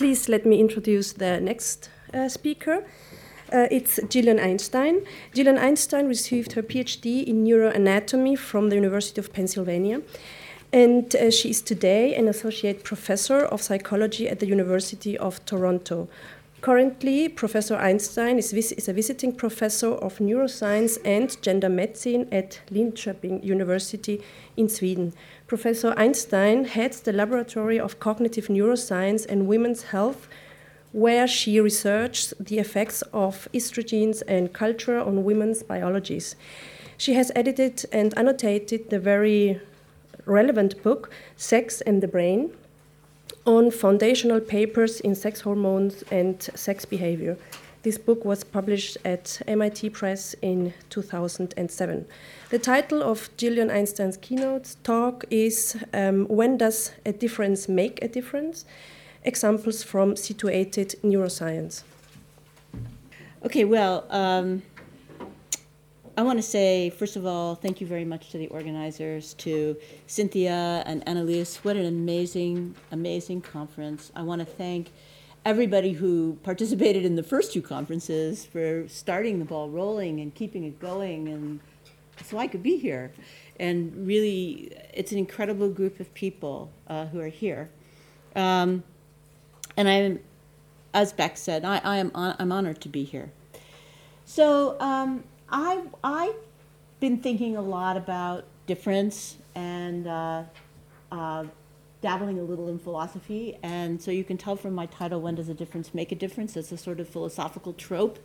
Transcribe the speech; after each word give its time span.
please 0.00 0.30
let 0.30 0.46
me 0.46 0.58
introduce 0.58 1.12
the 1.12 1.38
next 1.42 1.90
uh, 2.14 2.26
speaker. 2.26 2.82
Uh, 3.52 3.66
it's 3.70 4.00
Gillian 4.08 4.40
Einstein. 4.40 5.02
Gillian 5.34 5.58
Einstein 5.58 6.06
received 6.06 6.52
her 6.52 6.62
PhD 6.62 7.22
in 7.22 7.44
neuroanatomy 7.44 8.38
from 8.38 8.70
the 8.70 8.76
University 8.76 9.20
of 9.20 9.30
Pennsylvania. 9.30 10.00
And 10.72 11.14
uh, 11.14 11.30
she 11.30 11.50
is 11.50 11.60
today 11.60 12.14
an 12.14 12.28
associate 12.28 12.82
professor 12.82 13.40
of 13.40 13.60
psychology 13.60 14.26
at 14.26 14.40
the 14.40 14.46
University 14.46 15.18
of 15.18 15.44
Toronto. 15.44 16.08
Currently, 16.62 17.28
Professor 17.28 17.76
Einstein 17.76 18.38
is, 18.38 18.54
is, 18.54 18.88
a 18.88 18.94
visiting 18.94 19.32
professor 19.32 19.92
of 19.92 20.18
neuroscience 20.18 20.98
and 21.04 21.40
gender 21.42 21.68
medicine 21.68 22.26
at 22.32 22.60
Linköping 22.70 23.44
University 23.44 24.22
in 24.56 24.70
Sweden. 24.70 25.12
Professor 25.50 25.92
Einstein 25.96 26.64
heads 26.64 27.00
the 27.00 27.12
Laboratory 27.12 27.76
of 27.80 27.98
Cognitive 27.98 28.46
Neuroscience 28.46 29.26
and 29.26 29.48
Women's 29.48 29.82
Health 29.82 30.28
where 30.92 31.26
she 31.26 31.58
researched 31.58 32.32
the 32.38 32.60
effects 32.60 33.02
of 33.12 33.48
estrogens 33.52 34.22
and 34.28 34.52
culture 34.52 35.00
on 35.00 35.24
women's 35.24 35.64
biologies. 35.64 36.36
She 36.96 37.14
has 37.14 37.32
edited 37.34 37.84
and 37.90 38.16
annotated 38.16 38.90
the 38.90 39.00
very 39.00 39.60
relevant 40.24 40.80
book, 40.84 41.10
Sex 41.34 41.80
and 41.80 42.00
the 42.00 42.06
Brain, 42.06 42.52
on 43.44 43.72
foundational 43.72 44.38
papers 44.38 45.00
in 45.00 45.16
sex 45.16 45.40
hormones 45.40 46.04
and 46.12 46.40
sex 46.54 46.84
behavior. 46.84 47.36
This 47.82 47.98
book 47.98 48.24
was 48.24 48.44
published 48.44 48.98
at 49.04 49.42
MIT 49.48 49.90
Press 49.90 50.36
in 50.42 50.74
2007. 50.90 52.06
The 52.50 52.58
title 52.58 53.00
of 53.00 53.30
Gillian 53.36 53.70
Einstein's 53.70 54.16
keynote 54.16 54.74
talk 54.82 55.24
is 55.30 55.76
um, 55.94 56.26
When 56.26 56.56
Does 56.58 56.90
a 57.06 57.12
Difference 57.12 57.68
Make 57.68 58.02
a 58.02 58.08
Difference? 58.08 58.64
examples 59.22 59.84
from 59.84 60.16
situated 60.16 60.96
neuroscience. 61.04 61.84
Okay, 63.44 63.64
well, 63.64 64.04
um, 64.10 64.62
I 66.18 66.22
want 66.22 66.38
to 66.38 66.42
say, 66.42 66.90
first 66.90 67.14
of 67.14 67.24
all, 67.24 67.54
thank 67.54 67.80
you 67.80 67.86
very 67.86 68.04
much 68.04 68.30
to 68.30 68.38
the 68.38 68.48
organizers, 68.48 69.34
to 69.34 69.76
Cynthia 70.08 70.82
and 70.86 71.06
Annalise. 71.06 71.58
What 71.58 71.76
an 71.76 71.86
amazing, 71.86 72.74
amazing 72.90 73.42
conference. 73.42 74.10
I 74.16 74.22
want 74.22 74.40
to 74.40 74.44
thank 74.44 74.90
everybody 75.44 75.92
who 75.92 76.36
participated 76.42 77.04
in 77.04 77.14
the 77.14 77.22
first 77.22 77.52
two 77.52 77.62
conferences 77.62 78.44
for 78.44 78.88
starting 78.88 79.38
the 79.38 79.44
ball 79.44 79.70
rolling 79.70 80.18
and 80.18 80.34
keeping 80.34 80.64
it 80.64 80.80
going, 80.80 81.28
and 81.28 81.60
so 82.24 82.38
I 82.38 82.46
could 82.46 82.62
be 82.62 82.76
here. 82.76 83.12
And 83.58 84.06
really, 84.06 84.72
it's 84.94 85.12
an 85.12 85.18
incredible 85.18 85.68
group 85.68 86.00
of 86.00 86.12
people 86.14 86.70
uh, 86.88 87.06
who 87.06 87.20
are 87.20 87.28
here. 87.28 87.68
Um, 88.34 88.84
and 89.76 89.88
I'm, 89.88 90.20
as 90.94 91.12
Beck 91.12 91.36
said, 91.36 91.64
I, 91.64 91.80
I 91.84 91.98
am 91.98 92.10
I'm 92.14 92.52
honored 92.52 92.80
to 92.82 92.88
be 92.88 93.04
here. 93.04 93.30
So 94.24 94.80
um, 94.80 95.24
I 95.50 95.82
I've 96.02 96.36
been 97.00 97.18
thinking 97.18 97.56
a 97.56 97.62
lot 97.62 97.96
about 97.96 98.44
difference 98.66 99.36
and 99.54 100.06
uh, 100.06 100.42
uh, 101.10 101.44
dabbling 102.00 102.38
a 102.38 102.42
little 102.42 102.68
in 102.68 102.78
philosophy, 102.78 103.58
and 103.62 104.00
so 104.00 104.10
you 104.10 104.24
can 104.24 104.38
tell 104.38 104.56
from 104.56 104.74
my 104.74 104.86
title, 104.86 105.20
"When 105.20 105.34
Does 105.34 105.48
a 105.48 105.54
Difference 105.54 105.92
Make 105.92 106.12
a 106.12 106.14
Difference?" 106.14 106.56
It's 106.56 106.72
a 106.72 106.76
sort 106.76 107.00
of 107.00 107.08
philosophical 107.08 107.72
trope, 107.72 108.18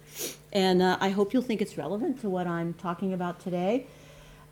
and 0.53 0.81
uh, 0.81 0.97
I 0.99 1.09
hope 1.09 1.33
you'll 1.33 1.43
think 1.43 1.61
it's 1.61 1.77
relevant 1.77 2.21
to 2.21 2.29
what 2.29 2.47
I'm 2.47 2.73
talking 2.73 3.13
about 3.13 3.39
today. 3.39 3.87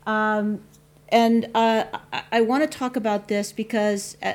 Um, 0.06 0.60
and 1.08 1.48
uh, 1.54 1.84
I, 2.12 2.22
I 2.32 2.40
want 2.40 2.70
to 2.70 2.78
talk 2.78 2.96
about 2.96 3.28
this 3.28 3.52
because 3.52 4.16
uh, 4.22 4.34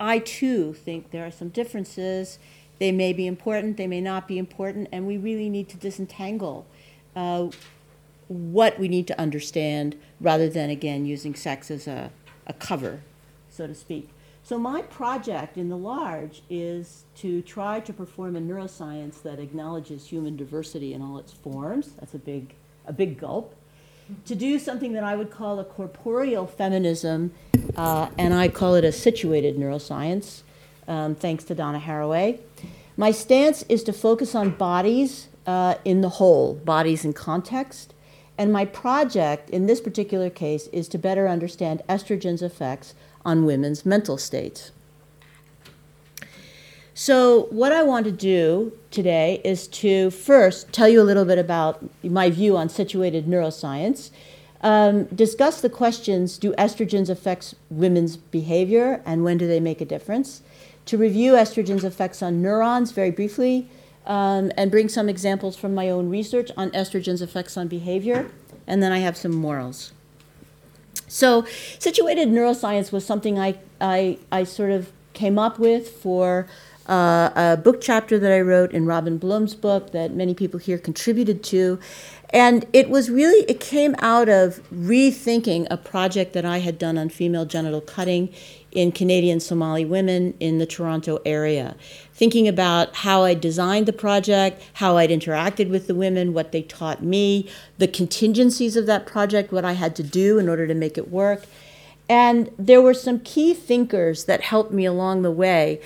I 0.00 0.18
too 0.18 0.74
think 0.74 1.10
there 1.10 1.26
are 1.26 1.30
some 1.30 1.48
differences. 1.48 2.38
They 2.78 2.92
may 2.92 3.12
be 3.12 3.26
important, 3.26 3.76
they 3.76 3.88
may 3.88 4.00
not 4.00 4.28
be 4.28 4.38
important, 4.38 4.88
and 4.92 5.06
we 5.06 5.16
really 5.16 5.48
need 5.48 5.68
to 5.70 5.76
disentangle 5.76 6.66
uh, 7.16 7.48
what 8.28 8.78
we 8.78 8.86
need 8.86 9.06
to 9.08 9.20
understand 9.20 9.96
rather 10.20 10.48
than, 10.48 10.70
again, 10.70 11.04
using 11.04 11.34
sex 11.34 11.70
as 11.70 11.88
a, 11.88 12.12
a 12.46 12.52
cover, 12.52 13.00
so 13.58 13.66
to 13.66 13.74
speak. 13.74 14.08
So, 14.42 14.58
my 14.58 14.80
project 14.80 15.58
in 15.58 15.68
the 15.68 15.76
large 15.76 16.42
is 16.48 17.04
to 17.16 17.42
try 17.42 17.80
to 17.80 17.92
perform 17.92 18.36
a 18.36 18.40
neuroscience 18.40 19.20
that 19.22 19.38
acknowledges 19.38 20.06
human 20.06 20.36
diversity 20.36 20.94
in 20.94 21.02
all 21.02 21.18
its 21.18 21.32
forms. 21.32 21.90
That's 22.00 22.14
a 22.14 22.18
big, 22.18 22.54
a 22.86 22.92
big 22.92 23.18
gulp 23.18 23.54
to 24.26 24.34
do 24.34 24.58
something 24.58 24.92
that 24.94 25.04
I 25.04 25.16
would 25.16 25.30
call 25.30 25.58
a 25.58 25.64
corporeal 25.64 26.46
feminism, 26.46 27.32
uh, 27.76 28.08
and 28.16 28.32
I 28.32 28.48
call 28.48 28.74
it 28.74 28.84
a 28.84 28.92
situated 28.92 29.56
neuroscience, 29.56 30.42
um, 30.86 31.14
thanks 31.14 31.44
to 31.44 31.54
Donna 31.54 31.80
Haraway. 31.80 32.38
My 32.96 33.10
stance 33.10 33.62
is 33.68 33.82
to 33.84 33.92
focus 33.92 34.34
on 34.34 34.50
bodies 34.50 35.28
uh, 35.46 35.76
in 35.84 36.00
the 36.00 36.08
whole, 36.08 36.54
bodies 36.54 37.04
in 37.04 37.12
context, 37.12 37.94
and 38.36 38.52
my 38.52 38.64
project 38.64 39.50
in 39.50 39.66
this 39.66 39.80
particular 39.80 40.30
case 40.30 40.68
is 40.68 40.88
to 40.88 40.98
better 40.98 41.28
understand 41.28 41.82
estrogen's 41.88 42.42
effects 42.42 42.94
on 43.28 43.44
women's 43.44 43.84
mental 43.84 44.16
states. 44.16 44.70
So, 46.94 47.42
what 47.50 47.72
I 47.72 47.82
want 47.82 48.06
to 48.06 48.12
do 48.12 48.72
today 48.90 49.40
is 49.44 49.68
to 49.82 50.10
first 50.10 50.72
tell 50.72 50.88
you 50.88 51.00
a 51.00 51.06
little 51.10 51.26
bit 51.26 51.38
about 51.38 51.74
my 52.02 52.30
view 52.30 52.56
on 52.56 52.70
situated 52.70 53.26
neuroscience, 53.26 54.10
um, 54.62 55.04
discuss 55.04 55.60
the 55.60 55.68
questions 55.68 56.38
do 56.38 56.52
estrogens 56.54 57.08
affect 57.10 57.54
women's 57.70 58.16
behavior 58.16 59.00
and 59.04 59.22
when 59.22 59.36
do 59.38 59.46
they 59.46 59.60
make 59.60 59.80
a 59.80 59.84
difference, 59.84 60.42
to 60.86 60.96
review 60.96 61.34
estrogen's 61.34 61.84
effects 61.84 62.22
on 62.22 62.42
neurons 62.42 62.90
very 62.92 63.10
briefly, 63.10 63.68
um, 64.06 64.50
and 64.56 64.70
bring 64.70 64.88
some 64.88 65.08
examples 65.08 65.54
from 65.54 65.74
my 65.74 65.90
own 65.90 66.08
research 66.08 66.50
on 66.56 66.70
estrogen's 66.70 67.20
effects 67.20 67.56
on 67.58 67.68
behavior, 67.68 68.28
and 68.66 68.82
then 68.82 68.90
I 68.90 68.98
have 69.00 69.16
some 69.16 69.32
morals. 69.32 69.92
So, 71.08 71.44
situated 71.78 72.28
neuroscience 72.28 72.92
was 72.92 73.04
something 73.04 73.38
I, 73.38 73.58
I, 73.80 74.18
I 74.30 74.44
sort 74.44 74.70
of 74.70 74.92
came 75.14 75.38
up 75.38 75.58
with 75.58 75.88
for 75.88 76.46
uh, 76.88 77.30
a 77.34 77.56
book 77.56 77.80
chapter 77.80 78.18
that 78.18 78.32
I 78.32 78.40
wrote 78.40 78.72
in 78.72 78.86
Robyn 78.86 79.18
Bluhm's 79.18 79.54
book 79.54 79.92
that 79.92 80.12
many 80.12 80.34
people 80.34 80.58
here 80.58 80.78
contributed 80.78 81.42
to. 81.44 81.78
And 82.30 82.66
it 82.72 82.88
was 82.88 83.10
really, 83.10 83.44
it 83.48 83.60
came 83.60 83.94
out 83.98 84.28
of 84.28 84.60
rethinking 84.70 85.66
a 85.70 85.76
project 85.76 86.32
that 86.34 86.44
I 86.44 86.58
had 86.58 86.78
done 86.78 86.98
on 86.98 87.08
female 87.08 87.44
genital 87.44 87.80
cutting 87.80 88.32
in 88.70 88.92
Canadian 88.92 89.40
Somali 89.40 89.84
women 89.84 90.34
in 90.40 90.58
the 90.58 90.66
Toronto 90.66 91.20
area. 91.24 91.74
Thinking 92.18 92.48
about 92.48 92.96
how 92.96 93.22
I 93.22 93.34
designed 93.34 93.86
the 93.86 93.92
project, 93.92 94.60
how 94.74 94.96
I'd 94.96 95.10
interacted 95.10 95.70
with 95.70 95.86
the 95.86 95.94
women, 95.94 96.34
what 96.34 96.50
they 96.50 96.62
taught 96.62 97.00
me, 97.00 97.48
the 97.78 97.86
contingencies 97.86 98.74
of 98.74 98.86
that 98.86 99.06
project, 99.06 99.52
what 99.52 99.64
I 99.64 99.74
had 99.74 99.94
to 99.96 100.02
do 100.02 100.36
in 100.36 100.48
order 100.48 100.66
to 100.66 100.74
make 100.74 100.98
it 100.98 101.12
work. 101.12 101.44
And 102.08 102.50
there 102.58 102.82
were 102.82 102.92
some 102.92 103.20
key 103.20 103.54
thinkers 103.54 104.24
that 104.24 104.40
helped 104.40 104.72
me 104.72 104.84
along 104.84 105.22
the 105.22 105.30
way, 105.30 105.80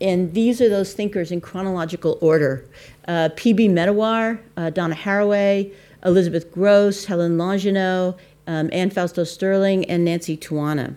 and 0.00 0.34
these 0.34 0.60
are 0.60 0.68
those 0.68 0.92
thinkers 0.92 1.30
in 1.30 1.40
chronological 1.40 2.18
order 2.20 2.64
uh, 3.06 3.28
P.B. 3.36 3.68
Medawar, 3.68 4.40
uh, 4.56 4.70
Donna 4.70 4.96
Haraway, 4.96 5.72
Elizabeth 6.04 6.52
Grosz, 6.52 7.06
Helen 7.06 7.36
Longino, 7.36 8.18
um, 8.48 8.70
Anne 8.72 8.90
Fausto 8.90 9.22
Sterling, 9.22 9.84
and 9.84 10.04
Nancy 10.04 10.36
Tuana. 10.36 10.96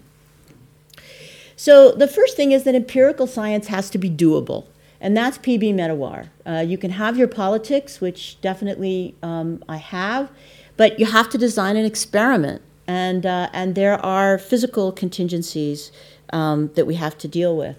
So 1.56 1.92
the 1.92 2.08
first 2.08 2.36
thing 2.36 2.52
is 2.52 2.64
that 2.64 2.74
empirical 2.74 3.28
science 3.28 3.68
has 3.68 3.92
to 3.92 4.00
be 4.00 4.10
doable, 4.10 4.66
and 5.02 5.16
that's 5.16 5.38
P.B. 5.38 5.74
Medawar. 5.74 6.30
Uh, 6.46 6.64
you 6.66 6.78
can 6.78 6.92
have 6.92 7.18
your 7.18 7.28
politics, 7.28 8.02
which 8.02 8.40
definitely 8.42 9.16
um, 9.24 9.64
I 9.68 9.78
have, 9.78 10.30
but 10.78 11.00
you 11.00 11.06
have 11.06 11.30
to 11.30 11.38
design 11.38 11.78
an 11.78 11.86
experiment 11.86 12.62
and 12.90 13.24
uh, 13.24 13.50
and 13.54 13.76
there 13.76 14.04
are 14.04 14.40
physical 14.40 14.92
contingencies 14.92 15.92
um, 16.34 16.72
that 16.74 16.88
we 16.88 16.96
have 16.96 17.16
to 17.20 17.28
deal 17.28 17.56
with. 17.56 17.78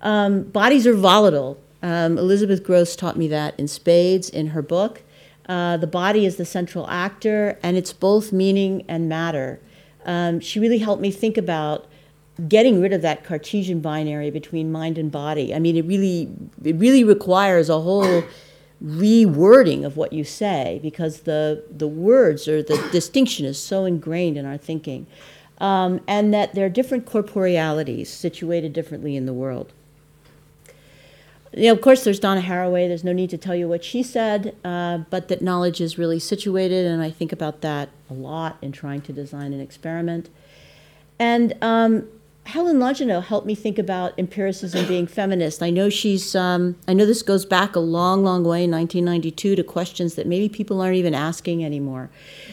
Um, 0.00 0.44
bodies 0.44 0.86
are 0.86 0.94
volatile. 0.94 1.60
Um, 1.82 2.16
Elizabeth 2.16 2.64
Grosz 2.64 2.96
taught 2.96 3.18
me 3.18 3.28
that 3.28 3.58
in 3.60 3.68
spades 3.68 4.30
in 4.30 4.48
her 4.48 4.62
book. 4.62 5.02
Uh, 5.46 5.76
the 5.76 5.86
body 5.86 6.24
is 6.24 6.36
the 6.36 6.46
central 6.46 6.88
actor, 6.88 7.58
and 7.62 7.76
it's 7.76 7.92
both 7.92 8.32
meaning 8.32 8.84
and 8.88 9.06
matter. 9.06 9.60
Um, 10.06 10.40
she 10.40 10.58
really 10.58 10.78
helped 10.78 11.02
me 11.02 11.10
think 11.10 11.36
about 11.36 11.86
getting 12.48 12.80
rid 12.80 12.92
of 12.92 13.02
that 13.02 13.24
Cartesian 13.24 13.80
binary 13.80 14.30
between 14.30 14.72
mind 14.72 14.98
and 14.98 15.10
body. 15.10 15.54
I 15.54 15.58
mean, 15.58 15.76
it 15.76 15.84
really 15.84 16.28
it 16.64 16.76
really 16.76 17.04
requires 17.04 17.68
a 17.68 17.80
whole 17.80 18.22
rewording 18.82 19.84
of 19.84 19.96
what 19.96 20.12
you 20.12 20.24
say 20.24 20.80
because 20.82 21.20
the, 21.20 21.62
the 21.70 21.88
words 21.88 22.48
or 22.48 22.62
the 22.62 22.76
distinction 22.92 23.44
is 23.44 23.62
so 23.62 23.84
ingrained 23.84 24.36
in 24.36 24.46
our 24.46 24.56
thinking. 24.56 25.06
Um, 25.58 26.00
and 26.08 26.32
that 26.32 26.54
there 26.54 26.64
are 26.64 26.70
different 26.70 27.04
corporealities 27.04 28.06
situated 28.06 28.72
differently 28.72 29.14
in 29.14 29.26
the 29.26 29.34
world. 29.34 29.74
You 31.52 31.64
know, 31.64 31.72
of 31.72 31.82
course, 31.82 32.04
there's 32.04 32.20
Donna 32.20 32.40
Haraway. 32.40 32.88
There's 32.88 33.04
no 33.04 33.12
need 33.12 33.28
to 33.30 33.36
tell 33.36 33.54
you 33.54 33.68
what 33.68 33.84
she 33.84 34.02
said, 34.02 34.56
uh, 34.64 34.98
but 35.10 35.28
that 35.28 35.42
knowledge 35.42 35.80
is 35.80 35.98
really 35.98 36.20
situated, 36.20 36.86
and 36.86 37.02
I 37.02 37.10
think 37.10 37.32
about 37.32 37.60
that 37.60 37.90
a 38.08 38.14
lot 38.14 38.56
in 38.62 38.72
trying 38.72 39.02
to 39.02 39.12
design 39.12 39.52
an 39.52 39.60
experiment. 39.60 40.30
And 41.18 41.54
um, 41.60 42.08
Helen 42.50 42.78
Longino 42.78 43.22
helped 43.22 43.46
me 43.46 43.54
think 43.54 43.78
about 43.78 44.12
empiricism 44.18 44.84
being 44.88 45.06
feminist. 45.06 45.62
I 45.62 45.70
know 45.70 45.88
she's, 45.88 46.34
um, 46.34 46.74
I 46.88 46.92
know 46.94 47.06
this 47.06 47.22
goes 47.22 47.44
back 47.44 47.76
a 47.76 47.80
long, 47.80 48.24
long 48.24 48.42
way, 48.42 48.64
in 48.64 48.72
1992, 48.72 49.54
to 49.54 49.62
questions 49.62 50.16
that 50.16 50.26
maybe 50.26 50.48
people 50.48 50.80
aren't 50.80 50.96
even 50.96 51.14
asking 51.14 51.64
anymore. 51.64 52.10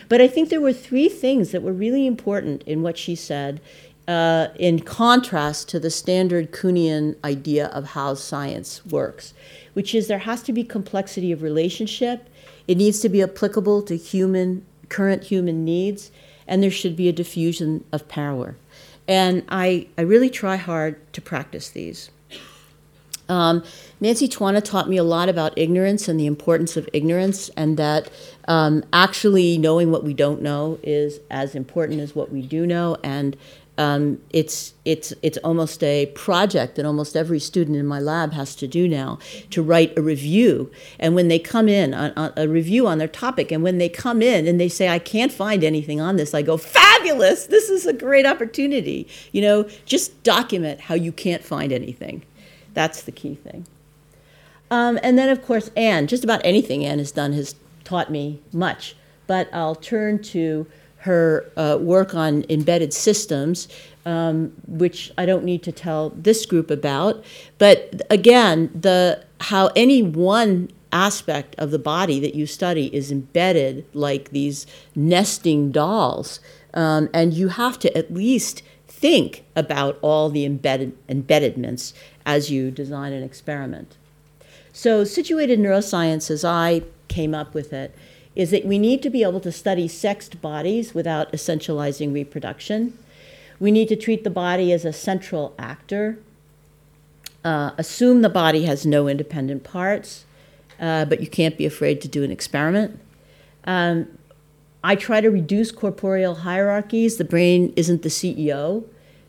But 0.08 0.22
I 0.22 0.28
think 0.28 0.50
there 0.50 0.62
were 0.62 0.72
three 0.72 1.10
things 1.10 1.50
that 1.50 1.64
were 1.64 1.74
really 1.74 2.06
important 2.06 2.62
in 2.68 2.84
what 2.84 2.96
she 2.96 3.16
said, 3.16 3.60
uh, 4.08 4.50
in 4.60 4.82
contrast 4.82 5.68
to 5.70 5.80
the 5.80 5.90
standard 5.90 6.52
Kuhnian 6.52 7.16
idea 7.24 7.66
of 7.70 7.86
how 7.90 8.14
science 8.14 8.86
works, 8.86 9.34
which 9.74 9.96
is 9.96 10.06
there 10.08 10.20
has 10.20 10.44
to 10.44 10.54
be 10.54 10.64
complexity 10.64 11.32
of 11.32 11.42
relationship, 11.42 12.30
it 12.68 12.78
needs 12.78 13.00
to 13.00 13.10
be 13.10 13.24
applicable 13.24 13.82
to 13.82 13.98
human, 13.98 14.64
current 14.90 15.24
human 15.24 15.66
needs, 15.66 16.12
and 16.48 16.62
there 16.62 16.70
should 16.70 16.96
be 16.96 17.10
a 17.10 17.14
diffusion 17.14 17.84
of 17.92 18.08
power. 18.08 18.58
And 19.08 19.44
I, 19.50 19.88
I 19.98 20.02
really 20.02 20.30
try 20.30 20.58
hard 20.58 21.14
to 21.14 21.22
practice 21.22 21.70
these. 21.70 22.10
Um, 23.30 23.64
Nancy 24.00 24.28
Tuana 24.28 24.64
taught 24.64 24.88
me 24.88 24.98
a 24.98 25.04
lot 25.04 25.28
about 25.28 25.58
ignorance 25.58 26.08
and 26.08 26.20
the 26.20 26.26
importance 26.26 26.78
of 26.78 26.88
ignorance, 26.94 27.50
and 27.58 27.78
that 27.78 28.10
um, 28.48 28.84
actually 28.94 29.58
knowing 29.58 29.92
what 29.92 30.04
we 30.04 30.14
don't 30.14 30.42
know 30.42 30.80
is 30.84 31.20
as 31.30 31.56
important 31.56 32.00
as 32.00 32.16
what 32.16 32.32
we 32.32 32.42
do 32.42 32.66
know. 32.66 32.98
And 33.04 33.36
um, 33.78 34.20
it's 34.32 34.74
it's 34.86 35.14
it's 35.22 35.38
almost 35.40 35.84
a 35.84 36.08
project 36.08 36.76
that 36.76 36.86
almost 36.86 37.16
every 37.16 37.40
student 37.40 37.78
in 37.78 37.86
my 37.86 38.00
lab 38.00 38.34
has 38.34 38.56
to 38.56 38.68
do 38.68 38.88
now 38.88 39.20
to 39.52 39.62
write 39.62 39.96
a 39.98 40.02
review. 40.02 40.72
And 41.00 41.14
when 41.14 41.28
they 41.28 41.38
come 41.38 41.70
in, 41.70 41.94
on, 41.94 42.12
on 42.18 42.34
a 42.36 42.48
review 42.48 42.88
on 42.88 42.98
their 42.98 43.08
topic, 43.08 43.52
and 43.52 43.62
when 43.62 43.78
they 43.78 43.90
come 43.90 44.22
in 44.24 44.48
and 44.48 44.60
they 44.60 44.70
say, 44.70 44.90
"I 44.90 44.98
can't 44.98 45.32
find 45.32 45.64
anything 45.64 46.02
on 46.02 46.16
this," 46.16 46.34
I 46.34 46.42
go, 46.42 46.58
"Fabulous! 46.58 47.46
This 47.46 47.70
is 47.70 47.86
a 47.86 47.94
great 47.94 48.26
opportunity." 48.26 49.08
You 49.32 49.42
know, 49.42 49.70
just 49.86 50.24
document 50.24 50.82
how 50.82 50.96
you 50.96 51.12
can't 51.12 51.44
find 51.44 51.72
anything. 51.72 52.24
That's 52.74 53.04
the 53.04 53.12
key 53.12 53.36
thing. 53.36 53.68
Um, 54.72 55.00
and 55.04 55.18
then, 55.18 55.30
of 55.30 55.46
course, 55.46 55.70
Anne. 55.78 56.08
Just 56.08 56.24
about 56.24 56.42
anything 56.44 56.84
Anne 56.84 57.00
has 57.00 57.12
done 57.12 57.34
has 57.34 57.56
taught 57.84 58.12
me 58.12 58.42
much. 58.52 58.96
But 59.28 59.50
I'll 59.54 59.76
turn 59.76 60.22
to 60.24 60.66
her 61.08 61.50
uh, 61.58 61.78
work 61.80 62.14
on 62.14 62.46
embedded 62.50 62.94
systems, 62.94 63.68
um, 64.06 64.54
which 64.68 65.12
I 65.18 65.26
don't 65.26 65.44
need 65.44 65.64
to 65.64 65.72
tell 65.72 66.12
this 66.12 66.46
group 66.46 66.70
about. 66.70 67.24
But 67.58 68.02
again, 68.10 68.70
the 68.74 69.24
how 69.42 69.72
any 69.76 70.04
one 70.04 70.70
aspect 70.92 71.56
of 71.58 71.72
the 71.72 71.80
body 71.80 72.20
that 72.20 72.36
you 72.36 72.46
study 72.46 72.94
is 72.96 73.12
embedded 73.12 73.86
like 73.94 74.30
these 74.30 74.68
nesting 74.96 75.72
dolls, 75.72 76.40
um, 76.74 77.10
and 77.14 77.34
you 77.34 77.50
have 77.50 77.80
to 77.80 77.98
at 77.98 78.14
least 78.14 78.62
think 78.88 79.44
about 79.56 79.98
all 80.02 80.30
the 80.30 80.46
embedded 80.46 80.96
embeddedments 81.08 81.94
as 82.26 82.52
you 82.52 82.72
design 82.72 83.14
an 83.14 83.24
experiment. 83.24 83.98
So, 84.74 85.04
situated 85.04 85.60
neuroscience, 85.60 86.30
as 86.30 86.46
I 86.46 86.84
came 87.08 87.34
up 87.34 87.54
with 87.54 87.74
it, 87.74 87.96
is 88.38 88.52
that 88.52 88.64
we 88.64 88.78
need 88.78 89.02
to 89.02 89.10
be 89.10 89.24
able 89.24 89.40
to 89.40 89.52
study 89.52 89.88
sexed 89.88 90.40
bodies 90.44 90.94
without 90.94 91.32
essentializing 91.32 92.14
reproduction. 92.14 92.96
We 93.60 93.72
need 93.72 93.88
to 93.90 93.96
treat 93.96 94.24
the 94.24 94.30
body 94.30 94.72
as 94.72 94.86
a 94.86 94.94
central 94.94 95.56
actor, 95.58 96.20
uh, 97.44 97.72
assume 97.80 98.22
the 98.22 98.30
body 98.30 98.66
has 98.66 98.86
no 98.86 99.08
independent 99.08 99.64
parts, 99.64 100.26
uh, 100.80 101.06
but 101.06 101.20
you 101.20 101.26
can't 101.26 101.58
be 101.58 101.66
afraid 101.66 102.00
to 102.02 102.08
do 102.08 102.24
an 102.24 102.30
experiment. 102.30 103.00
Um, 103.64 104.08
I 104.84 104.96
try 104.96 105.20
to 105.20 105.32
reduce 105.32 105.72
corporeal 105.72 106.36
hierarchies. 106.36 107.18
The 107.18 107.26
brain 107.26 107.74
isn't 107.76 108.04
the 108.04 108.10
CEO. 108.10 108.86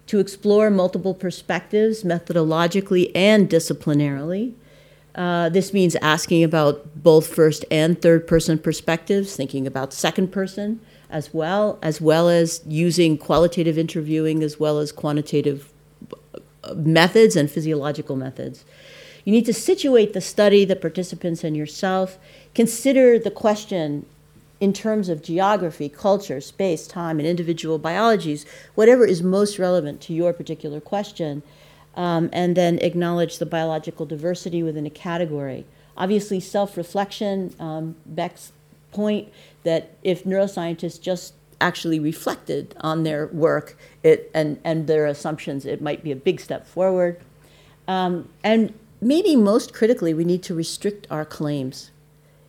To 0.09 0.19
explore 0.19 0.69
multiple 0.69 1.15
perspectives 1.15 2.03
methodologically 2.03 3.11
and 3.15 3.49
disciplinarily. 3.49 4.53
Uh, 5.19 5.49
this 5.49 5.73
means 5.73 5.97
asking 5.97 6.44
about 6.44 7.03
both 7.03 7.26
first 7.26 7.65
and 7.73 8.00
third 8.00 8.25
person 8.25 8.56
perspectives, 8.56 9.35
thinking 9.35 9.67
about 9.67 9.93
second 9.93 10.29
person 10.29 10.81
as 11.11 11.35
well, 11.35 11.76
as 11.82 12.00
well 12.00 12.29
as 12.29 12.62
using 12.69 13.19
qualitative 13.19 13.76
interviewing 13.76 14.44
as 14.44 14.61
well 14.61 14.79
as 14.79 14.93
quantitative 14.93 15.73
uh, 16.62 16.73
methods 16.75 17.35
and 17.35 17.50
physiological 17.50 18.15
methods. 18.15 18.65
You 19.25 19.32
need 19.32 19.47
to 19.47 19.53
situate 19.53 20.12
the 20.12 20.20
study, 20.20 20.65
the 20.65 20.76
participants, 20.76 21.43
and 21.43 21.56
yourself. 21.56 22.17
Consider 22.55 23.19
the 23.19 23.32
question 23.32 24.06
in 24.61 24.73
terms 24.73 25.09
of 25.09 25.21
geography, 25.21 25.88
culture, 25.88 26.41
space, 26.41 26.87
time, 26.87 27.19
and 27.19 27.26
individual 27.26 27.79
biologies, 27.79 28.47
whatever 28.76 29.05
is 29.05 29.21
most 29.21 29.59
relevant 29.59 30.00
to 30.03 30.12
your 30.12 30.32
particular 30.32 30.81
question 30.81 31.43
um, 31.94 32.31
and 32.32 32.56
then 32.56 32.79
acknowledge 32.79 33.38
the 33.38 33.46
biological 33.46 34.06
diversity 34.06 34.62
within 34.62 34.87
a 34.87 34.90
category. 34.90 35.64
Obviously, 35.96 36.40
self 36.40 36.76
reflection, 36.76 37.55
um, 37.58 37.96
Beck's 38.06 38.52
point 38.93 39.29
that 39.64 39.96
if 40.02 40.25
neuroscientists 40.25 41.00
just 41.00 41.35
actually 41.61 41.99
reflected 41.99 42.75
on 42.81 43.02
their 43.02 43.26
work 43.29 43.76
it, 44.02 44.31
and, 44.32 44.61
and 44.64 44.87
their 44.87 45.06
assumptions, 45.06 45.67
it 45.67 45.82
might 45.82 46.05
be 46.05 46.12
a 46.12 46.17
big 46.17 46.40
step 46.40 46.67
forward. 46.67 47.20
Um, 47.88 48.29
and 48.44 48.73
maybe 49.00 49.35
most 49.35 49.75
critically, 49.75 50.14
we 50.14 50.25
need 50.25 50.43
to 50.44 50.55
restrict 50.55 51.06
our 51.11 51.25
claims. 51.25 51.90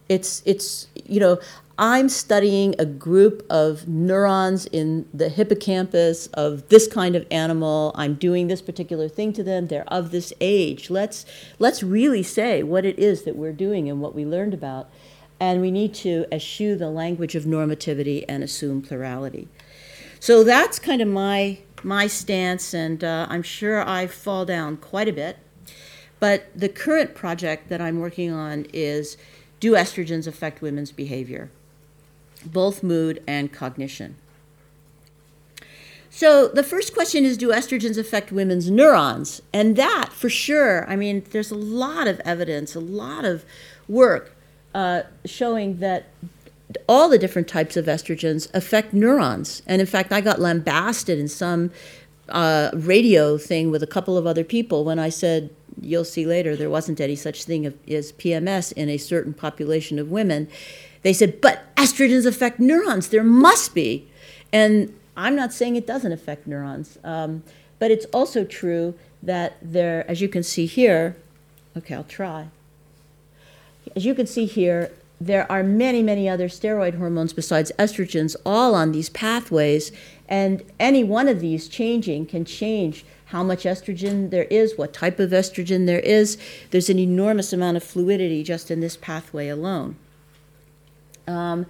It's, 0.07 0.41
it's, 0.45 0.87
you 1.05 1.19
know, 1.19 1.39
I'm 1.81 2.09
studying 2.09 2.75
a 2.77 2.85
group 2.85 3.45
of 3.49 3.87
neurons 3.87 4.65
in 4.65 5.07
the 5.13 5.29
hippocampus 5.29 6.27
of 6.33 6.67
this 6.67 6.89
kind 6.89 7.15
of 7.15 7.25
animal. 7.31 7.93
I'm 7.95 8.15
doing 8.15 8.47
this 8.47 8.61
particular 8.61 9.07
thing 9.07 9.31
to 9.31 9.43
them. 9.43 9.67
They're 9.67 9.87
of 9.87 10.11
this 10.11 10.33
age. 10.41 10.89
Let's, 10.89 11.25
let's 11.57 11.81
really 11.81 12.21
say 12.21 12.63
what 12.63 12.83
it 12.83 12.99
is 12.99 13.23
that 13.23 13.37
we're 13.37 13.53
doing 13.53 13.89
and 13.89 14.01
what 14.01 14.13
we 14.13 14.25
learned 14.25 14.53
about. 14.53 14.89
And 15.39 15.61
we 15.61 15.71
need 15.71 15.93
to 15.95 16.25
eschew 16.33 16.75
the 16.75 16.89
language 16.89 17.33
of 17.33 17.45
normativity 17.45 18.25
and 18.27 18.43
assume 18.43 18.81
plurality. 18.81 19.47
So 20.19 20.43
that's 20.43 20.79
kind 20.79 21.01
of 21.01 21.07
my, 21.07 21.59
my 21.81 22.07
stance, 22.07 22.73
and 22.73 23.01
uh, 23.05 23.25
I'm 23.29 23.41
sure 23.41 23.87
I 23.87 24.05
fall 24.07 24.43
down 24.43 24.75
quite 24.75 25.07
a 25.07 25.13
bit. 25.13 25.37
But 26.19 26.47
the 26.53 26.67
current 26.67 27.15
project 27.15 27.69
that 27.69 27.79
I'm 27.79 28.01
working 28.01 28.33
on 28.33 28.65
is 28.73 29.15
do 29.61 29.75
estrogens 29.75 30.27
affect 30.27 30.61
women's 30.61 30.91
behavior? 30.91 31.51
Both 32.45 32.83
mood 32.83 33.23
and 33.27 33.51
cognition. 33.51 34.15
So 36.09 36.47
the 36.47 36.63
first 36.63 36.93
question 36.93 37.23
is 37.23 37.37
Do 37.37 37.49
estrogens 37.49 37.97
affect 37.97 38.31
women's 38.31 38.69
neurons? 38.69 39.41
And 39.53 39.75
that, 39.75 40.09
for 40.11 40.29
sure, 40.29 40.89
I 40.89 40.95
mean, 40.95 41.23
there's 41.31 41.51
a 41.51 41.55
lot 41.55 42.07
of 42.07 42.19
evidence, 42.21 42.75
a 42.75 42.79
lot 42.79 43.25
of 43.25 43.45
work 43.87 44.35
uh, 44.73 45.03
showing 45.25 45.79
that 45.79 46.07
all 46.87 47.09
the 47.09 47.17
different 47.17 47.47
types 47.47 47.75
of 47.77 47.85
estrogens 47.85 48.53
affect 48.53 48.93
neurons. 48.93 49.61
And 49.65 49.81
in 49.81 49.87
fact, 49.87 50.11
I 50.11 50.21
got 50.21 50.39
lambasted 50.39 51.17
in 51.17 51.27
some 51.27 51.71
uh, 52.27 52.69
radio 52.73 53.37
thing 53.37 53.71
with 53.71 53.81
a 53.81 53.87
couple 53.87 54.17
of 54.17 54.27
other 54.27 54.43
people 54.43 54.83
when 54.83 54.99
I 54.99 55.09
said, 55.09 55.49
You'll 55.81 56.03
see 56.03 56.25
later, 56.25 56.57
there 56.57 56.69
wasn't 56.69 56.99
any 56.99 57.15
such 57.15 57.45
thing 57.45 57.65
as 57.65 58.11
PMS 58.11 58.73
in 58.73 58.89
a 58.89 58.97
certain 58.97 59.33
population 59.33 59.97
of 59.97 60.11
women. 60.11 60.49
They 61.01 61.13
said, 61.13 61.41
but 61.41 61.73
estrogens 61.75 62.25
affect 62.25 62.59
neurons. 62.59 63.09
There 63.09 63.23
must 63.23 63.73
be. 63.73 64.07
And 64.51 64.93
I'm 65.15 65.35
not 65.35 65.53
saying 65.53 65.75
it 65.75 65.87
doesn't 65.87 66.11
affect 66.11 66.47
neurons, 66.47 66.97
um, 67.03 67.43
but 67.77 67.91
it's 67.91 68.05
also 68.07 68.43
true 68.43 68.95
that 69.21 69.57
there, 69.61 70.09
as 70.09 70.21
you 70.21 70.29
can 70.29 70.43
see 70.43 70.65
here, 70.65 71.15
okay, 71.77 71.95
I'll 71.95 72.03
try. 72.03 72.47
As 73.95 74.05
you 74.05 74.15
can 74.15 74.27
see 74.27 74.45
here, 74.45 74.91
there 75.21 75.49
are 75.51 75.63
many, 75.63 76.01
many 76.01 76.29
other 76.29 76.47
steroid 76.47 76.97
hormones 76.97 77.33
besides 77.33 77.71
estrogens, 77.77 78.35
all 78.45 78.73
on 78.73 78.93
these 78.93 79.09
pathways, 79.09 79.91
and 80.29 80.63
any 80.79 81.03
one 81.03 81.27
of 81.27 81.41
these 81.41 81.67
changing 81.67 82.25
can 82.25 82.45
change 82.45 83.03
how 83.25 83.43
much 83.43 83.63
estrogen 83.63 84.29
there 84.29 84.45
is, 84.45 84.77
what 84.77 84.93
type 84.93 85.19
of 85.19 85.31
estrogen 85.31 85.85
there 85.85 85.99
is. 85.99 86.37
There's 86.71 86.89
an 86.89 86.99
enormous 86.99 87.51
amount 87.51 87.77
of 87.77 87.83
fluidity 87.83 88.43
just 88.43 88.71
in 88.71 88.79
this 88.79 88.95
pathway 88.95 89.49
alone. 89.49 89.97
Um, 91.29 91.65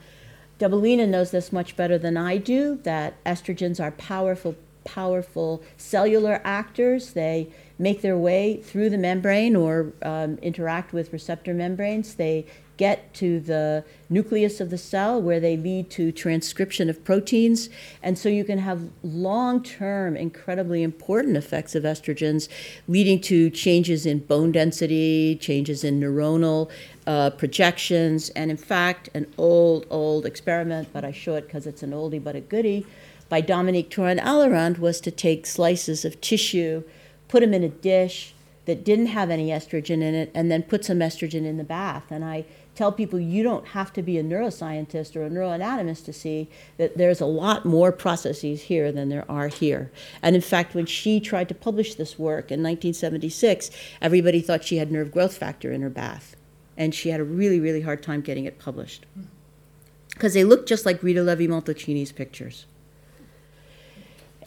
knows 1.11 1.31
this 1.31 1.51
much 1.51 1.75
better 1.75 1.97
than 1.97 2.17
I 2.17 2.37
do 2.37 2.79
that 2.83 3.23
estrogens 3.23 3.79
are 3.79 3.91
powerful, 3.91 4.55
powerful 4.83 5.63
cellular 5.77 6.41
actors. 6.43 7.13
They 7.13 7.49
make 7.77 8.01
their 8.01 8.17
way 8.17 8.57
through 8.57 8.89
the 8.89 8.97
membrane 8.97 9.55
or 9.55 9.93
um, 10.01 10.37
interact 10.41 10.91
with 10.91 11.13
receptor 11.13 11.53
membranes. 11.53 12.15
They 12.15 12.45
get 12.79 13.13
to 13.13 13.41
the 13.41 13.83
nucleus 14.09 14.62
of 14.62 14.69
the 14.69 14.77
cell 14.77 15.21
where 15.21 15.41
they 15.41 15.57
lead 15.57 15.89
to 15.89 16.13
transcription 16.13 16.89
of 16.89 17.03
proteins. 17.03 17.69
And 18.01 18.17
so 18.17 18.29
you 18.29 18.45
can 18.45 18.59
have 18.59 18.89
long 19.03 19.62
term, 19.62 20.15
incredibly 20.15 20.81
important 20.81 21.36
effects 21.36 21.75
of 21.75 21.83
estrogens, 21.83 22.48
leading 22.88 23.19
to 23.24 23.50
changes 23.50 24.05
in 24.05 24.19
bone 24.19 24.53
density, 24.53 25.36
changes 25.36 25.83
in 25.83 26.00
neuronal 26.00 26.71
uh, 27.05 27.31
projections. 27.31 28.29
And 28.29 28.50
in 28.50 28.57
fact, 28.57 29.09
an 29.13 29.25
old, 29.38 29.86
old 29.89 30.25
experiment, 30.25 30.88
but 30.93 31.03
I 31.03 31.12
show 31.12 31.36
it 31.36 31.48
because 31.48 31.67
it's 31.67 31.83
an 31.83 31.91
oldie 31.91 32.24
but 32.24 32.36
a 32.38 32.41
goodie, 32.41 32.88
by 33.27 33.41
Dominique 33.41 33.91
Toran-Allerand 33.91 34.79
was 34.79 35.01
to 35.01 35.12
take 35.12 35.45
slices 35.45 36.05
of 36.05 36.21
tissue, 36.21 36.83
put 37.27 37.41
them 37.41 37.53
in 37.53 37.63
a 37.63 37.69
dish 37.69 38.33
that 38.65 38.86
didn't 38.86 39.07
have 39.07 39.31
any 39.31 39.50
estrogen 39.50 40.01
in 40.01 40.13
it, 40.13 40.31
and 40.33 40.51
then 40.51 40.62
put 40.62 40.86
some 40.86 41.00
estrogen 41.00 41.43
in 41.43 41.57
the 41.57 41.63
bath. 41.63 42.03
And 42.12 42.24
I 42.24 42.45
tell 42.79 42.93
people 42.93 43.19
you 43.19 43.43
don't 43.43 43.67
have 43.67 43.91
to 43.91 44.01
be 44.01 44.17
a 44.17 44.24
neuroscientist 44.24 45.13
or 45.17 45.25
a 45.25 45.29
neuroanatomist 45.29 46.05
to 46.05 46.13
see 46.13 46.48
that 46.77 46.98
there's 46.98 47.19
a 47.19 47.25
lot 47.25 47.65
more 47.65 47.91
processes 47.91 48.62
here 48.62 48.89
than 48.89 49.09
there 49.09 49.29
are 49.29 49.50
here. 49.50 49.91
And 50.21 50.33
in 50.33 50.41
fact, 50.41 50.74
when 50.74 50.86
she 50.86 51.19
tried 51.19 51.50
to 51.50 51.53
publish 51.53 51.95
this 51.95 52.17
work 52.17 52.53
in 52.53 52.63
1976, 52.63 53.69
everybody 54.01 54.39
thought 54.39 54.63
she 54.63 54.77
had 54.77 54.93
nerve 54.93 55.12
growth 55.12 55.36
factor 55.36 55.74
in 55.74 55.81
her 55.81 55.89
bath. 55.89 56.38
And 56.77 56.95
she 56.95 57.09
had 57.09 57.19
a 57.19 57.25
really, 57.25 57.59
really 57.59 57.81
hard 57.81 58.01
time 58.01 58.21
getting 58.21 58.45
it 58.45 58.59
published. 58.59 59.05
Because 60.12 60.33
they 60.33 60.45
looked 60.45 60.69
just 60.69 60.86
like 60.86 61.03
Rita 61.03 61.21
Levi 61.21 61.48
Montalcini's 61.48 62.13
pictures. 62.13 62.65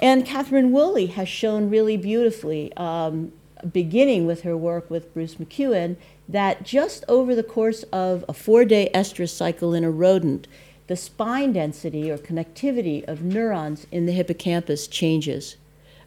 And 0.00 0.24
Catherine 0.24 0.72
Woolley 0.72 1.08
has 1.08 1.28
shown 1.28 1.68
really 1.68 1.98
beautifully, 1.98 2.72
um, 2.78 3.32
beginning 3.70 4.26
with 4.26 4.40
her 4.40 4.56
work 4.56 4.90
with 4.90 5.12
Bruce 5.12 5.34
McEwen, 5.34 5.96
that 6.32 6.64
just 6.64 7.04
over 7.08 7.34
the 7.34 7.42
course 7.42 7.82
of 7.84 8.24
a 8.28 8.32
four 8.32 8.64
day 8.64 8.90
estrus 8.94 9.30
cycle 9.30 9.74
in 9.74 9.84
a 9.84 9.90
rodent, 9.90 10.48
the 10.86 10.96
spine 10.96 11.52
density 11.52 12.10
or 12.10 12.18
connectivity 12.18 13.06
of 13.06 13.22
neurons 13.22 13.86
in 13.92 14.06
the 14.06 14.12
hippocampus 14.12 14.86
changes. 14.86 15.56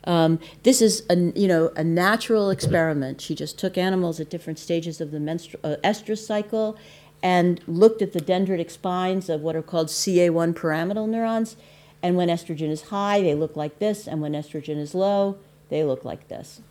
Um, 0.03 0.39
this 0.63 0.81
is 0.81 1.03
a, 1.09 1.15
you 1.15 1.47
know, 1.47 1.71
a 1.75 1.83
natural 1.83 2.49
experiment. 2.49 3.21
She 3.21 3.33
just 3.33 3.57
took 3.57 3.77
animals 3.77 4.19
at 4.19 4.29
different 4.29 4.59
stages 4.59 5.01
of 5.01 5.11
the 5.11 5.17
menstru- 5.17 5.59
uh, 5.63 5.77
estrus 5.83 6.25
cycle 6.25 6.77
and 7.23 7.59
looked 7.67 8.01
at 8.01 8.13
the 8.13 8.19
dendritic 8.19 8.69
spines 8.69 9.29
of 9.29 9.41
what 9.41 9.55
are 9.55 9.63
called 9.63 9.87
CA1 9.87 10.55
pyramidal 10.55 11.07
neurons. 11.07 11.55
And 12.03 12.15
when 12.15 12.27
estrogen 12.27 12.69
is 12.69 12.83
high, 12.83 13.21
they 13.21 13.33
look 13.33 13.55
like 13.55 13.79
this, 13.79 14.07
and 14.07 14.21
when 14.21 14.33
estrogen 14.33 14.77
is 14.77 14.93
low, 14.93 15.37
they 15.69 15.83
look 15.83 16.05
like 16.05 16.27
this. 16.27 16.61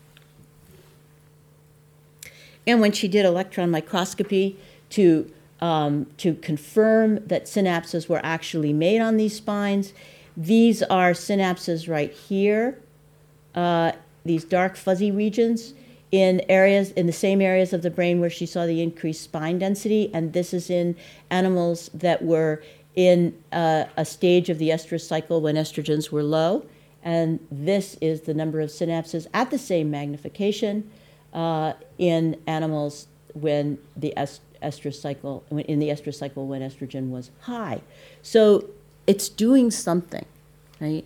And 2.66 2.80
when 2.80 2.92
she 2.92 3.09
did 3.09 3.25
electron 3.25 3.71
microscopy 3.71 4.59
to, 4.90 5.30
um, 5.61 6.06
to 6.18 6.35
confirm 6.35 7.26
that 7.26 7.44
synapses 7.44 8.09
were 8.09 8.21
actually 8.25 8.73
made 8.73 9.00
on 9.00 9.16
these 9.16 9.37
spines, 9.37 9.92
these 10.37 10.83
are 10.83 11.12
synapses 11.12 11.88
right 11.88 12.12
here, 12.12 12.78
uh, 13.54 13.92
these 14.25 14.44
dark 14.44 14.76
fuzzy 14.76 15.11
regions 15.11 15.75
in 16.11 16.40
areas 16.49 16.92
in 16.92 17.06
the 17.06 17.12
same 17.12 17.40
areas 17.40 17.73
of 17.73 17.83
the 17.83 17.90
brain 17.90 18.21
where 18.21 18.30
she 18.30 18.47
saw 18.47 18.66
the 18.66 18.80
increased 18.80 19.23
spine 19.23 19.59
density, 19.59 20.11
and 20.14 20.33
this 20.33 20.54
is 20.54 20.71
in 20.71 20.97
animals 21.30 21.90
that 21.92 22.23
were 22.23 22.62
in 22.94 23.37
uh, 23.52 23.85
a 23.97 24.04
stage 24.04 24.49
of 24.49 24.59
the 24.59 24.71
estrus 24.71 25.06
cycle 25.06 25.40
when 25.40 25.56
estrogens 25.56 26.11
were 26.11 26.23
low, 26.23 26.64
and 27.02 27.40
this 27.50 27.97
is 28.00 28.23
the 28.23 28.35
number 28.35 28.61
of 28.61 28.71
synapses 28.71 29.26
at 29.35 29.50
the 29.50 29.59
same 29.59 29.90
magnification 29.90 30.88
uh, 31.34 31.74
in 31.98 32.40
animals 32.46 33.08
when 33.34 33.78
the 33.96 34.14
est- 34.16 34.40
estrus 34.62 34.94
cycle 34.94 35.44
in 35.50 35.78
the 35.78 35.88
estrus 35.88 36.14
cycle 36.14 36.46
when 36.46 36.62
estrogen 36.62 37.10
was 37.10 37.30
high. 37.42 37.80
So 38.22 38.70
it's 39.06 39.28
doing 39.28 39.70
something, 39.70 40.24
right? 40.80 41.04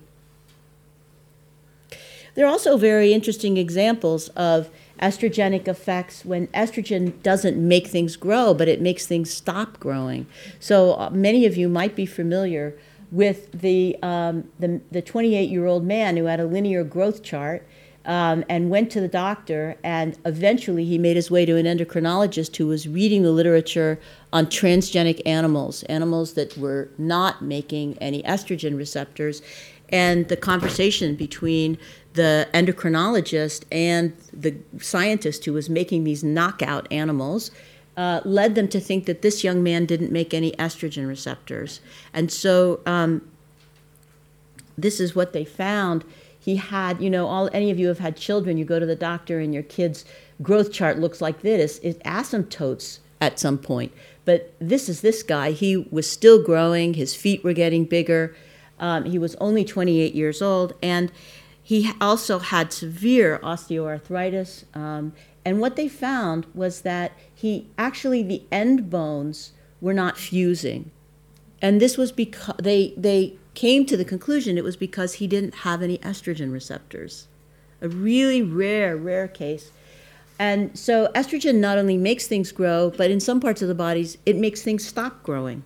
There 2.35 2.47
are 2.47 2.51
also 2.51 2.77
very 2.77 3.13
interesting 3.13 3.57
examples 3.57 4.29
of 4.29 4.71
estrogenic 5.01 5.67
effects 5.67 6.25
when 6.25 6.47
estrogen 6.49 7.21
doesn't 7.23 7.57
make 7.57 7.89
things 7.89 8.15
grow, 8.15 8.55
but 8.55 8.69
it 8.69 8.81
makes 8.81 9.07
things 9.07 9.33
stop 9.33 9.81
growing. 9.81 10.27
So 10.61 10.93
uh, 10.95 11.11
many 11.11 11.47
of 11.47 11.57
you 11.57 11.69
might 11.69 11.97
be 11.97 12.07
familiar 12.07 12.79
with 13.11 13.51
the 13.53 13.97
um, 14.03 14.49
the, 14.61 14.81
the 14.93 15.03
28 15.03 15.49
year 15.51 15.67
old 15.67 15.85
man 15.85 16.17
who 16.17 16.27
had 16.27 16.41
a 16.41 16.47
linear 16.47 16.85
growth 16.85 17.23
chart 17.23 17.67
um, 18.09 18.43
and 18.49 18.71
went 18.71 18.91
to 18.93 19.01
the 19.01 19.09
doctor. 19.09 19.77
And 19.85 20.19
eventually, 20.25 20.85
he 20.85 20.99
made 20.99 21.15
his 21.15 21.31
way 21.31 21.45
to 21.45 21.57
an 21.57 21.67
endocrinologist 21.67 22.57
who 22.57 22.67
was 22.67 22.89
reading 22.89 23.23
the 23.23 23.31
literature 23.31 24.01
on 24.33 24.47
transgenic 24.47 25.21
animals, 25.25 25.85
animals 25.85 26.33
that 26.33 26.57
were 26.57 26.89
not 26.99 27.43
making 27.43 27.97
any 27.99 28.23
estrogen 28.23 28.77
receptors. 28.77 29.43
And 29.91 30.29
the 30.29 30.37
conversation 30.37 31.15
between 31.15 31.79
the 32.15 32.49
endocrinologist 32.53 33.65
and 33.71 34.15
the 34.33 34.57
scientist 34.81 35.45
who 35.45 35.53
was 35.53 35.71
making 35.71 36.05
these 36.05 36.25
knockout 36.25 36.91
animals 36.91 37.51
uh, 37.97 38.21
led 38.25 38.55
them 38.55 38.69
to 38.69 38.81
think 38.81 39.07
that 39.07 39.23
this 39.23 39.45
young 39.45 39.63
man 39.63 39.85
didn't 39.85 40.13
make 40.13 40.33
any 40.33 40.53
estrogen 40.53 41.07
receptors. 41.09 41.81
And 42.13 42.31
so 42.33 42.81
um, 42.87 43.29
this 44.77 45.01
is 45.01 45.15
what 45.15 45.33
they 45.33 45.45
found 45.45 46.05
he 46.49 46.57
had, 46.57 47.03
you 47.03 47.11
know, 47.11 47.27
all 47.27 47.51
any 47.53 47.71
of 47.71 47.79
you 47.79 47.89
have 47.89 47.99
had 47.99 48.17
children, 48.17 48.57
you 48.57 48.65
go 48.65 48.79
to 48.79 48.87
the 48.87 48.97
doctor 48.97 49.39
and 49.39 49.53
your 49.53 49.63
kid's 49.63 50.07
growth 50.41 50.73
chart 50.73 50.99
looks 50.99 51.21
like 51.21 51.43
this. 51.43 51.77
It 51.83 52.03
asymptotes 52.05 53.01
at 53.21 53.39
some 53.39 53.59
point. 53.59 53.93
But 54.25 54.55
this 54.59 54.89
is 54.89 55.03
this 55.03 55.23
guy. 55.23 55.51
He 55.51 55.77
was 55.77 56.11
still 56.11 56.43
growing, 56.43 56.95
his 56.95 57.15
feet 57.15 57.45
were 57.45 57.53
getting 57.53 57.85
bigger. 57.85 58.35
Um, 58.81 59.05
he 59.05 59.19
was 59.19 59.35
only 59.35 59.63
28 59.63 60.15
years 60.15 60.41
old, 60.41 60.73
and 60.83 61.13
he 61.63 61.93
also 62.01 62.39
had 62.39 62.73
severe 62.73 63.39
osteoarthritis. 63.43 64.75
Um, 64.75 65.13
and 65.45 65.61
what 65.61 65.77
they 65.77 65.87
found 65.87 66.47
was 66.55 66.81
that 66.81 67.13
he 67.35 67.67
actually, 67.77 68.23
the 68.23 68.43
end 68.51 68.89
bones 68.89 69.53
were 69.83 69.93
not 69.93 70.17
fusing. 70.17 70.93
And 71.61 71.79
this 71.79 71.99
was 71.99 72.11
because 72.11 72.57
they, 72.57 72.95
they 72.97 73.38
came 73.59 73.85
to 73.85 73.97
the 73.97 74.05
conclusion 74.05 74.57
it 74.57 74.63
was 74.63 74.77
because 74.77 75.15
he 75.15 75.27
didn't 75.27 75.53
have 75.67 75.83
any 75.83 75.99
estrogen 75.99 76.53
receptors. 76.53 77.27
A 77.83 77.89
really 77.89 78.41
rare, 78.41 78.97
rare 78.97 79.27
case. 79.27 79.73
And 80.39 80.79
so 80.79 81.11
estrogen 81.13 81.57
not 81.57 81.77
only 81.77 81.97
makes 81.97 82.29
things 82.29 82.53
grow, 82.53 82.93
but 82.97 83.11
in 83.11 83.19
some 83.19 83.41
parts 83.41 83.61
of 83.61 83.67
the 83.67 83.75
bodies, 83.75 84.17
it 84.25 84.37
makes 84.37 84.63
things 84.63 84.87
stop 84.87 85.25
growing. 85.25 85.65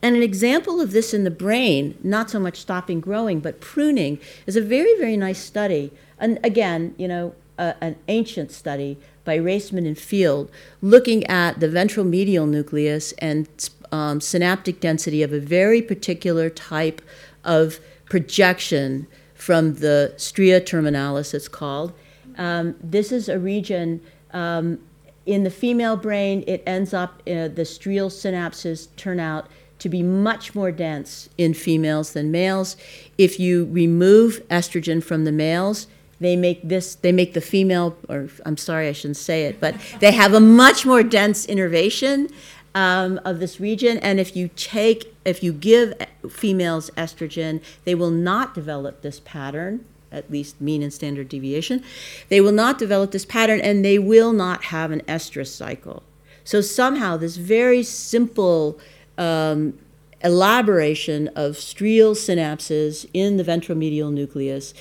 And 0.00 0.14
an 0.14 0.22
example 0.22 0.80
of 0.80 0.92
this 0.92 1.12
in 1.12 1.24
the 1.24 1.30
brain, 1.46 1.98
not 2.04 2.30
so 2.30 2.38
much 2.38 2.60
stopping 2.60 3.00
growing, 3.00 3.40
but 3.40 3.60
pruning, 3.60 4.20
is 4.46 4.54
a 4.54 4.60
very, 4.62 4.96
very 4.96 5.16
nice 5.16 5.40
study. 5.40 5.90
And 6.20 6.38
again, 6.44 6.94
you 6.98 7.08
know, 7.08 7.34
a, 7.58 7.74
an 7.80 7.96
ancient 8.06 8.52
study 8.52 8.96
by 9.24 9.38
Raisman 9.38 9.88
and 9.88 9.98
Field, 9.98 10.52
looking 10.80 11.26
at 11.26 11.58
the 11.58 11.68
ventral 11.68 12.06
medial 12.06 12.46
nucleus 12.46 13.10
and 13.18 13.48
um, 13.92 14.20
synaptic 14.20 14.80
density 14.80 15.22
of 15.22 15.32
a 15.32 15.40
very 15.40 15.82
particular 15.82 16.50
type 16.50 17.02
of 17.44 17.80
projection 18.06 19.06
from 19.34 19.76
the 19.76 20.12
stria 20.16 20.60
terminalis, 20.60 21.32
it's 21.32 21.48
called. 21.48 21.92
Um, 22.36 22.74
this 22.82 23.10
is 23.12 23.28
a 23.28 23.38
region 23.38 24.00
um, 24.32 24.78
in 25.26 25.44
the 25.44 25.50
female 25.50 25.96
brain, 25.96 26.42
it 26.46 26.62
ends 26.66 26.92
up, 26.94 27.22
uh, 27.26 27.48
the 27.48 27.64
strial 27.64 28.10
synapses 28.10 28.88
turn 28.96 29.20
out 29.20 29.46
to 29.78 29.88
be 29.88 30.02
much 30.02 30.54
more 30.54 30.72
dense 30.72 31.28
in 31.38 31.54
females 31.54 32.12
than 32.12 32.30
males. 32.30 32.76
If 33.16 33.40
you 33.40 33.66
remove 33.70 34.42
estrogen 34.48 35.02
from 35.02 35.24
the 35.24 35.32
males, 35.32 35.86
they 36.20 36.36
make 36.36 36.60
this 36.62 36.96
they 36.96 37.12
make 37.12 37.32
the 37.32 37.40
female 37.40 37.96
or 38.10 38.28
i'm 38.44 38.58
sorry 38.58 38.88
i 38.88 38.92
shouldn't 38.92 39.16
say 39.16 39.44
it 39.44 39.58
but 39.58 39.74
they 40.00 40.12
have 40.12 40.34
a 40.34 40.40
much 40.40 40.84
more 40.84 41.02
dense 41.02 41.46
innervation 41.46 42.28
um, 42.74 43.20
of 43.24 43.40
this 43.40 43.60
region. 43.60 43.98
And 43.98 44.20
if 44.20 44.36
you 44.36 44.48
take, 44.56 45.14
if 45.24 45.42
you 45.42 45.52
give 45.52 45.94
females 46.28 46.90
estrogen, 46.96 47.62
they 47.84 47.94
will 47.94 48.10
not 48.10 48.54
develop 48.54 49.02
this 49.02 49.20
pattern, 49.20 49.84
at 50.12 50.30
least 50.30 50.60
mean 50.60 50.82
and 50.82 50.92
standard 50.92 51.28
deviation. 51.28 51.82
They 52.28 52.40
will 52.40 52.52
not 52.52 52.78
develop 52.78 53.10
this 53.10 53.24
pattern 53.24 53.60
and 53.60 53.84
they 53.84 53.98
will 53.98 54.32
not 54.32 54.64
have 54.64 54.90
an 54.90 55.02
estrous 55.02 55.54
cycle. 55.54 56.02
So 56.44 56.60
somehow, 56.60 57.16
this 57.16 57.36
very 57.36 57.82
simple 57.82 58.78
um, 59.18 59.78
elaboration 60.22 61.28
of 61.34 61.56
strial 61.56 62.14
synapses 62.14 63.08
in 63.14 63.36
the 63.36 63.44
ventromedial 63.44 64.12
nucleus 64.12 64.74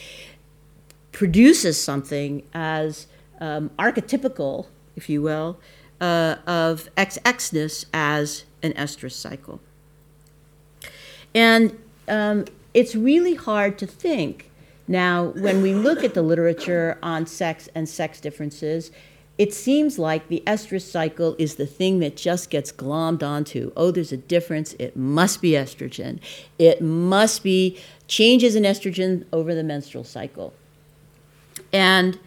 produces 1.11 1.81
something 1.81 2.43
as 2.53 3.07
um, 3.39 3.69
archetypical, 3.77 4.67
if 4.95 5.09
you 5.09 5.21
will, 5.21 5.59
uh, 6.01 6.35
of 6.47 6.89
XXness 6.95 7.85
as 7.93 8.45
an 8.63 8.73
estrous 8.73 9.15
cycle. 9.15 9.59
And 11.33 11.77
um, 12.07 12.45
it's 12.73 12.95
really 12.95 13.35
hard 13.35 13.77
to 13.79 13.87
think 13.87 14.49
now 14.87 15.25
when 15.35 15.61
we 15.61 15.73
look 15.73 16.03
at 16.03 16.13
the 16.13 16.21
literature 16.21 16.97
on 17.03 17.25
sex 17.25 17.69
and 17.75 17.87
sex 17.87 18.19
differences. 18.19 18.91
It 19.37 19.53
seems 19.53 19.97
like 19.97 20.27
the 20.27 20.43
estrous 20.45 20.81
cycle 20.81 21.37
is 21.39 21.55
the 21.55 21.65
thing 21.65 21.99
that 21.99 22.17
just 22.17 22.49
gets 22.49 22.73
glommed 22.73 23.23
onto. 23.23 23.71
Oh, 23.77 23.89
there's 23.89 24.11
a 24.11 24.17
difference. 24.17 24.73
It 24.73 24.97
must 24.97 25.41
be 25.41 25.51
estrogen. 25.51 26.19
It 26.57 26.81
must 26.81 27.41
be 27.41 27.79
changes 28.09 28.53
in 28.53 28.63
estrogen 28.63 29.23
over 29.31 29.55
the 29.55 29.63
menstrual 29.63 30.03
cycle. 30.03 30.53
And 31.71 32.19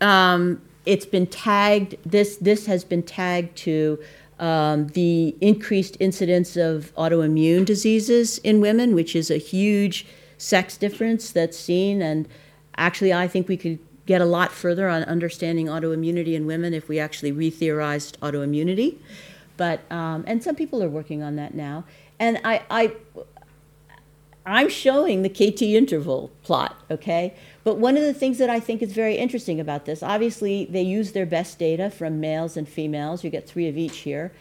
um, 0.00 0.62
it's 0.86 1.06
been 1.06 1.26
tagged 1.26 1.96
this 2.04 2.36
this 2.36 2.66
has 2.66 2.84
been 2.84 3.02
tagged 3.02 3.56
to 3.56 3.98
um, 4.38 4.88
the 4.88 5.36
increased 5.40 5.96
incidence 6.00 6.56
of 6.56 6.92
autoimmune 6.96 7.64
diseases 7.64 8.38
in 8.38 8.60
women, 8.60 8.94
which 8.94 9.14
is 9.14 9.30
a 9.30 9.36
huge 9.36 10.06
sex 10.38 10.76
difference 10.76 11.30
that's 11.30 11.58
seen. 11.58 12.02
And 12.02 12.28
actually, 12.76 13.12
I 13.12 13.28
think 13.28 13.48
we 13.48 13.56
could 13.56 13.78
get 14.06 14.20
a 14.20 14.24
lot 14.24 14.52
further 14.52 14.88
on 14.88 15.04
understanding 15.04 15.66
autoimmunity 15.66 16.34
in 16.34 16.46
women 16.46 16.74
if 16.74 16.88
we 16.88 16.98
actually 16.98 17.32
re-theorized 17.32 18.20
autoimmunity. 18.20 18.98
But 19.56 19.80
um, 19.90 20.24
and 20.26 20.42
some 20.42 20.56
people 20.56 20.82
are 20.82 20.88
working 20.88 21.22
on 21.22 21.36
that 21.36 21.54
now. 21.54 21.84
And 22.18 22.40
I, 22.44 22.62
I 22.70 22.92
I'm 24.44 24.68
showing 24.68 25.22
the 25.22 25.30
QT 25.30 25.72
interval 25.72 26.30
plot, 26.42 26.76
okay? 26.90 27.34
But 27.64 27.78
one 27.78 27.96
of 27.96 28.02
the 28.02 28.14
things 28.14 28.38
that 28.38 28.50
I 28.50 28.60
think 28.60 28.82
is 28.82 28.92
very 28.92 29.16
interesting 29.16 29.58
about 29.58 29.86
this, 29.86 30.02
obviously, 30.02 30.66
they 30.66 30.82
use 30.82 31.12
their 31.12 31.26
best 31.26 31.58
data 31.58 31.90
from 31.90 32.20
males 32.20 32.56
and 32.56 32.68
females. 32.68 33.24
You 33.24 33.30
get 33.30 33.48
three 33.48 33.68
of 33.68 33.76
each 33.78 33.98
here. 33.98 34.32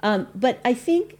Um, 0.00 0.28
but 0.34 0.60
I 0.64 0.74
think 0.74 1.18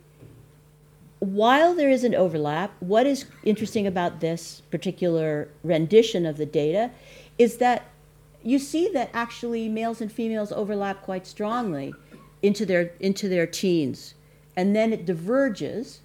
while 1.18 1.74
there 1.74 1.90
is 1.90 2.04
an 2.04 2.14
overlap, 2.14 2.72
what 2.80 3.06
is 3.06 3.26
interesting 3.42 3.86
about 3.86 4.20
this 4.20 4.62
particular 4.70 5.48
rendition 5.64 6.24
of 6.26 6.36
the 6.36 6.46
data 6.46 6.92
is 7.38 7.56
that 7.58 7.86
you 8.42 8.60
see 8.60 8.88
that 8.90 9.10
actually 9.12 9.68
males 9.68 10.00
and 10.00 10.12
females 10.12 10.52
overlap 10.52 11.02
quite 11.02 11.26
strongly 11.26 11.92
into 12.40 12.64
their, 12.64 12.92
into 13.00 13.28
their 13.28 13.46
teens. 13.46 14.14
And 14.56 14.76
then 14.76 14.92
it 14.92 15.04
diverges 15.04 16.00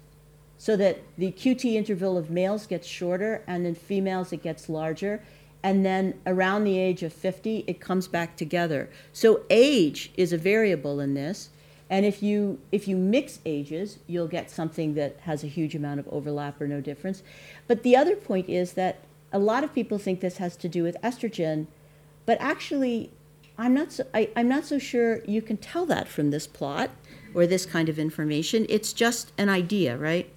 so 0.58 0.76
that 0.76 1.00
the 1.16 1.30
QT 1.30 1.74
interval 1.74 2.16
of 2.16 2.30
males 2.30 2.66
gets 2.66 2.86
shorter 2.86 3.42
and 3.46 3.66
in 3.66 3.74
females 3.74 4.32
it 4.32 4.42
gets 4.42 4.68
larger. 4.68 5.22
And 5.64 5.84
then 5.84 6.20
around 6.26 6.64
the 6.64 6.78
age 6.78 7.02
of 7.02 7.10
50, 7.10 7.64
it 7.66 7.80
comes 7.80 8.06
back 8.06 8.36
together. 8.36 8.90
So 9.14 9.40
age 9.48 10.12
is 10.14 10.30
a 10.30 10.36
variable 10.36 11.00
in 11.00 11.14
this. 11.14 11.48
And 11.88 12.04
if 12.04 12.22
you, 12.22 12.58
if 12.70 12.86
you 12.86 12.96
mix 12.96 13.38
ages, 13.46 13.98
you'll 14.06 14.28
get 14.28 14.50
something 14.50 14.92
that 14.94 15.16
has 15.22 15.42
a 15.42 15.46
huge 15.46 15.74
amount 15.74 16.00
of 16.00 16.08
overlap 16.08 16.60
or 16.60 16.68
no 16.68 16.82
difference. 16.82 17.22
But 17.66 17.82
the 17.82 17.96
other 17.96 18.14
point 18.14 18.50
is 18.50 18.74
that 18.74 18.98
a 19.32 19.38
lot 19.38 19.64
of 19.64 19.74
people 19.74 19.96
think 19.96 20.20
this 20.20 20.36
has 20.36 20.54
to 20.56 20.68
do 20.68 20.82
with 20.82 20.98
estrogen, 21.02 21.66
but 22.26 22.36
actually, 22.40 23.10
I'm 23.56 23.72
not 23.72 23.90
so, 23.92 24.04
I, 24.12 24.28
I'm 24.36 24.48
not 24.48 24.66
so 24.66 24.78
sure 24.78 25.24
you 25.24 25.40
can 25.40 25.56
tell 25.56 25.86
that 25.86 26.08
from 26.08 26.30
this 26.30 26.46
plot 26.46 26.90
or 27.34 27.46
this 27.46 27.64
kind 27.64 27.88
of 27.88 27.98
information. 27.98 28.66
It's 28.68 28.92
just 28.92 29.32
an 29.38 29.48
idea, 29.48 29.96
right? 29.96 30.30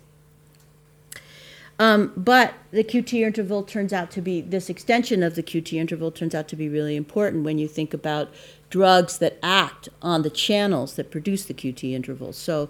Um, 1.80 2.12
but 2.18 2.56
the 2.72 2.84
QT 2.84 3.22
interval 3.22 3.64
turns 3.64 3.94
out 3.94 4.10
to 4.12 4.22
be, 4.22 4.42
this 4.42 4.70
extension 4.70 5.22
of 5.22 5.36
the 5.36 5.44
QT 5.44 5.74
interval 5.74 6.12
turns 6.12 6.34
out 6.34 6.48
to 6.48 6.56
be 6.56 6.70
really 6.70 6.96
important 6.96 7.44
when 7.44 7.60
you 7.60 7.68
think 7.68 7.94
about 7.94 8.30
drugs 8.70 9.20
that 9.20 9.38
act 9.44 9.88
on 10.02 10.24
the 10.24 10.30
channels 10.30 10.96
that 10.96 11.12
produce 11.12 11.46
the 11.46 11.54
QT 11.54 11.94
interval. 11.94 12.34
So, 12.34 12.70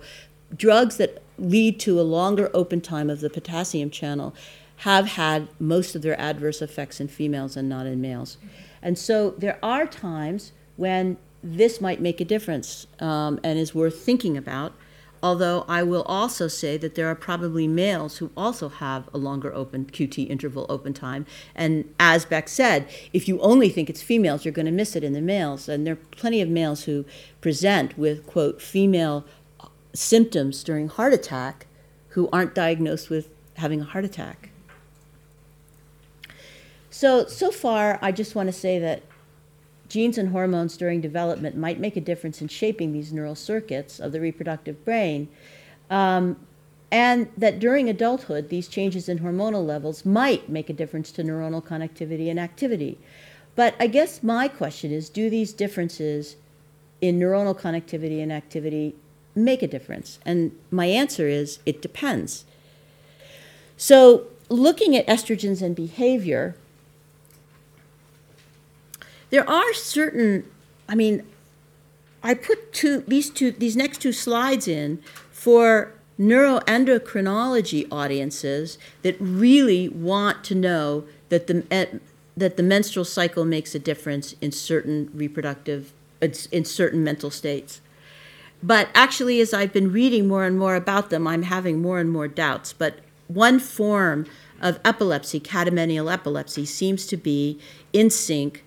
drugs 0.56 0.98
that 0.98 1.22
lead 1.38 1.80
to 1.82 2.00
a 2.00 2.04
longer 2.04 2.50
open 2.54 2.80
time 2.82 3.10
of 3.10 3.20
the 3.20 3.30
potassium 3.30 3.90
channel 3.90 4.34
have 4.78 5.08
had 5.08 5.48
most 5.60 5.96
of 5.96 6.02
their 6.02 6.20
adverse 6.20 6.62
effects 6.62 7.00
in 7.00 7.08
females 7.08 7.58
and 7.58 7.68
not 7.68 7.86
in 7.86 8.02
males. 8.02 8.38
And 8.82 8.98
so, 8.98 9.32
there 9.32 9.58
are 9.64 9.88
times 9.88 10.52
when 10.76 11.18
this 11.42 11.80
might 11.80 12.02
make 12.02 12.20
a 12.20 12.26
difference 12.26 12.88
um, 13.00 13.40
and 13.44 13.58
is 13.58 13.74
worth 13.74 14.00
thinking 14.00 14.36
about. 14.36 14.74
Although 15.22 15.66
I 15.68 15.84
will 15.84 16.04
also 16.04 16.48
say 16.48 16.78
that 16.78 16.96
there 16.96 17.08
are 17.08 17.16
probably 17.16 17.68
males 17.68 18.18
who 18.18 18.32
also 18.38 18.70
have 18.70 19.10
a 19.14 19.18
longer 19.18 19.54
open 19.54 19.86
QT 19.86 20.30
interval 20.30 20.66
open 20.70 20.94
time. 20.94 21.26
And 21.56 21.92
as 22.00 22.26
Beck 22.26 22.48
said, 22.48 22.88
if 23.14 23.28
you 23.28 23.40
only 23.42 23.70
think 23.70 23.90
it's 23.90 24.02
females, 24.02 24.46
you're 24.46 24.54
going 24.54 24.68
to 24.68 24.72
miss 24.72 24.96
it 24.96 25.04
in 25.04 25.14
the 25.14 25.22
males. 25.22 25.68
And 25.68 25.86
there 25.86 25.94
are 25.94 26.04
plenty 26.12 26.42
of 26.42 26.50
males 26.50 26.84
who 26.84 27.06
present 27.42 27.98
with, 27.98 28.26
quote, 28.28 28.62
female 28.62 29.26
uh, 29.60 29.68
symptoms 29.94 30.64
during 30.64 30.88
heart 30.88 31.14
attack 31.14 31.66
who 32.10 32.30
aren't 32.32 32.54
diagnosed 32.54 33.10
with 33.10 33.30
having 33.56 33.82
a 33.82 33.86
heart 33.86 34.06
attack. 34.06 34.50
So, 36.90 37.28
so 37.28 37.52
far, 37.52 38.00
I 38.02 38.12
just 38.12 38.34
want 38.34 38.48
to 38.48 38.54
say 38.54 38.80
that 38.80 39.04
genes 39.90 40.18
and 40.18 40.30
hormones 40.30 40.78
during 40.78 41.02
development 41.02 41.56
might 41.56 41.80
make 41.80 41.96
a 41.96 42.02
difference 42.02 42.42
in 42.42 42.48
shaping 42.48 42.92
these 42.92 43.14
neural 43.14 43.36
circuits 43.36 44.00
of 44.00 44.12
the 44.12 44.22
reproductive 44.22 44.84
brain. 44.84 45.28
Um, 45.90 46.38
and 46.92 47.30
that 47.38 47.60
during 47.60 47.90
adulthood, 47.90 48.50
these 48.50 48.68
changes 48.68 49.10
in 49.10 49.20
hormonal 49.20 49.66
levels 49.66 50.06
might 50.06 50.48
make 50.48 50.70
a 50.70 50.74
difference 50.74 51.12
to 51.14 51.24
neuronal 51.24 51.64
connectivity 51.64 52.30
and 52.30 52.40
activity. 52.40 52.98
But 53.56 53.76
I 53.80 53.88
guess 53.88 54.24
my 54.24 54.48
question 54.48 54.92
is 54.92 55.10
do 55.10 55.30
these 55.30 55.52
differences 55.52 56.38
in 57.02 57.20
neuronal 57.20 57.60
connectivity 57.60 58.22
and 58.22 58.32
activity 58.32 58.96
make 59.36 59.62
a 59.62 59.68
difference? 59.68 60.20
And 60.26 60.52
my 60.72 60.86
answer 60.86 61.28
is 61.28 61.60
it 61.66 61.82
depends. 61.82 62.46
So, 63.76 64.28
looking 64.50 64.96
at 64.96 65.06
estrogens 65.08 65.62
and 65.62 65.76
behavior, 65.76 66.56
there 69.30 69.50
are 69.50 69.74
certain, 69.74 70.46
I 70.88 70.96
mean, 70.96 71.26
I 72.24 72.34
put 72.34 72.74
two, 72.74 73.02
these 73.08 73.30
two, 73.30 73.52
these 73.52 73.76
next 73.76 74.00
two 74.02 74.12
slides 74.12 74.68
in 74.68 75.02
for 75.32 75.94
neuroendocrinology 76.20 77.88
audiences 77.92 78.78
that 79.04 79.16
really 79.20 79.88
want 79.90 80.44
to 80.46 80.56
know 80.56 81.06
that 81.30 81.48
the 81.48 82.00
that 82.36 82.56
the 82.56 82.64
menstrual 82.64 83.06
cycle 83.06 83.46
makes 83.46 83.74
a 83.74 83.80
difference 83.80 84.36
in 84.42 84.52
certain 84.52 85.10
reproductive 85.14 85.94
in 86.22 86.66
certain 86.66 87.04
mental 87.04 87.30
states. 87.30 87.82
But 88.64 88.90
actually, 88.96 89.40
as 89.40 89.54
I've 89.54 89.74
been 89.74 89.92
reading 89.92 90.28
more 90.28 90.44
and 90.44 90.58
more 90.58 90.76
about 90.76 91.10
them, 91.10 91.28
I'm 91.28 91.44
having 91.44 91.82
more 91.82 92.00
and 92.00 92.12
more 92.12 92.28
doubts. 92.28 92.74
But 92.74 93.00
one 93.28 93.60
form 93.60 94.26
of 94.60 94.80
epilepsy, 94.84 95.40
catamenial 95.40 96.12
epilepsy, 96.12 96.66
seems 96.66 97.06
to 97.08 97.18
be 97.18 97.60
in 97.94 98.10
sync 98.10 98.64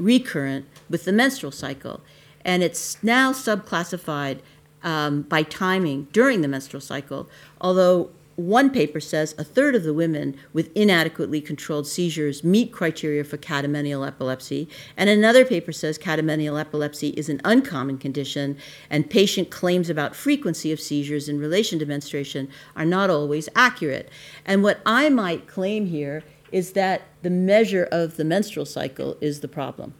recurrent 0.00 0.66
with 0.88 1.04
the 1.04 1.12
menstrual 1.12 1.52
cycle. 1.52 2.00
And 2.44 2.62
it's 2.62 3.02
now 3.02 3.32
subclassified 3.32 4.40
um, 4.82 5.22
by 5.22 5.42
timing 5.42 6.08
during 6.12 6.40
the 6.40 6.48
menstrual 6.48 6.80
cycle, 6.80 7.28
although 7.60 8.10
one 8.36 8.70
paper 8.70 9.00
says 9.00 9.34
a 9.36 9.44
third 9.44 9.74
of 9.74 9.82
the 9.82 9.92
women 9.92 10.34
with 10.54 10.74
inadequately 10.74 11.42
controlled 11.42 11.86
seizures 11.86 12.42
meet 12.42 12.72
criteria 12.72 13.22
for 13.22 13.36
catamenial 13.36 14.06
epilepsy, 14.06 14.66
and 14.96 15.10
another 15.10 15.44
paper 15.44 15.72
says 15.72 15.98
catamenial 15.98 16.58
epilepsy 16.58 17.08
is 17.10 17.28
an 17.28 17.40
uncommon 17.44 17.98
condition, 17.98 18.56
and 18.88 19.10
patient 19.10 19.50
claims 19.50 19.90
about 19.90 20.16
frequency 20.16 20.72
of 20.72 20.80
seizures 20.80 21.28
in 21.28 21.38
relation 21.38 21.78
to 21.78 21.84
menstruation 21.84 22.48
are 22.74 22.86
not 22.86 23.10
always 23.10 23.48
accurate. 23.54 24.08
And 24.46 24.62
what 24.62 24.80
I 24.86 25.10
might 25.10 25.46
claim 25.46 25.86
here 25.86 26.22
is 26.52 26.72
that 26.72 27.02
the 27.22 27.30
measure 27.30 27.88
of 27.90 28.16
the 28.16 28.24
menstrual 28.24 28.66
cycle 28.66 29.16
is 29.20 29.40
the 29.40 29.48
problem. 29.48 29.94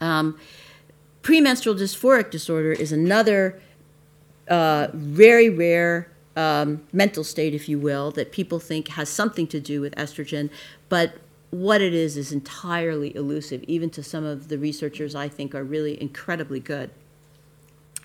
Um, 0.00 0.38
premenstrual 1.22 1.76
dysphoric 1.76 2.30
disorder 2.30 2.72
is 2.72 2.92
another 2.92 3.60
uh, 4.48 4.88
very 4.92 5.48
rare 5.48 6.10
um, 6.36 6.82
mental 6.92 7.24
state, 7.24 7.54
if 7.54 7.68
you 7.68 7.78
will, 7.78 8.10
that 8.12 8.32
people 8.32 8.58
think 8.58 8.88
has 8.88 9.08
something 9.08 9.46
to 9.48 9.60
do 9.60 9.80
with 9.80 9.94
estrogen, 9.96 10.50
but 10.88 11.14
what 11.50 11.80
it 11.80 11.92
is 11.92 12.16
is 12.16 12.32
entirely 12.32 13.14
elusive, 13.16 13.62
even 13.64 13.90
to 13.90 14.02
some 14.02 14.24
of 14.24 14.48
the 14.48 14.56
researchers 14.56 15.14
I 15.14 15.28
think 15.28 15.54
are 15.54 15.64
really 15.64 16.00
incredibly 16.00 16.60
good. 16.60 16.90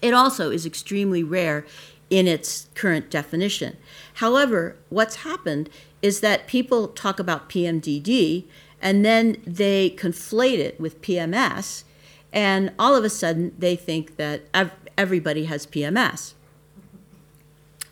It 0.01 0.13
also 0.13 0.49
is 0.49 0.65
extremely 0.65 1.23
rare 1.23 1.65
in 2.09 2.27
its 2.27 2.67
current 2.75 3.09
definition. 3.09 3.77
However, 4.15 4.75
what's 4.89 5.17
happened 5.17 5.69
is 6.05 6.19
that 6.19 6.45
people 6.45 6.89
talk 6.89 7.19
about 7.19 7.49
PMDD 7.49 8.45
and 8.79 9.03
then 9.03 9.37
they 9.43 9.89
conflate 9.89 10.59
it 10.59 10.79
with 10.79 11.01
PMS, 11.01 11.83
and 12.31 12.71
all 12.77 12.95
of 12.95 13.03
a 13.03 13.09
sudden 13.09 13.55
they 13.57 13.75
think 13.75 14.15
that 14.17 14.43
ev- 14.53 14.69
everybody 14.99 15.45
has 15.45 15.65
PMS. 15.65 16.35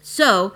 So, 0.04 0.54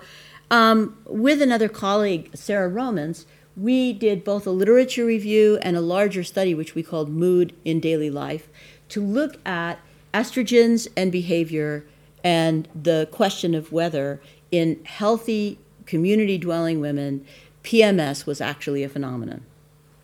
um, 0.52 0.98
with 1.04 1.42
another 1.42 1.68
colleague, 1.68 2.30
Sarah 2.32 2.68
Romans, 2.68 3.26
we 3.56 3.92
did 3.92 4.22
both 4.22 4.46
a 4.46 4.52
literature 4.52 5.04
review 5.04 5.58
and 5.60 5.76
a 5.76 5.80
larger 5.80 6.22
study, 6.22 6.54
which 6.54 6.76
we 6.76 6.84
called 6.84 7.08
Mood 7.08 7.56
in 7.64 7.80
Daily 7.80 8.08
Life, 8.08 8.48
to 8.90 9.02
look 9.02 9.44
at 9.44 9.80
estrogens 10.14 10.86
and 10.96 11.10
behavior 11.10 11.84
and 12.22 12.68
the 12.72 13.08
question 13.10 13.56
of 13.56 13.72
whether 13.72 14.22
in 14.52 14.78
healthy 14.84 15.58
community 15.88 16.38
dwelling 16.38 16.80
women 16.80 17.24
PMS 17.68 18.24
was 18.24 18.40
actually 18.40 18.82
a 18.82 18.88
phenomenon. 18.88 19.44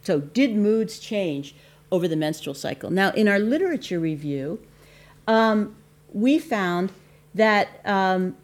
So, 0.02 0.20
did 0.20 0.54
moods 0.54 0.98
change 0.98 1.54
over 1.90 2.06
the 2.06 2.14
menstrual 2.14 2.52
cycle? 2.52 2.90
Now, 2.90 3.10
in 3.12 3.26
our 3.26 3.38
literature 3.38 3.98
review, 3.98 4.60
um, 5.26 5.74
we 6.12 6.38
found 6.38 6.92
that 7.34 7.80
um, 7.86 8.36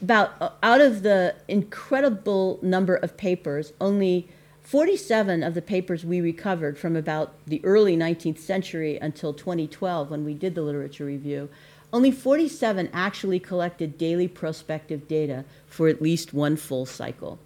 about 0.00 0.34
uh, 0.40 0.50
out 0.62 0.80
of 0.80 1.02
the 1.02 1.34
incredible 1.48 2.60
number 2.62 2.94
of 2.94 3.16
papers, 3.16 3.72
only 3.80 4.28
47 4.62 5.42
of 5.42 5.54
the 5.54 5.62
papers 5.62 6.04
we 6.04 6.20
recovered 6.20 6.78
from 6.78 6.94
about 6.94 7.34
the 7.44 7.60
early 7.64 7.96
19th 7.96 8.38
century 8.38 8.98
until 8.98 9.34
2012, 9.34 10.12
when 10.12 10.24
we 10.24 10.32
did 10.32 10.54
the 10.54 10.62
literature 10.62 11.06
review, 11.06 11.48
only 11.92 12.12
47 12.12 12.88
actually 12.92 13.40
collected 13.40 13.98
daily 13.98 14.28
prospective 14.28 15.08
data 15.08 15.44
for 15.66 15.88
at 15.88 16.00
least 16.00 16.32
one 16.32 16.54
full 16.54 16.86
cycle. 16.86 17.40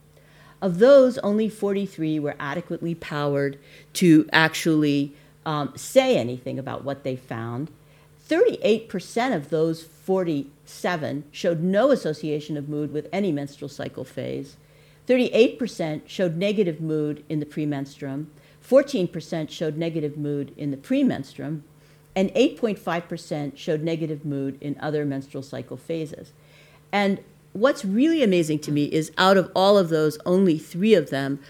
Of 0.61 0.79
those, 0.79 1.18
only 1.18 1.49
43 1.49 2.18
were 2.18 2.35
adequately 2.38 2.94
powered 2.94 3.59
to 3.94 4.29
actually 4.33 5.14
um, 5.47 5.73
say 5.77 6.16
anything 6.16 6.59
about 6.59 6.85
what 6.85 7.05
they 7.05 7.16
found. 7.16 7.71
38% 8.29 9.35
of 9.35 9.51
those 9.51 9.83
47 9.83 11.25
showed 11.31 11.62
no 11.62 11.90
association 11.90 12.57
of 12.57 12.68
mood 12.68 12.92
with 12.92 13.09
any 13.12 13.33
menstrual 13.33 13.68
cycle 13.68 14.05
phase. 14.05 14.57
38% 15.07 16.03
showed 16.07 16.37
negative 16.37 16.81
mood 16.81 17.25
in 17.29 17.40
the 17.40 17.47
premenstruum. 17.47 18.27
14% 18.68 19.49
showed 19.49 19.79
negative 19.79 20.18
mood 20.18 20.53
in 20.57 20.71
the 20.71 20.77
premenstruum. 20.77 21.62
And 22.14 22.31
8.5% 22.35 23.57
showed 23.57 23.83
negative 23.83 24.25
mood 24.25 24.59
in 24.61 24.77
other 24.81 25.05
menstrual 25.05 25.42
cycle 25.42 25.77
phases. 25.77 26.33
And 26.92 27.21
what's 27.59 27.85
really 27.85 28.23
amazing 28.23 28.61
to 28.61 28.73
me 28.73 28.85
is 28.85 29.12
out 29.18 29.37
of 29.37 29.51
all 29.55 29.77
of 29.77 29.88
those, 29.88 30.18
only 30.25 30.59
three 30.59 30.94
of 30.94 31.11
them, 31.11 31.40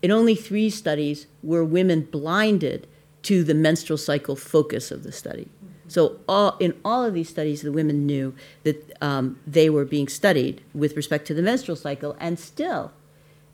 in 0.00 0.10
only 0.10 0.34
three 0.34 0.70
studies, 0.70 1.26
were 1.42 1.64
women 1.64 2.02
blinded 2.02 2.86
to 3.22 3.44
the 3.44 3.54
menstrual 3.54 3.98
cycle 3.98 4.34
focus 4.34 4.90
of 4.90 5.04
the 5.04 5.12
study. 5.12 5.48
So 5.88 6.20
all, 6.26 6.56
in 6.58 6.74
all 6.84 7.04
of 7.04 7.14
these 7.14 7.28
studies, 7.28 7.62
the 7.62 7.70
women 7.70 8.06
knew 8.06 8.34
that 8.62 8.96
um, 9.02 9.38
they 9.46 9.68
were 9.68 9.84
being 9.84 10.08
studied 10.08 10.62
with 10.74 10.96
respect 10.96 11.26
to 11.26 11.34
the 11.34 11.42
menstrual 11.42 11.76
cycle, 11.76 12.16
and 12.18 12.38
still, 12.38 12.92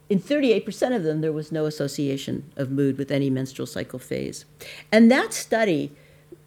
in 0.08 0.20
38% 0.20 0.94
of 0.94 1.02
them, 1.02 1.20
there 1.20 1.32
was 1.32 1.52
no 1.52 1.66
association 1.66 2.50
of 2.56 2.70
mood 2.70 2.96
with 2.96 3.10
any 3.10 3.28
menstrual 3.28 3.66
cycle 3.66 3.98
phase. 3.98 4.44
And 4.92 5.10
that 5.10 5.34
study 5.34 5.92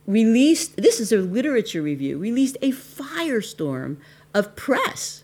released, 0.07 0.77
this 0.77 0.99
is 0.99 1.11
a 1.11 1.17
literature 1.17 1.81
review, 1.81 2.17
released 2.17 2.57
a 2.61 2.71
firestorm 2.71 3.97
of 4.33 4.55
press 4.55 5.23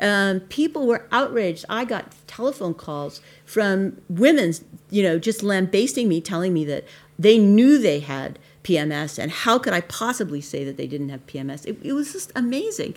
um, 0.00 0.40
people 0.40 0.86
were 0.86 1.06
outraged. 1.12 1.64
I 1.68 1.84
got 1.84 2.14
telephone 2.26 2.74
calls 2.74 3.20
from 3.44 4.00
women, 4.08 4.52
you 4.90 5.02
know, 5.02 5.18
just 5.18 5.42
lambasting 5.42 6.08
me, 6.08 6.20
telling 6.20 6.52
me 6.52 6.64
that 6.66 6.84
they 7.18 7.38
knew 7.38 7.78
they 7.78 8.00
had 8.00 8.38
PMS, 8.62 9.18
and 9.18 9.30
how 9.32 9.58
could 9.58 9.72
I 9.72 9.80
possibly 9.80 10.40
say 10.40 10.62
that 10.64 10.76
they 10.76 10.86
didn't 10.86 11.08
have 11.08 11.26
PMS? 11.26 11.64
It, 11.64 11.78
it 11.82 11.94
was 11.94 12.12
just 12.12 12.30
amazing, 12.36 12.96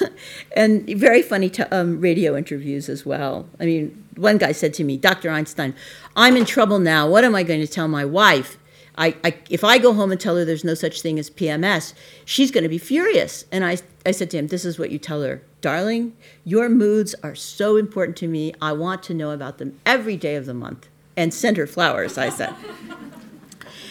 and 0.56 0.86
very 0.98 1.20
funny 1.20 1.50
to, 1.50 1.76
um, 1.76 2.00
radio 2.00 2.36
interviews 2.36 2.88
as 2.88 3.04
well. 3.04 3.46
I 3.60 3.66
mean, 3.66 4.04
one 4.16 4.38
guy 4.38 4.52
said 4.52 4.72
to 4.74 4.84
me, 4.84 4.96
"Dr. 4.96 5.30
Einstein, 5.30 5.74
I'm 6.16 6.36
in 6.36 6.46
trouble 6.46 6.78
now. 6.78 7.08
What 7.08 7.24
am 7.24 7.34
I 7.34 7.42
going 7.42 7.60
to 7.60 7.66
tell 7.66 7.86
my 7.86 8.04
wife?" 8.04 8.56
I, 8.96 9.16
I, 9.24 9.34
if 9.48 9.64
I 9.64 9.78
go 9.78 9.92
home 9.92 10.12
and 10.12 10.20
tell 10.20 10.36
her 10.36 10.44
there's 10.44 10.64
no 10.64 10.74
such 10.74 11.00
thing 11.00 11.18
as 11.18 11.30
PMS, 11.30 11.94
she's 12.24 12.50
going 12.50 12.64
to 12.64 12.68
be 12.68 12.78
furious. 12.78 13.44
And 13.50 13.64
I, 13.64 13.78
I 14.04 14.10
said 14.10 14.30
to 14.30 14.38
him, 14.38 14.48
This 14.48 14.64
is 14.64 14.78
what 14.78 14.90
you 14.90 14.98
tell 14.98 15.22
her. 15.22 15.42
Darling, 15.60 16.16
your 16.44 16.68
moods 16.68 17.14
are 17.22 17.34
so 17.34 17.76
important 17.76 18.16
to 18.18 18.28
me. 18.28 18.54
I 18.60 18.72
want 18.72 19.02
to 19.04 19.14
know 19.14 19.30
about 19.30 19.58
them 19.58 19.78
every 19.84 20.16
day 20.16 20.36
of 20.36 20.46
the 20.46 20.54
month. 20.54 20.88
And 21.16 21.34
send 21.34 21.58
her 21.58 21.66
flowers, 21.66 22.16
I 22.16 22.30
said. 22.30 22.54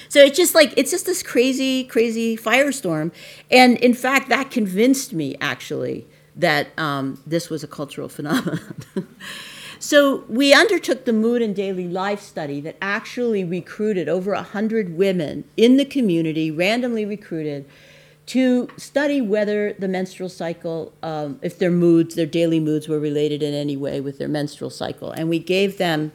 so 0.10 0.20
it's 0.20 0.38
just 0.38 0.56
like, 0.56 0.74
it's 0.78 0.90
just 0.90 1.06
this 1.06 1.22
crazy, 1.22 1.84
crazy 1.84 2.36
firestorm. 2.36 3.12
And 3.52 3.78
in 3.78 3.94
fact, 3.94 4.30
that 4.30 4.50
convinced 4.50 5.14
me 5.14 5.36
actually 5.40 6.08
that 6.36 6.68
um, 6.80 7.22
this 7.28 7.50
was 7.50 7.64
a 7.64 7.68
cultural 7.68 8.10
phenomenon. 8.10 8.60
So 9.80 10.26
we 10.28 10.54
undertook 10.54 11.06
the 11.06 11.14
mood 11.14 11.42
and 11.42 11.56
daily 11.56 11.88
life 11.88 12.22
study 12.22 12.60
that 12.62 12.76
actually 12.82 13.46
recruited 13.46 14.10
over 14.10 14.34
100 14.34 14.98
women 14.98 15.46
in 15.56 15.78
the 15.78 15.86
community, 15.86 16.52
randomly 16.52 17.06
recruited, 17.06 17.66
to 18.28 18.68
study 18.76 19.22
whether 19.22 19.74
the 19.74 19.88
menstrual 19.88 20.30
cycle, 20.30 20.94
um, 21.02 21.40
if 21.42 21.58
their 21.58 21.72
moods, 21.72 22.16
their 22.16 22.26
daily 22.26 22.60
moods 22.60 22.88
were 22.90 23.00
related 23.00 23.42
in 23.42 23.54
any 23.54 23.78
way 23.78 24.02
with 24.02 24.20
their 24.20 24.28
menstrual 24.28 24.70
cycle. 24.70 25.12
And 25.12 25.30
we 25.30 25.40
gave 25.40 25.78
them, 25.78 26.12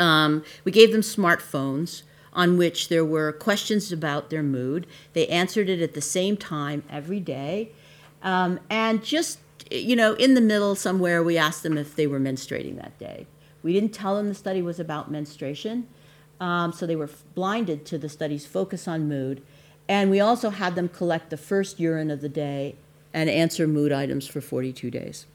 um, 0.00 0.42
we 0.64 0.72
gave 0.72 0.90
them 0.90 1.02
smartphones 1.02 2.02
on 2.32 2.56
which 2.56 2.88
there 2.88 3.04
were 3.04 3.30
questions 3.30 3.92
about 3.92 4.30
their 4.30 4.42
mood. 4.42 4.86
They 5.12 5.28
answered 5.28 5.68
it 5.68 5.80
at 5.80 5.92
the 5.92 6.00
same 6.00 6.36
time 6.36 6.82
every 6.90 7.20
day. 7.20 7.70
Um, 8.22 8.58
and 8.70 9.04
just 9.04 9.38
you 9.74 9.96
know, 9.96 10.14
in 10.14 10.34
the 10.34 10.40
middle 10.40 10.74
somewhere, 10.74 11.22
we 11.22 11.36
asked 11.36 11.62
them 11.62 11.76
if 11.76 11.96
they 11.96 12.06
were 12.06 12.20
menstruating 12.20 12.76
that 12.76 12.98
day. 12.98 13.26
We 13.62 13.72
didn't 13.72 13.92
tell 13.92 14.16
them 14.16 14.28
the 14.28 14.34
study 14.34 14.62
was 14.62 14.78
about 14.78 15.10
menstruation, 15.10 15.88
um, 16.40 16.72
so 16.72 16.86
they 16.86 16.96
were 16.96 17.10
blinded 17.34 17.86
to 17.86 17.98
the 17.98 18.08
study's 18.08 18.46
focus 18.46 18.86
on 18.86 19.08
mood. 19.08 19.42
And 19.88 20.10
we 20.10 20.20
also 20.20 20.50
had 20.50 20.74
them 20.74 20.88
collect 20.88 21.30
the 21.30 21.36
first 21.36 21.78
urine 21.78 22.10
of 22.10 22.20
the 22.20 22.28
day 22.28 22.76
and 23.12 23.28
answer 23.28 23.66
mood 23.66 23.92
items 23.92 24.26
for 24.26 24.40
42 24.40 24.90
days. 24.90 25.26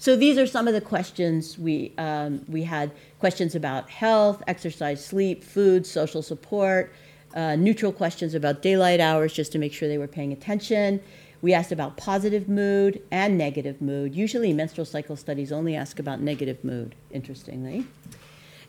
So 0.00 0.14
these 0.14 0.38
are 0.38 0.46
some 0.46 0.68
of 0.68 0.74
the 0.74 0.80
questions 0.80 1.58
we, 1.58 1.92
um, 1.98 2.44
we 2.48 2.62
had 2.62 2.92
questions 3.18 3.56
about 3.56 3.90
health, 3.90 4.42
exercise, 4.46 5.04
sleep, 5.04 5.42
food, 5.42 5.84
social 5.86 6.22
support, 6.22 6.92
uh, 7.34 7.56
neutral 7.56 7.92
questions 7.92 8.34
about 8.34 8.62
daylight 8.62 9.00
hours 9.00 9.32
just 9.32 9.50
to 9.52 9.58
make 9.58 9.72
sure 9.72 9.88
they 9.88 9.98
were 9.98 10.06
paying 10.06 10.32
attention. 10.32 11.00
We 11.40 11.54
asked 11.54 11.70
about 11.70 11.96
positive 11.96 12.48
mood 12.48 13.00
and 13.10 13.38
negative 13.38 13.80
mood. 13.80 14.14
Usually, 14.14 14.52
menstrual 14.52 14.84
cycle 14.84 15.16
studies 15.16 15.52
only 15.52 15.76
ask 15.76 15.98
about 15.98 16.20
negative 16.20 16.64
mood, 16.64 16.94
interestingly. 17.10 17.86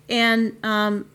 And 0.08 0.56
um, 0.64 1.10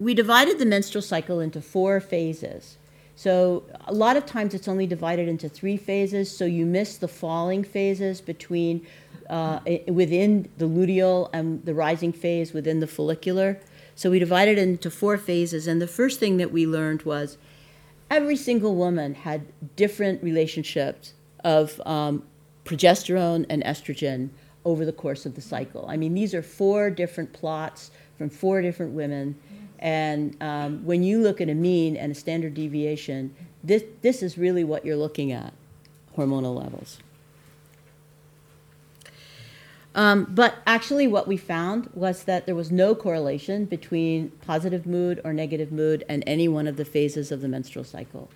we 0.00 0.14
divided 0.14 0.58
the 0.58 0.66
menstrual 0.66 1.02
cycle 1.02 1.40
into 1.40 1.60
four 1.60 2.00
phases. 2.00 2.76
So, 3.16 3.62
a 3.86 3.92
lot 3.92 4.16
of 4.16 4.26
times 4.26 4.54
it's 4.54 4.66
only 4.66 4.86
divided 4.86 5.28
into 5.28 5.48
three 5.48 5.76
phases, 5.76 6.36
so 6.36 6.44
you 6.44 6.66
miss 6.66 6.96
the 6.96 7.06
falling 7.06 7.62
phases 7.62 8.20
between 8.20 8.84
uh, 9.30 9.60
within 9.86 10.48
the 10.58 10.66
luteal 10.66 11.30
and 11.32 11.64
the 11.64 11.74
rising 11.74 12.12
phase 12.12 12.52
within 12.52 12.80
the 12.80 12.88
follicular. 12.88 13.60
So, 13.94 14.10
we 14.10 14.18
divided 14.18 14.58
it 14.58 14.62
into 14.62 14.90
four 14.90 15.16
phases, 15.16 15.68
and 15.68 15.80
the 15.80 15.86
first 15.86 16.18
thing 16.18 16.38
that 16.38 16.50
we 16.50 16.66
learned 16.66 17.02
was 17.02 17.38
every 18.14 18.36
single 18.36 18.76
woman 18.76 19.12
had 19.12 19.44
different 19.74 20.22
relationships 20.22 21.14
of 21.42 21.80
um, 21.84 22.22
progesterone 22.64 23.44
and 23.50 23.62
estrogen 23.64 24.30
over 24.64 24.84
the 24.84 24.92
course 24.92 25.26
of 25.26 25.34
the 25.34 25.40
cycle. 25.40 25.84
I 25.88 25.96
mean, 25.96 26.14
these 26.14 26.32
are 26.32 26.42
four 26.42 26.90
different 26.90 27.32
plots 27.32 27.90
from 28.16 28.30
four 28.30 28.62
different 28.62 28.92
women. 28.92 29.34
And 29.80 30.36
um, 30.40 30.84
when 30.84 31.02
you 31.02 31.20
look 31.20 31.40
at 31.40 31.48
a 31.48 31.54
mean 31.54 31.96
and 31.96 32.12
a 32.12 32.14
standard 32.14 32.54
deviation, 32.54 33.34
this, 33.64 33.82
this 34.02 34.22
is 34.22 34.38
really 34.38 34.62
what 34.62 34.86
you're 34.86 34.96
looking 34.96 35.32
at 35.32 35.52
hormonal 36.16 36.56
levels. 36.56 36.98
Um, 39.94 40.24
but 40.24 40.56
actually, 40.66 41.06
what 41.06 41.28
we 41.28 41.36
found 41.36 41.88
was 41.94 42.24
that 42.24 42.46
there 42.46 42.54
was 42.54 42.72
no 42.72 42.94
correlation 42.94 43.64
between 43.64 44.30
positive 44.44 44.86
mood 44.86 45.20
or 45.24 45.32
negative 45.32 45.70
mood 45.70 46.04
and 46.08 46.24
any 46.26 46.48
one 46.48 46.66
of 46.66 46.76
the 46.76 46.84
phases 46.84 47.30
of 47.30 47.40
the 47.40 47.48
menstrual 47.48 47.84
cycle. 47.84 48.28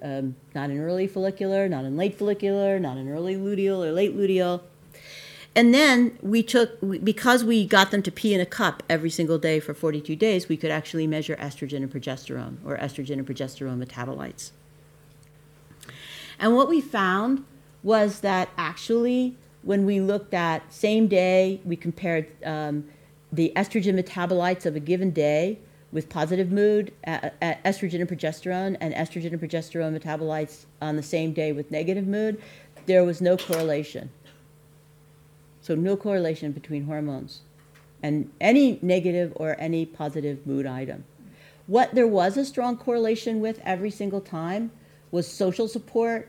Um, 0.00 0.36
not 0.54 0.70
in 0.70 0.78
early 0.78 1.08
follicular, 1.08 1.68
not 1.68 1.84
in 1.84 1.96
late 1.96 2.16
follicular, 2.16 2.78
not 2.78 2.96
in 2.96 3.08
early 3.08 3.34
luteal 3.34 3.84
or 3.84 3.90
late 3.90 4.16
luteal. 4.16 4.60
And 5.56 5.72
then 5.72 6.18
we 6.20 6.42
took, 6.42 6.78
because 7.02 7.44
we 7.44 7.64
got 7.64 7.90
them 7.90 8.02
to 8.02 8.10
pee 8.10 8.34
in 8.34 8.40
a 8.40 8.46
cup 8.46 8.82
every 8.88 9.10
single 9.10 9.38
day 9.38 9.60
for 9.60 9.72
42 9.72 10.16
days, 10.16 10.48
we 10.48 10.56
could 10.56 10.70
actually 10.70 11.06
measure 11.06 11.36
estrogen 11.36 11.76
and 11.78 11.92
progesterone, 11.92 12.56
or 12.64 12.76
estrogen 12.76 13.14
and 13.14 13.26
progesterone 13.26 13.82
metabolites. 13.84 14.50
And 16.38 16.56
what 16.56 16.68
we 16.68 16.80
found 16.80 17.44
was 17.82 18.20
that 18.20 18.48
actually 18.58 19.36
when 19.64 19.86
we 19.86 20.00
looked 20.00 20.34
at 20.34 20.72
same 20.72 21.08
day, 21.08 21.60
we 21.64 21.76
compared 21.76 22.26
um, 22.44 22.84
the 23.32 23.52
estrogen 23.56 23.98
metabolites 23.98 24.66
of 24.66 24.76
a 24.76 24.80
given 24.80 25.10
day 25.10 25.58
with 25.90 26.08
positive 26.08 26.50
mood, 26.50 26.92
uh, 27.06 27.30
uh, 27.40 27.54
estrogen 27.64 28.00
and 28.00 28.08
progesterone, 28.08 28.76
and 28.80 28.92
estrogen 28.94 29.32
and 29.32 29.40
progesterone 29.40 29.98
metabolites 29.98 30.66
on 30.82 30.96
the 30.96 31.02
same 31.02 31.32
day 31.32 31.52
with 31.52 31.70
negative 31.70 32.06
mood, 32.06 32.40
there 32.86 33.04
was 33.04 33.20
no 33.20 33.36
correlation. 33.36 34.10
So, 35.62 35.74
no 35.74 35.96
correlation 35.96 36.52
between 36.52 36.84
hormones 36.84 37.40
and 38.02 38.30
any 38.40 38.78
negative 38.82 39.32
or 39.36 39.56
any 39.58 39.86
positive 39.86 40.46
mood 40.46 40.66
item. 40.66 41.04
What 41.66 41.94
there 41.94 42.08
was 42.08 42.36
a 42.36 42.44
strong 42.44 42.76
correlation 42.76 43.40
with 43.40 43.60
every 43.64 43.90
single 43.90 44.20
time 44.20 44.72
was 45.10 45.26
social 45.26 45.68
support, 45.68 46.28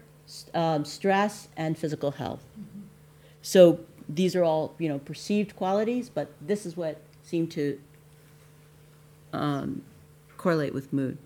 um, 0.54 0.86
stress, 0.86 1.50
and 1.58 1.78
physical 1.78 2.12
health. 2.12 2.45
So 3.45 3.79
these 4.10 4.36
are 4.36 4.43
all 4.43 4.73
you 4.79 4.89
know 4.89 4.97
perceived 4.97 5.55
qualities, 5.55 6.10
but 6.10 6.31
this 6.41 6.65
is 6.65 6.75
what 6.75 6.99
seemed 7.21 7.51
to 7.51 7.79
um, 9.31 9.84
correlate 10.36 10.73
with 10.73 10.91
mood. 10.91 11.19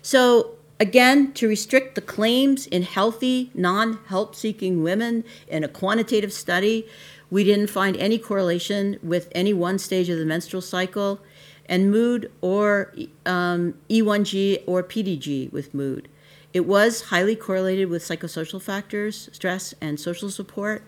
So 0.00 0.52
again, 0.78 1.32
to 1.32 1.48
restrict 1.48 1.96
the 1.96 2.00
claims 2.00 2.68
in 2.68 2.82
healthy, 2.82 3.50
non-help 3.52 4.36
seeking 4.36 4.84
women 4.84 5.24
in 5.48 5.64
a 5.64 5.68
quantitative 5.68 6.32
study, 6.32 6.86
We 7.30 7.42
didn't 7.44 7.68
find 7.68 7.96
any 7.96 8.18
correlation 8.18 8.98
with 9.02 9.28
any 9.32 9.52
one 9.52 9.78
stage 9.78 10.08
of 10.08 10.18
the 10.18 10.24
menstrual 10.24 10.62
cycle, 10.62 11.20
and 11.66 11.90
mood 11.90 12.30
or 12.40 12.94
um, 13.26 13.74
E1G 13.90 14.62
or 14.66 14.82
PDG 14.82 15.52
with 15.52 15.74
mood. 15.74 16.08
It 16.52 16.66
was 16.66 17.02
highly 17.02 17.36
correlated 17.36 17.90
with 17.90 18.02
psychosocial 18.02 18.60
factors, 18.60 19.28
stress, 19.32 19.74
and 19.80 20.00
social 20.00 20.30
support. 20.30 20.82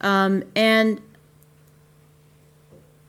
Um, 0.00 0.44
and 0.54 1.00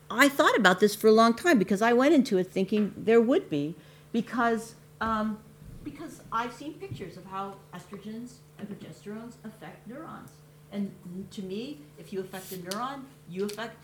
I 0.09 0.29
thought 0.29 0.57
about 0.57 0.79
this 0.79 0.95
for 0.95 1.07
a 1.07 1.11
long 1.11 1.33
time 1.33 1.59
because 1.59 1.81
I 1.81 1.93
went 1.93 2.13
into 2.13 2.37
it 2.37 2.51
thinking 2.51 2.93
there 2.97 3.21
would 3.21 3.49
be, 3.49 3.75
because 4.11 4.75
um, 5.01 5.37
because 5.83 6.21
I've 6.31 6.53
seen 6.53 6.73
pictures 6.73 7.17
of 7.17 7.25
how 7.25 7.55
estrogens 7.73 8.35
and 8.57 8.67
progesterones 8.67 9.33
affect 9.43 9.87
neurons. 9.87 10.31
And 10.71 10.91
to 11.31 11.41
me, 11.41 11.79
if 11.97 12.13
you 12.13 12.19
affect 12.19 12.51
a 12.51 12.55
neuron, 12.55 13.01
you 13.29 13.45
affect 13.45 13.77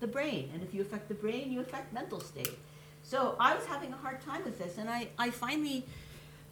the 0.00 0.06
brain. 0.06 0.50
And 0.52 0.62
if 0.62 0.72
you 0.72 0.82
affect 0.82 1.08
the 1.08 1.14
brain, 1.14 1.50
you 1.50 1.60
affect 1.60 1.92
mental 1.92 2.20
state. 2.20 2.56
So 3.02 3.36
I 3.40 3.54
was 3.54 3.64
having 3.66 3.92
a 3.92 3.96
hard 3.96 4.20
time 4.20 4.44
with 4.44 4.58
this, 4.58 4.78
and 4.78 4.88
I, 4.90 5.08
I 5.18 5.30
finally, 5.30 5.86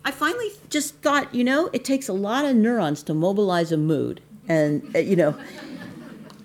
I 0.07 0.13
finally 0.13 0.53
just 0.71 0.95
thought, 1.03 1.35
you 1.35 1.43
know, 1.43 1.69
it 1.73 1.85
takes 1.85 2.09
a 2.09 2.13
lot 2.13 2.45
of 2.45 2.55
neurons 2.55 3.03
to 3.03 3.13
mobilize 3.13 3.73
a 3.73 3.77
mood, 3.77 4.21
and 4.49 4.95
uh, 4.95 5.01
you 5.01 5.17
know, 5.17 5.37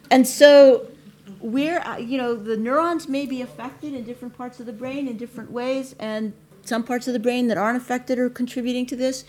and 0.10 0.28
so 0.28 0.88
we're, 1.40 1.78
uh, 1.82 1.98
you 1.98 2.18
know, 2.18 2.36
the 2.36 2.58
neurons 2.58 3.08
may 3.08 3.28
be 3.28 3.40
affected 3.44 3.94
in 3.94 4.04
different 4.04 4.36
parts 4.36 4.60
of 4.60 4.66
the 4.66 4.74
brain 4.74 5.08
in 5.08 5.16
different 5.16 5.52
ways, 5.52 5.94
and 6.00 6.34
some 6.64 6.84
parts 6.84 7.08
of 7.08 7.14
the 7.14 7.20
brain 7.20 7.50
that 7.50 7.58
aren't 7.58 7.78
affected 7.78 8.18
are 8.18 8.32
contributing 8.32 8.88
to 8.88 8.96
this. 8.96 9.26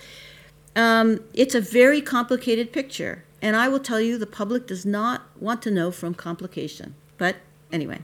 Um, 0.75 1.21
it's 1.35 1.55
a 1.55 1.61
very 1.61 2.01
complicated 2.01 2.73
picture, 2.73 3.25
and 3.43 3.55
I 3.55 3.69
will 3.69 3.81
tell 3.81 4.01
you, 4.01 4.17
the 4.17 4.27
public 4.27 4.67
does 4.67 4.87
not 4.87 5.25
want 5.39 5.61
to 5.63 5.71
know 5.71 5.91
from 5.91 6.15
complication. 6.15 6.95
But 7.19 7.37
anyway. 7.71 8.01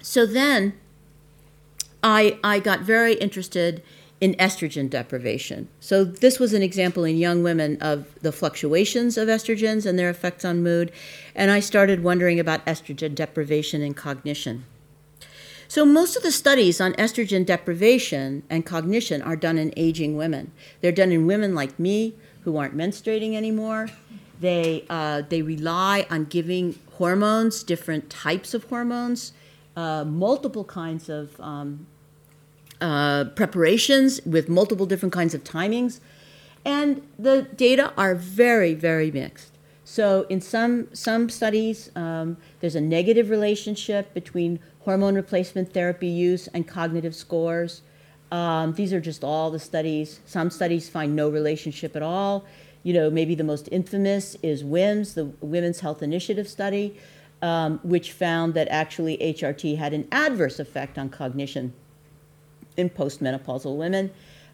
So 0.00 0.24
then 0.26 0.74
I, 2.02 2.38
I 2.44 2.58
got 2.60 2.80
very 2.80 3.14
interested 3.14 3.82
in 4.20 4.34
estrogen 4.34 4.88
deprivation. 4.88 5.68
So 5.78 6.04
this 6.04 6.38
was 6.38 6.52
an 6.54 6.62
example 6.62 7.04
in 7.04 7.18
young 7.18 7.42
women 7.42 7.76
of 7.82 8.06
the 8.22 8.32
fluctuations 8.32 9.18
of 9.18 9.28
estrogens 9.28 9.84
and 9.84 9.98
their 9.98 10.08
effects 10.08 10.44
on 10.44 10.62
mood. 10.62 10.90
And 11.34 11.50
I 11.50 11.60
started 11.60 12.02
wondering 12.02 12.40
about 12.40 12.64
estrogen 12.64 13.14
deprivation 13.14 13.82
and 13.82 13.94
cognition. 13.94 14.64
So, 15.68 15.84
most 15.84 16.16
of 16.16 16.22
the 16.22 16.30
studies 16.30 16.80
on 16.80 16.92
estrogen 16.92 17.44
deprivation 17.44 18.44
and 18.48 18.64
cognition 18.64 19.20
are 19.20 19.34
done 19.34 19.58
in 19.58 19.74
aging 19.76 20.16
women. 20.16 20.52
They're 20.80 20.92
done 20.92 21.10
in 21.10 21.26
women 21.26 21.56
like 21.56 21.76
me 21.78 22.14
who 22.42 22.56
aren't 22.56 22.76
menstruating 22.76 23.34
anymore. 23.34 23.88
They, 24.40 24.84
uh, 24.88 25.22
they 25.28 25.42
rely 25.42 26.06
on 26.08 26.26
giving 26.26 26.78
hormones, 26.92 27.64
different 27.64 28.10
types 28.10 28.54
of 28.54 28.64
hormones, 28.64 29.32
uh, 29.76 30.04
multiple 30.04 30.64
kinds 30.64 31.08
of 31.08 31.38
um, 31.40 31.86
uh, 32.80 33.24
preparations 33.36 34.20
with 34.24 34.48
multiple 34.48 34.86
different 34.86 35.12
kinds 35.12 35.34
of 35.34 35.44
timings. 35.44 36.00
And 36.64 37.06
the 37.18 37.42
data 37.42 37.92
are 37.96 38.14
very, 38.14 38.74
very 38.74 39.10
mixed. 39.10 39.52
So, 39.84 40.26
in 40.28 40.40
some, 40.40 40.88
some 40.92 41.30
studies, 41.30 41.92
um, 41.94 42.38
there's 42.58 42.74
a 42.74 42.80
negative 42.80 43.30
relationship 43.30 44.12
between 44.14 44.58
hormone 44.86 45.16
replacement 45.16 45.74
therapy 45.74 46.06
use, 46.06 46.46
and 46.48 46.66
cognitive 46.66 47.14
scores. 47.14 47.82
Um, 48.30 48.72
these 48.74 48.92
are 48.92 49.00
just 49.00 49.24
all 49.24 49.50
the 49.50 49.58
studies. 49.58 50.20
Some 50.26 50.48
studies 50.48 50.88
find 50.88 51.14
no 51.14 51.28
relationship 51.28 51.96
at 51.96 52.02
all. 52.02 52.44
You 52.84 52.94
know, 52.94 53.10
maybe 53.10 53.34
the 53.34 53.44
most 53.44 53.68
infamous 53.72 54.36
is 54.44 54.62
WHIMS, 54.62 55.14
the 55.14 55.24
Women's 55.40 55.80
Health 55.80 56.04
Initiative 56.04 56.48
study, 56.48 56.96
um, 57.42 57.80
which 57.82 58.12
found 58.12 58.54
that 58.54 58.68
actually 58.68 59.16
HRT 59.18 59.76
had 59.76 59.92
an 59.92 60.08
adverse 60.10 60.58
effect 60.58 60.98
on 60.98 61.08
cognition 61.08 61.72
in 62.76 62.90
postmenopausal 62.90 63.76
women. 63.76 64.10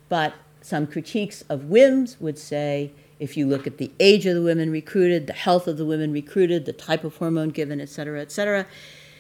But 0.08 0.34
some 0.60 0.86
critiques 0.86 1.42
of 1.48 1.64
WHIMS 1.64 2.20
would 2.20 2.38
say 2.38 2.92
if 3.18 3.36
you 3.36 3.46
look 3.46 3.66
at 3.66 3.78
the 3.78 3.90
age 4.00 4.26
of 4.26 4.34
the 4.34 4.42
women 4.42 4.70
recruited, 4.70 5.26
the 5.26 5.32
health 5.32 5.68
of 5.68 5.76
the 5.76 5.84
women 5.84 6.12
recruited, 6.12 6.64
the 6.64 6.72
type 6.72 7.04
of 7.04 7.16
hormone 7.16 7.50
given, 7.50 7.80
et 7.80 7.88
cetera, 7.88 8.20
et 8.20 8.32
cetera, 8.32 8.66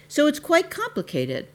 so 0.08 0.26
it's 0.26 0.40
quite 0.40 0.70
complicated. 0.70 1.46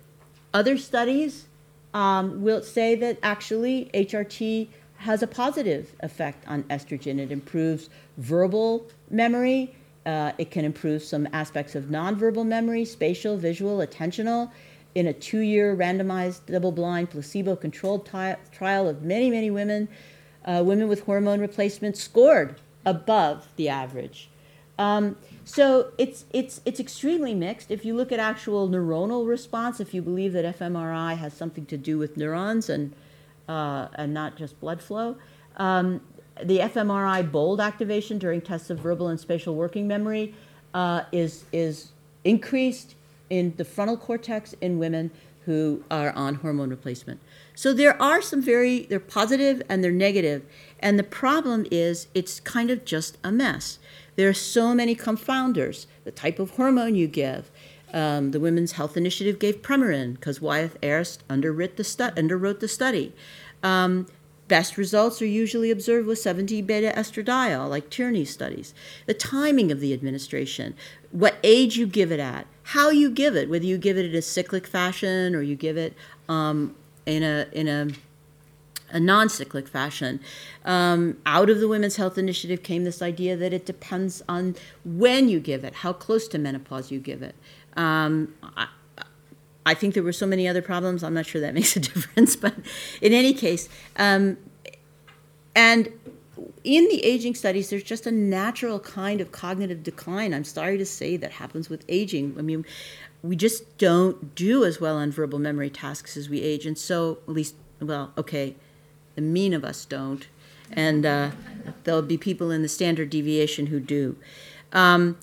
Other 0.54 0.78
studies 0.78 1.46
um, 1.94 2.42
will 2.42 2.64
say 2.64 2.96
that 2.96 3.20
actually 3.22 3.90
HRT 3.94 4.70
has 4.98 5.22
a 5.22 5.28
positive 5.28 5.94
effect 6.00 6.44
on 6.48 6.64
estrogen. 6.64 7.20
It 7.20 7.32
improves 7.32 7.90
verbal 8.18 8.88
memory. 9.10 9.76
Uh, 10.08 10.32
it 10.38 10.50
can 10.50 10.64
improve 10.64 11.04
some 11.04 11.28
aspects 11.34 11.76
of 11.76 11.86
nonverbal 11.86 12.46
memory, 12.46 12.86
spatial, 12.86 13.38
visual, 13.38 13.80
attentional. 13.80 14.50
In 14.96 15.06
a 15.06 15.14
two 15.14 15.40
year 15.40 15.76
randomized, 15.76 16.46
double 16.46 16.72
blind, 16.72 17.10
placebo 17.10 17.58
controlled 17.58 18.06
t- 18.06 18.34
trial 18.54 18.88
of 18.88 19.04
many, 19.04 19.30
many 19.30 19.52
women, 19.52 19.90
uh, 20.46 20.64
women 20.66 20.88
with 20.88 21.02
hormone 21.02 21.42
replacement 21.42 21.98
scored 21.98 22.56
above 22.86 23.50
the 23.58 23.68
average. 23.68 24.30
Um, 24.80 25.18
so 25.44 25.92
it's 25.98 26.24
it's 26.32 26.62
it's 26.64 26.80
extremely 26.80 27.34
mixed. 27.34 27.70
If 27.70 27.84
you 27.84 27.94
look 27.94 28.12
at 28.14 28.20
actual 28.20 28.70
neuronal 28.70 29.28
response, 29.28 29.82
if 29.82 29.94
you 29.94 30.02
believe 30.02 30.32
that 30.34 30.58
fMRI 30.58 31.18
has 31.18 31.34
something 31.34 31.66
to 31.66 31.78
do 31.78 31.98
with 31.98 32.16
neurons 32.16 32.70
and 32.70 32.94
uh, 33.50 33.90
and 33.96 34.14
not 34.14 34.38
just 34.38 34.60
blood 34.62 34.82
flow, 34.82 35.18
um, 35.58 36.00
the 36.44 36.60
fMRI 36.60 37.32
bold 37.32 37.60
activation 37.60 38.18
during 38.18 38.42
tests 38.42 38.70
of 38.70 38.80
verbal 38.80 39.08
and 39.08 39.20
spatial 39.20 39.56
working 39.56 39.88
memory 39.88 40.34
uh, 40.74 41.04
is 41.12 41.46
is 41.52 41.92
increased 42.24 42.96
in 43.30 43.54
the 43.58 43.66
frontal 43.66 43.98
cortex 43.98 44.54
in 44.62 44.80
women 44.80 45.12
who 45.46 45.84
are 45.90 46.12
on 46.12 46.36
hormone 46.36 46.70
replacement. 46.70 47.20
So 47.56 47.74
there 47.74 48.00
are 48.02 48.22
some 48.22 48.42
very 48.42 48.82
they're 48.82 49.00
positive 49.00 49.62
and 49.70 49.84
they're 49.84 49.92
negative, 49.92 50.44
and 50.80 51.00
the 51.00 51.04
problem 51.04 51.66
is 51.72 52.08
it's 52.14 52.40
kind 52.40 52.70
of 52.70 52.86
just 52.86 53.18
a 53.24 53.32
mess. 53.32 53.80
There 54.18 54.28
are 54.28 54.34
so 54.34 54.74
many 54.74 54.96
confounders. 54.96 55.86
The 56.04 56.12
type 56.12 56.40
of 56.40 56.52
hormone 56.52 56.96
you 56.96 57.08
give. 57.08 57.52
Um, 57.94 58.32
the 58.32 58.40
Women's 58.40 58.74
Health 58.74 58.98
Initiative 58.98 59.40
gave 59.40 59.62
Premarin 59.62 60.16
because 60.16 60.42
Wyeth 60.42 60.78
Ayerst 60.82 61.20
underwrote 61.30 61.78
the, 61.78 61.84
stu- 61.84 62.04
underwrote 62.04 62.60
the 62.60 62.68
study. 62.68 63.14
Um, 63.64 64.08
best 64.48 64.78
results 64.78 65.22
are 65.22 65.26
usually 65.26 65.72
observed 65.72 66.08
with 66.08 66.20
7 66.20 66.46
beta 66.46 66.94
estradiol, 66.96 67.70
like 67.70 67.90
Tierney 67.90 68.26
studies. 68.26 68.74
The 69.06 69.14
timing 69.14 69.72
of 69.72 69.80
the 69.80 69.94
administration, 69.94 70.76
what 71.12 71.38
age 71.44 71.78
you 71.78 71.88
give 71.88 72.12
it 72.12 72.20
at, 72.20 72.48
how 72.64 72.90
you 72.90 73.10
give 73.10 73.36
it, 73.36 73.50
whether 73.50 73.66
you 73.66 73.78
give 73.78 73.98
it 73.98 74.06
in 74.06 74.16
a 74.16 74.22
cyclic 74.22 74.68
fashion 74.68 75.36
or 75.36 75.42
you 75.42 75.56
give 75.56 75.78
it 75.78 75.94
um, 76.28 76.76
in 77.06 77.24
a 77.24 77.48
in 77.52 77.68
a 77.68 77.88
a 78.90 79.00
non 79.00 79.30
cyclic 79.30 79.68
fashion. 79.68 80.20
Um, 80.66 81.18
out 81.26 81.50
of 81.50 81.60
the 81.60 81.68
Women's 81.68 81.98
Health 81.98 82.18
Initiative 82.18 82.64
came 82.64 82.84
this 82.84 83.02
idea 83.02 83.36
that 83.36 83.54
it 83.54 83.66
depends 83.66 84.24
on 84.30 84.56
when 84.86 85.30
you 85.30 85.40
give 85.40 85.64
it, 85.64 85.76
how 85.76 85.94
close 85.94 86.28
to 86.30 86.38
menopause 86.38 86.92
you 86.92 87.00
give 87.00 87.22
it. 87.22 87.36
Um, 87.76 88.34
I, 88.56 88.68
I, 89.70 89.74
think 89.74 89.94
there 89.94 90.04
were 90.04 90.14
so 90.14 90.26
many 90.26 90.48
other 90.48 90.62
problems, 90.62 91.04
I'm 91.04 91.14
not 91.14 91.26
sure 91.26 91.42
that 91.42 91.54
makes 91.60 91.76
a 91.76 91.80
difference, 91.80 92.36
but 92.36 92.56
in 93.02 93.14
any 93.14 93.34
case, 93.34 93.70
um, 93.98 94.38
and 95.56 95.92
in 96.64 96.88
the 96.88 97.04
aging 97.04 97.36
studies, 97.36 97.70
there's 97.70 97.84
just 97.84 98.06
a 98.06 98.12
natural 98.12 98.80
kind 98.80 99.22
of 99.22 99.32
cognitive 99.32 99.84
decline. 99.84 100.34
I'm 100.34 100.44
sorry 100.44 100.78
to 100.78 100.86
say 100.86 101.18
that 101.18 101.32
happens 101.32 101.70
with 101.70 101.84
aging. 101.88 102.36
I 102.38 102.42
mean, 102.42 102.66
we 103.24 103.36
just 103.36 103.78
don't 103.78 104.36
do 104.36 104.64
as 104.64 104.80
well 104.80 104.98
on 104.98 105.12
verbal 105.12 105.40
memory 105.40 105.70
tasks 105.70 106.16
as 106.18 106.30
we 106.30 106.42
age. 106.42 106.66
And 106.66 106.78
so, 106.78 107.20
at 107.28 107.34
least, 107.34 107.56
well, 107.80 108.14
okay, 108.18 108.56
the 109.16 109.22
mean 109.22 109.54
of 109.54 109.64
us 109.64 109.86
don't, 109.86 110.28
and 110.72 111.06
uh, 111.06 111.32
there'll 111.84 112.02
be 112.02 112.18
people 112.18 112.52
in 112.52 112.62
the 112.62 112.70
standard 112.70 113.10
deviation 113.10 113.68
who 113.68 113.80
do. 113.80 114.16
Um, 114.74 115.18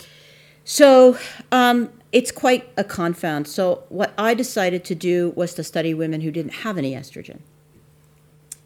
so 0.64 1.18
um, 1.52 1.90
it's 2.14 2.30
quite 2.30 2.70
a 2.76 2.84
confound. 2.84 3.48
So 3.48 3.82
what 3.88 4.14
I 4.16 4.34
decided 4.34 4.84
to 4.84 4.94
do 4.94 5.32
was 5.34 5.52
to 5.54 5.64
study 5.64 5.92
women 5.92 6.20
who 6.20 6.30
didn't 6.30 6.54
have 6.62 6.78
any 6.78 6.92
estrogen, 6.92 7.40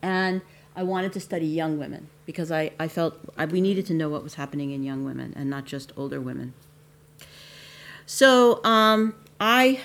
and 0.02 0.42
I 0.76 0.82
wanted 0.82 1.14
to 1.14 1.20
study 1.20 1.46
young 1.46 1.78
women 1.78 2.08
because 2.26 2.52
I, 2.52 2.72
I 2.78 2.88
felt 2.88 3.18
I, 3.38 3.46
we 3.46 3.62
needed 3.62 3.86
to 3.86 3.94
know 3.94 4.10
what 4.10 4.22
was 4.22 4.34
happening 4.34 4.70
in 4.70 4.84
young 4.84 5.02
women 5.02 5.32
and 5.34 5.48
not 5.48 5.64
just 5.64 5.92
older 5.96 6.20
women. 6.20 6.52
So 8.04 8.62
um, 8.64 9.14
I 9.40 9.80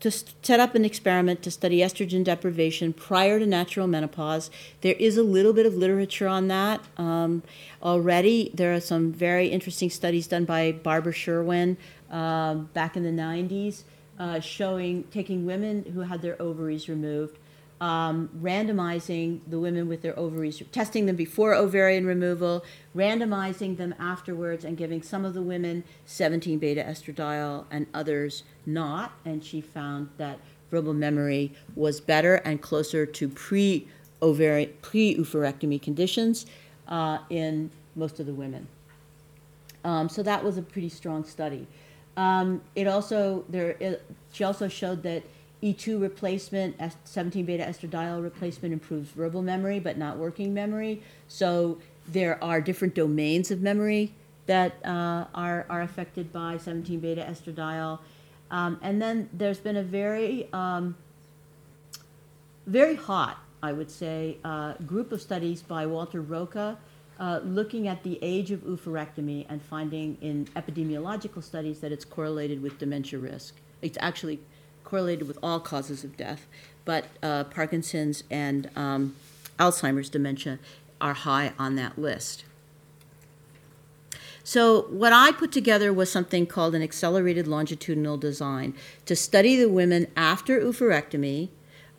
to 0.00 0.10
set 0.12 0.60
up 0.60 0.76
an 0.76 0.84
experiment 0.84 1.42
to 1.42 1.50
study 1.50 1.78
estrogen 1.78 2.22
deprivation 2.22 2.92
prior 2.92 3.40
to 3.40 3.46
natural 3.46 3.88
menopause. 3.88 4.48
There 4.80 4.94
is 4.94 5.16
a 5.16 5.24
little 5.24 5.52
bit 5.52 5.66
of 5.66 5.74
literature 5.74 6.28
on 6.28 6.46
that 6.48 6.80
um, 6.96 7.42
already. 7.82 8.50
There 8.54 8.72
are 8.72 8.80
some 8.80 9.12
very 9.12 9.48
interesting 9.48 9.90
studies 9.90 10.28
done 10.28 10.44
by 10.44 10.70
Barbara 10.70 11.12
Sherwin 11.12 11.76
um, 12.10 12.70
back 12.72 12.96
in 12.96 13.02
the 13.02 13.22
90s 13.22 13.84
uh, 14.18 14.40
showing 14.40 15.04
taking 15.04 15.46
women 15.46 15.84
who 15.94 16.00
had 16.00 16.22
their 16.22 16.40
ovaries 16.40 16.88
removed 16.88 17.38
um, 17.80 18.28
randomizing 18.40 19.40
the 19.46 19.58
women 19.58 19.88
with 19.88 20.02
their 20.02 20.18
ovaries, 20.18 20.60
testing 20.72 21.06
them 21.06 21.16
before 21.16 21.54
ovarian 21.54 22.06
removal, 22.06 22.64
randomizing 22.94 23.76
them 23.76 23.94
afterwards, 23.98 24.64
and 24.64 24.76
giving 24.76 25.02
some 25.02 25.24
of 25.24 25.34
the 25.34 25.42
women 25.42 25.84
17 26.06 26.58
beta 26.58 26.82
estradiol 26.82 27.64
and 27.70 27.86
others 27.94 28.42
not. 28.66 29.12
And 29.24 29.44
she 29.44 29.60
found 29.60 30.08
that 30.18 30.38
verbal 30.70 30.94
memory 30.94 31.52
was 31.76 32.00
better 32.00 32.36
and 32.36 32.60
closer 32.60 33.06
to 33.06 33.28
pre 33.28 33.86
ovarian 34.20 34.72
pre 34.82 35.16
oophorectomy 35.16 35.80
conditions 35.80 36.46
uh, 36.88 37.18
in 37.30 37.70
most 37.94 38.18
of 38.18 38.26
the 38.26 38.34
women. 38.34 38.66
Um, 39.84 40.08
so 40.08 40.24
that 40.24 40.42
was 40.42 40.58
a 40.58 40.62
pretty 40.62 40.88
strong 40.88 41.24
study. 41.24 41.66
Um, 42.18 42.62
it 42.74 42.88
also 42.88 43.44
there 43.48 43.76
it, 43.78 44.04
she 44.32 44.42
also 44.42 44.66
showed 44.66 45.04
that 45.04 45.22
E2 45.62 46.00
replacement, 46.00 46.76
17 47.04 47.44
beta 47.44 47.64
estradiol 47.64 48.22
replacement 48.22 48.72
improves 48.72 49.10
verbal 49.10 49.40
memory, 49.40 49.78
but 49.78 49.96
not 49.96 50.16
working 50.16 50.52
memory. 50.52 51.00
So 51.28 51.78
there 52.08 52.42
are 52.42 52.60
different 52.60 52.94
domains 52.94 53.50
of 53.50 53.60
memory 53.60 54.12
that 54.46 54.74
uh, 54.84 55.26
are, 55.34 55.66
are 55.70 55.82
affected 55.82 56.32
by 56.32 56.56
17 56.56 57.00
beta 57.00 57.22
estradiol. 57.22 58.00
Um, 58.50 58.78
and 58.82 59.00
then 59.00 59.28
there's 59.32 59.58
been 59.58 59.76
a 59.76 59.82
very, 59.82 60.48
um, 60.52 60.96
very 62.66 62.94
hot, 62.94 63.38
I 63.62 63.72
would 63.72 63.90
say, 63.90 64.38
uh, 64.44 64.74
group 64.86 65.12
of 65.12 65.20
studies 65.20 65.62
by 65.62 65.86
Walter 65.86 66.20
Rocca 66.20 66.78
uh, 67.18 67.40
looking 67.44 67.88
at 67.88 68.02
the 68.02 68.18
age 68.22 68.50
of 68.50 68.60
oophorectomy 68.60 69.46
and 69.48 69.62
finding 69.62 70.16
in 70.20 70.46
epidemiological 70.56 71.42
studies 71.42 71.80
that 71.80 71.90
it's 71.92 72.04
correlated 72.04 72.62
with 72.62 72.78
dementia 72.78 73.18
risk. 73.18 73.54
It's 73.82 73.98
actually 74.00 74.40
correlated 74.84 75.26
with 75.26 75.38
all 75.42 75.60
causes 75.60 76.04
of 76.04 76.16
death, 76.16 76.46
but 76.84 77.06
uh, 77.22 77.44
Parkinson's 77.44 78.24
and 78.30 78.70
um, 78.76 79.16
Alzheimer's 79.58 80.08
dementia 80.08 80.58
are 81.00 81.14
high 81.14 81.52
on 81.58 81.76
that 81.76 81.98
list. 81.98 82.44
So, 84.44 84.82
what 84.88 85.12
I 85.12 85.32
put 85.32 85.52
together 85.52 85.92
was 85.92 86.10
something 86.10 86.46
called 86.46 86.74
an 86.74 86.82
accelerated 86.82 87.46
longitudinal 87.46 88.16
design 88.16 88.74
to 89.04 89.14
study 89.14 89.56
the 89.56 89.68
women 89.68 90.06
after 90.16 90.58
oophorectomy, 90.58 91.50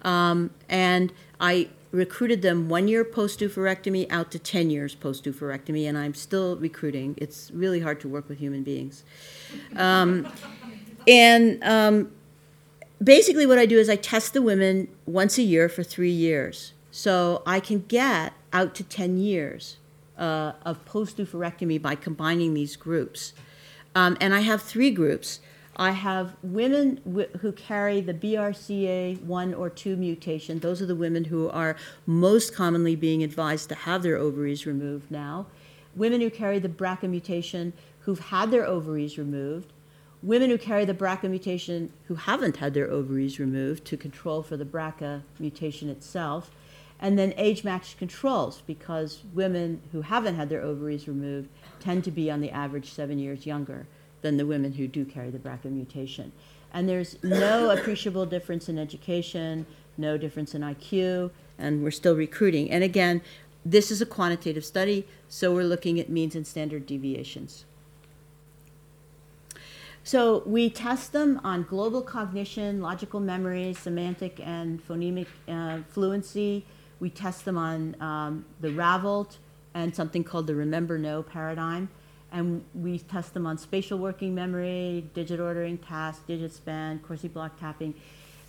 um, 0.02 0.50
and 0.68 1.14
I 1.40 1.70
recruited 1.92 2.42
them 2.42 2.70
one 2.70 2.88
year 2.88 3.04
post 3.04 3.40
oophorectomy 3.40 4.10
out 4.12 4.32
to 4.32 4.40
10 4.40 4.70
years 4.70 4.96
post 4.96 5.26
oophorectomy, 5.26 5.88
and 5.88 5.98
I'm 5.98 6.14
still 6.14 6.56
recruiting. 6.58 7.16
It's 7.18 7.52
really 7.52 7.80
hard 7.80 8.00
to 8.02 8.08
work 8.08 8.30
with 8.30 8.38
human 8.38 8.64
beings. 8.64 9.04
Um, 9.76 10.32
and 11.08 11.64
um, 11.64 12.12
basically 13.04 13.46
what 13.46 13.58
I 13.58 13.66
do 13.66 13.80
is 13.80 13.90
I 13.90 13.96
test 13.96 14.34
the 14.34 14.42
women 14.42 14.88
once 15.06 15.38
a 15.38 15.42
year 15.42 15.70
for 15.70 15.84
three 15.84 16.12
years. 16.12 16.74
So 16.92 17.44
I 17.46 17.60
can 17.60 17.86
get 17.88 18.34
out 18.52 18.76
to 18.76 18.84
10 18.84 19.18
years 19.18 19.78
uh, 20.18 20.54
of 20.66 20.84
post 20.86 21.18
oophorectomy 21.18 21.82
by 21.82 21.96
combining 21.96 22.54
these 22.54 22.76
groups. 22.76 23.34
Um, 23.96 24.18
and 24.20 24.34
I 24.34 24.42
have 24.42 24.62
three 24.62 24.92
groups. 24.92 25.40
I 25.80 25.92
have 25.92 26.36
women 26.44 27.00
w- 27.06 27.30
who 27.40 27.54
carry 27.54 28.02
the 28.02 28.14
BRCA1 28.14 29.58
or 29.58 29.70
2 29.70 29.96
mutation. 29.96 30.60
Those 30.60 30.82
are 30.82 30.86
the 30.86 30.96
women 30.96 31.24
who 31.24 31.50
are 31.50 31.78
most 32.06 32.54
commonly 32.54 32.98
being 32.98 33.24
advised 33.24 33.70
to 33.70 33.76
have 33.76 34.04
their 34.04 34.18
ovaries 34.18 34.66
removed 34.66 35.10
now. 35.10 35.48
Women 35.96 36.20
who 36.20 36.30
carry 36.30 36.60
the 36.60 36.68
BRCA 36.68 37.10
mutation 37.10 37.72
who've 38.02 38.20
had 38.20 38.52
their 38.52 38.66
ovaries 38.66 39.18
removed 39.18 39.72
women 40.22 40.50
who 40.50 40.58
carry 40.58 40.84
the 40.86 40.94
BRCA 40.94 41.30
mutation 41.30 41.94
who 42.08 42.16
haven't 42.16 42.58
had 42.58 42.74
their 42.74 42.90
ovaries 42.90 43.40
removed 43.40 43.86
to 43.86 43.96
control 43.96 44.44
for 44.44 44.58
the 44.58 44.66
BRCA 44.66 45.22
mutation 45.40 45.90
itself, 45.90 46.52
and 47.00 47.18
then 47.18 47.34
age 47.38 47.64
matched 47.64 47.98
controls 47.98 48.62
because 48.68 49.24
women 49.34 49.82
who 49.94 50.02
haven't 50.02 50.36
had 50.36 50.50
their 50.50 50.62
ovaries 50.62 51.08
removed 51.08 51.48
tend 51.80 52.04
to 52.04 52.12
be 52.12 52.30
on 52.30 52.42
the 52.42 52.52
average 52.52 52.92
seven 52.92 53.18
years 53.18 53.46
younger 53.46 53.88
than 54.22 54.38
the 54.38 54.46
women 54.46 54.74
who 54.74 54.88
do 54.88 55.06
carry 55.06 55.30
the 55.30 55.40
BRCA 55.40 55.66
mutation. 55.66 56.32
And 56.74 56.88
there's 56.88 57.22
no 57.24 57.70
appreciable 57.78 58.26
difference 58.26 58.70
in 58.70 58.78
education, 58.78 59.66
no 59.98 60.18
difference 60.18 60.56
in 60.56 60.62
IQ, 60.62 61.32
and 61.58 61.84
we're 61.84 61.92
still 61.92 62.16
recruiting. 62.16 62.72
And 62.72 62.84
again, 62.84 63.22
this 63.66 63.92
is 63.92 64.02
a 64.02 64.06
quantitative 64.06 64.64
study, 64.64 65.06
so 65.28 65.54
we're 65.54 65.64
looking 65.64 66.00
at 66.00 66.10
means 66.10 66.36
and 66.36 66.48
standard 66.48 66.86
deviations. 66.86 67.66
So 70.04 70.42
we 70.46 70.70
test 70.70 71.12
them 71.12 71.40
on 71.44 71.64
global 71.64 72.02
cognition, 72.02 72.82
logical 72.82 73.20
memory, 73.20 73.74
semantic 73.74 74.40
and 74.44 74.86
phonemic 74.88 75.28
uh, 75.48 75.80
fluency. 75.90 76.66
We 77.00 77.10
test 77.10 77.46
them 77.46 77.58
on 77.58 77.96
um, 78.02 78.46
the 78.60 78.70
RAVLT 78.70 79.38
and 79.74 79.96
something 79.96 80.24
called 80.24 80.48
the 80.48 80.56
Remember 80.56 80.98
Know 80.98 81.22
paradigm. 81.22 81.90
And 82.32 82.64
we 82.76 83.00
test 83.00 83.34
them 83.34 83.48
on 83.48 83.58
spatial 83.58 83.98
working 83.98 84.36
memory, 84.36 85.10
digit 85.14 85.40
ordering, 85.40 85.78
task, 85.78 86.28
digit 86.28 86.54
span, 86.54 87.00
Corsi 87.00 87.28
block 87.28 87.60
tapping. 87.60 87.96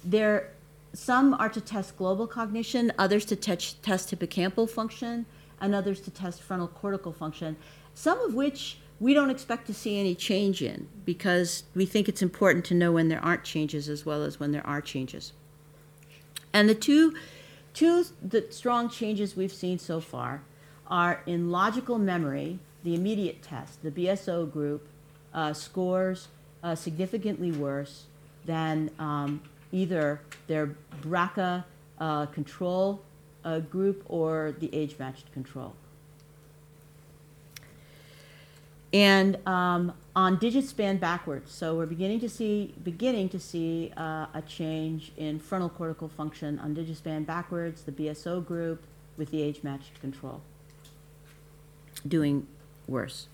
There, 0.05 0.53
some 0.93 1.35
are 1.35 1.49
to 1.49 1.61
test 1.61 1.97
global 1.97 2.27
cognition, 2.27 2.93
others 2.99 3.25
to 3.27 3.37
test 3.37 3.83
hippocampal 3.83 4.69
function, 4.69 5.27
and 5.61 5.75
others 5.75 6.01
to 6.01 6.11
test 6.11 6.43
frontal 6.43 6.69
cortical 6.69 7.13
function, 7.13 7.57
some 7.95 8.21
of 8.21 8.35
which 8.35 8.79
we 8.99 9.15
don't 9.15 9.31
expect 9.31 9.67
to 9.67 9.75
see 9.75 9.99
any 9.99 10.15
change 10.15 10.63
in 10.63 10.89
because 11.07 11.65
we 11.75 11.87
think 11.87 12.09
it's 12.09 12.23
important 12.23 12.65
to 12.67 12.75
know 12.75 12.93
when 12.93 13.09
there 13.09 13.25
aren't 13.25 13.45
changes 13.45 13.89
as 13.89 14.05
well 14.05 14.23
as 14.23 14.39
when 14.39 14.53
there 14.53 14.67
are 14.67 14.83
changes. 14.83 15.33
And 16.53 16.69
the 16.69 16.75
two, 16.75 17.15
two 17.73 18.05
the 18.23 18.47
strong 18.51 18.91
changes 18.91 19.37
we've 19.37 19.53
seen 19.53 19.79
so 19.79 20.01
far 20.01 20.43
are 20.87 21.23
in 21.25 21.51
logical 21.51 21.99
memory, 21.99 22.59
the 22.85 22.95
immediate 22.95 23.43
test, 23.43 23.83
the 23.83 23.91
BSO 23.91 24.51
group 24.51 24.89
uh, 25.35 25.53
scores 25.53 26.29
uh, 26.63 26.75
significantly 26.75 27.53
worse 27.53 28.05
than 28.45 28.91
um, 28.99 29.41
either 29.73 30.21
their 30.47 30.75
BRCA 31.03 31.65
uh, 31.99 32.27
control 32.27 33.03
uh, 33.45 33.61
group 33.61 34.03
or 34.09 34.55
the 34.59 34.75
age 34.75 34.97
matched 34.99 35.33
control. 35.33 35.75
and 38.93 39.37
um, 39.47 39.93
on 40.17 40.37
digit 40.39 40.65
span 40.65 40.97
backwards. 40.97 41.53
So 41.53 41.77
we're 41.77 41.87
beginning 41.87 42.21
to 42.21 42.29
see 42.29 42.75
beginning 42.83 43.29
to 43.31 43.39
see 43.39 43.93
uh, 43.97 44.27
a 44.35 44.43
change 44.47 45.13
in 45.17 45.39
frontal 45.39 45.69
cortical 45.69 46.09
function 46.09 46.59
on 46.59 46.75
digit 46.75 46.97
span 46.97 47.25
backwards. 47.25 47.83
The 47.83 47.93
BSO 47.93 48.45
group 48.45 48.83
with 49.17 49.31
the 49.31 49.43
age 49.43 49.63
matched 49.63 50.01
control 50.01 50.41
doing 52.07 52.47
worse. 52.91 53.29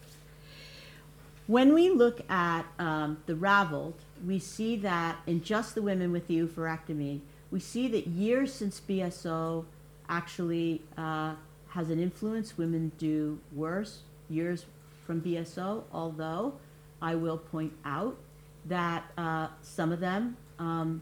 When 1.47 1.75
we 1.75 1.91
look 1.91 2.29
at 2.31 2.65
um, 2.79 3.19
the 3.27 3.35
RAVLT, 3.35 3.95
we 4.25 4.39
see 4.39 4.77
that 4.77 5.19
in 5.27 5.43
just 5.43 5.75
the 5.75 5.83
women 5.83 6.13
with 6.13 6.27
the 6.27 6.39
oophorectomy, 6.41 7.21
we 7.51 7.61
see 7.61 7.89
that 7.89 8.07
years 8.07 8.53
since 8.53 8.81
BSO 8.81 9.65
actually 10.09 10.83
uh, 10.99 11.35
has 11.69 11.91
an 11.91 12.01
influence. 12.01 12.59
Women 12.59 12.91
do 12.99 13.39
worse. 13.53 14.01
Years 14.29 14.67
from 15.07 15.21
BSO, 15.21 15.85
although 15.93 16.55
I 17.01 17.15
will 17.15 17.39
point 17.39 17.73
out 17.85 18.17
that 18.65 19.05
uh, 19.17 19.47
some 19.63 19.93
of 19.93 20.01
them, 20.01 20.37
um, 20.59 21.01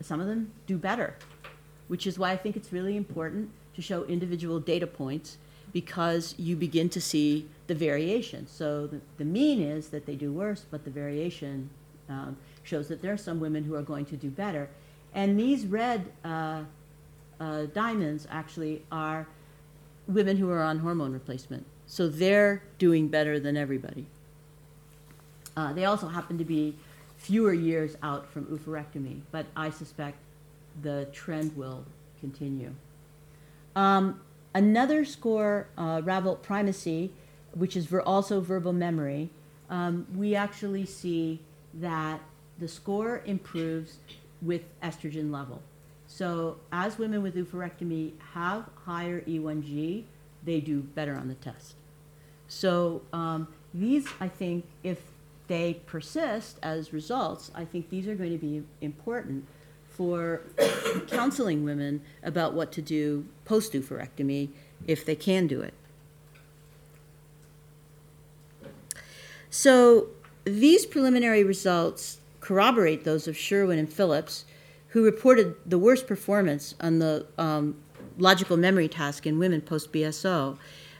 some 0.00 0.20
of 0.20 0.26
them 0.26 0.52
do 0.66 0.78
better, 0.78 1.16
which 1.88 2.06
is 2.06 2.18
why 2.18 2.32
I 2.32 2.36
think 2.38 2.56
it's 2.56 2.72
really 2.72 2.96
important 2.96 3.50
to 3.74 3.82
show 3.82 4.04
individual 4.04 4.58
data 4.58 4.86
points 4.86 5.36
because 5.72 6.34
you 6.38 6.56
begin 6.56 6.88
to 6.90 7.00
see 7.00 7.46
the 7.66 7.74
variation. 7.74 8.46
So 8.46 8.86
the, 8.86 9.00
the 9.18 9.24
mean 9.24 9.60
is 9.60 9.88
that 9.88 10.06
they 10.06 10.14
do 10.14 10.32
worse, 10.32 10.64
but 10.70 10.84
the 10.84 10.90
variation 10.90 11.70
um, 12.08 12.36
shows 12.62 12.88
that 12.88 13.02
there 13.02 13.12
are 13.12 13.18
some 13.18 13.40
women 13.40 13.64
who 13.64 13.74
are 13.74 13.82
going 13.82 14.04
to 14.06 14.16
do 14.16 14.30
better. 14.30 14.68
And 15.14 15.38
these 15.38 15.66
red 15.66 16.06
uh, 16.24 16.62
uh, 17.40 17.64
diamonds 17.66 18.26
actually 18.30 18.82
are 18.92 19.26
women 20.06 20.36
who 20.36 20.50
are 20.50 20.62
on 20.62 20.78
hormone 20.78 21.12
replacement. 21.12 21.64
So 21.86 22.08
they're 22.08 22.62
doing 22.78 23.08
better 23.08 23.38
than 23.38 23.56
everybody. 23.56 24.06
Uh, 25.56 25.72
they 25.72 25.84
also 25.84 26.08
happen 26.08 26.36
to 26.38 26.44
be 26.44 26.74
fewer 27.16 27.52
years 27.52 27.96
out 28.02 28.30
from 28.30 28.44
oophorectomy, 28.46 29.20
but 29.32 29.46
I 29.56 29.70
suspect 29.70 30.18
the 30.82 31.08
trend 31.12 31.56
will 31.56 31.84
continue. 32.20 32.72
Um, 33.74 34.20
another 34.56 35.04
score, 35.04 35.68
uh, 35.76 36.00
primacy, 36.42 37.12
which 37.52 37.76
is 37.76 37.84
ver- 37.84 38.00
also 38.00 38.40
verbal 38.40 38.72
memory, 38.72 39.28
um, 39.68 40.06
we 40.16 40.34
actually 40.34 40.86
see 40.86 41.40
that 41.74 42.20
the 42.58 42.66
score 42.66 43.22
improves 43.26 43.98
with 44.40 44.62
estrogen 44.80 45.30
level. 45.30 45.62
So 46.06 46.58
as 46.72 46.98
women 46.98 47.22
with 47.22 47.36
oophorectomy 47.36 48.12
have 48.32 48.64
higher 48.86 49.20
E1G, 49.22 50.04
they 50.42 50.60
do 50.60 50.80
better 50.80 51.14
on 51.14 51.28
the 51.28 51.34
test. 51.34 51.74
So 52.48 53.02
um, 53.12 53.48
these, 53.74 54.06
I 54.20 54.28
think, 54.28 54.64
if 54.82 55.02
they 55.48 55.82
persist 55.86 56.58
as 56.62 56.94
results, 56.94 57.50
I 57.54 57.66
think 57.66 57.90
these 57.90 58.08
are 58.08 58.14
going 58.14 58.32
to 58.32 58.38
be 58.38 58.62
important 58.80 59.46
for 59.96 60.42
counseling 61.06 61.64
women 61.64 62.02
about 62.22 62.54
what 62.54 62.72
to 62.72 62.82
do 62.82 63.26
post 63.44 63.72
oophorectomy 63.72 64.50
if 64.86 65.04
they 65.04 65.16
can 65.16 65.46
do 65.46 65.60
it. 65.62 65.74
So 69.50 70.08
these 70.44 70.84
preliminary 70.84 71.42
results 71.42 72.18
corroborate 72.40 73.04
those 73.04 73.26
of 73.26 73.36
Sherwin 73.36 73.78
and 73.78 73.92
Phillips, 73.92 74.44
who 74.88 75.04
reported 75.04 75.56
the 75.64 75.78
worst 75.78 76.06
performance 76.06 76.74
on 76.80 76.98
the 76.98 77.26
um, 77.38 77.76
logical 78.18 78.56
memory 78.56 78.88
task 78.88 79.26
in 79.26 79.38
women 79.38 79.60
post 79.60 79.92
BSO. 79.92 80.58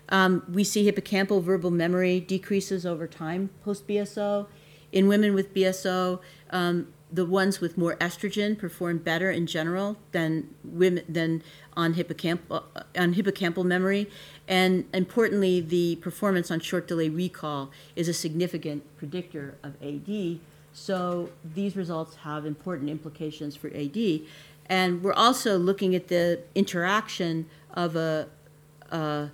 Um, 0.09 0.43
we 0.51 0.65
see 0.65 0.91
hippocampal 0.91 1.43
verbal 1.43 1.71
memory 1.71 2.21
decreases 2.21 2.87
over 2.87 3.07
time 3.07 3.51
post 3.65 3.87
BSO. 3.87 4.47
In 4.93 5.09
women 5.09 5.35
with 5.35 5.53
BSO, 5.53 6.21
um, 6.51 6.87
the 7.13 7.25
ones 7.25 7.61
with 7.61 7.79
more 7.79 7.95
estrogen 7.97 8.59
perform 8.59 8.99
better 8.99 9.31
in 9.31 9.47
general 9.47 9.97
than 10.13 10.55
women 10.65 11.05
than 11.09 11.43
on 11.77 11.95
hippocampal 11.95 12.41
uh, 12.51 12.83
on 12.97 13.15
hippocampal 13.15 13.65
memory, 13.65 14.11
and 14.49 14.85
importantly, 14.93 15.61
the 15.61 15.97
performance 15.97 16.51
on 16.51 16.61
short 16.61 16.89
delay 16.89 17.09
recall 17.09 17.71
is 17.95 18.09
a 18.09 18.15
significant 18.15 18.83
predictor 18.97 19.57
of 19.63 19.75
AD. 19.83 20.41
So 20.73 21.31
these 21.45 21.77
results 21.77 22.17
have 22.17 22.45
important 22.45 22.91
implications 22.91 23.57
for 23.57 23.69
AD, 23.69 24.21
and 24.67 25.03
we're 25.03 25.13
also 25.13 25.59
looking 25.59 25.95
at 25.95 26.09
the 26.09 26.41
interaction 26.55 27.47
of 27.73 27.95
a, 27.97 28.29
a 28.91 29.31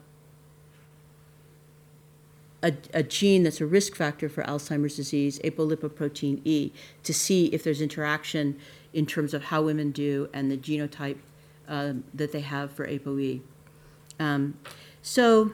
a, 2.63 2.73
a, 2.95 3.03
gene 3.03 3.43
that's 3.43 3.61
a 3.61 3.67
risk 3.67 3.95
factor 3.95 4.29
for 4.29 4.43
Alzheimer's 4.45 4.97
disease, 4.97 5.39
apolipoprotein 5.41 6.41
E, 6.45 6.73
to 7.03 7.13
see 7.13 7.47
if 7.47 7.65
there's 7.65 7.81
interaction 7.81 8.59
in 8.93 9.07
terms 9.07 9.35
of 9.35 9.45
how 9.45 9.63
women 9.63 9.91
do 9.91 10.29
and 10.33 10.51
the 10.51 10.57
genotype 10.57 11.19
um, 11.69 12.05
that 12.15 12.33
they 12.33 12.41
have 12.41 12.71
for 12.71 12.87
ApoE. 12.87 13.41
Um, 14.21 14.59
so 15.01 15.53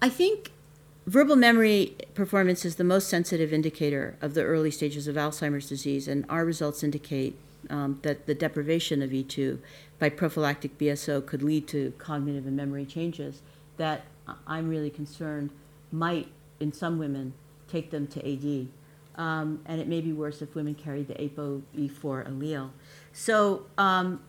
I 0.00 0.08
think 0.08 0.52
verbal 1.06 1.36
memory 1.36 1.96
performance 2.14 2.64
is 2.64 2.76
the 2.76 2.84
most 2.84 3.08
sensitive 3.08 3.52
indicator 3.52 4.16
of 4.20 4.34
the 4.34 4.44
early 4.44 4.70
stages 4.70 5.08
of 5.08 5.16
Alzheimer's 5.16 5.68
disease, 5.68 6.06
and 6.06 6.24
our 6.28 6.44
results 6.44 6.84
indicate 6.84 7.36
um, 7.70 7.98
that 8.02 8.26
the 8.26 8.34
deprivation 8.34 9.02
of 9.02 9.10
E2 9.10 9.58
by 9.98 10.08
prophylactic 10.08 10.78
BSO 10.78 11.24
could 11.26 11.42
lead 11.42 11.66
to 11.68 11.92
cognitive 11.98 12.46
and 12.46 12.56
memory 12.56 12.86
changes 12.86 13.42
that 13.78 14.04
I'm 14.46 14.68
really 14.68 14.90
concerned 14.90 15.50
might, 15.90 16.28
in 16.60 16.72
some 16.72 16.98
women, 16.98 17.34
take 17.68 17.90
them 17.90 18.06
to 18.08 18.20
AD. 18.20 18.68
Um, 19.16 19.60
and 19.66 19.80
it 19.80 19.88
may 19.88 20.00
be 20.00 20.12
worse 20.12 20.42
if 20.42 20.54
women 20.54 20.74
carry 20.74 21.02
the 21.02 21.14
ApoE4 21.14 22.28
allele. 22.28 22.70
So, 23.12 23.66
um, 23.76 24.20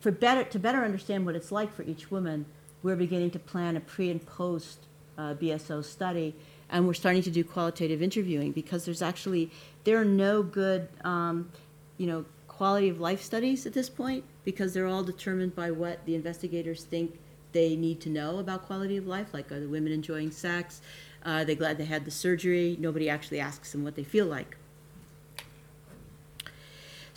for 0.00 0.10
better, 0.12 0.44
to 0.44 0.58
better 0.58 0.84
understand 0.84 1.26
what 1.26 1.34
it's 1.34 1.50
like 1.50 1.72
for 1.74 1.82
each 1.82 2.10
woman, 2.10 2.46
we're 2.82 2.96
beginning 2.96 3.30
to 3.32 3.38
plan 3.38 3.76
a 3.76 3.80
pre 3.80 4.10
and 4.10 4.24
post 4.24 4.80
uh, 5.16 5.34
BSO 5.34 5.84
study, 5.84 6.36
and 6.70 6.86
we're 6.86 6.94
starting 6.94 7.22
to 7.22 7.30
do 7.30 7.42
qualitative 7.42 8.02
interviewing 8.02 8.52
because 8.52 8.84
there's 8.84 9.02
actually 9.02 9.50
there 9.84 9.98
are 9.98 10.04
no 10.04 10.42
good, 10.42 10.88
um, 11.02 11.50
you 11.96 12.06
know, 12.06 12.24
quality 12.46 12.88
of 12.88 13.00
life 13.00 13.22
studies 13.22 13.66
at 13.66 13.72
this 13.72 13.88
point 13.88 14.24
because 14.44 14.74
they're 14.74 14.86
all 14.86 15.02
determined 15.02 15.54
by 15.56 15.70
what 15.70 16.04
the 16.06 16.14
investigators 16.14 16.84
think 16.84 17.18
they 17.52 17.76
need 17.76 18.00
to 18.02 18.08
know 18.08 18.38
about 18.38 18.66
quality 18.66 18.96
of 18.96 19.06
life, 19.06 19.28
like 19.32 19.50
are 19.52 19.60
the 19.60 19.68
women 19.68 19.92
enjoying 19.92 20.30
sex? 20.30 20.80
Are 21.24 21.44
they 21.44 21.54
glad 21.54 21.78
they 21.78 21.84
had 21.84 22.04
the 22.04 22.10
surgery? 22.10 22.76
Nobody 22.78 23.08
actually 23.08 23.40
asks 23.40 23.72
them 23.72 23.84
what 23.84 23.96
they 23.96 24.04
feel 24.04 24.26
like. 24.26 24.56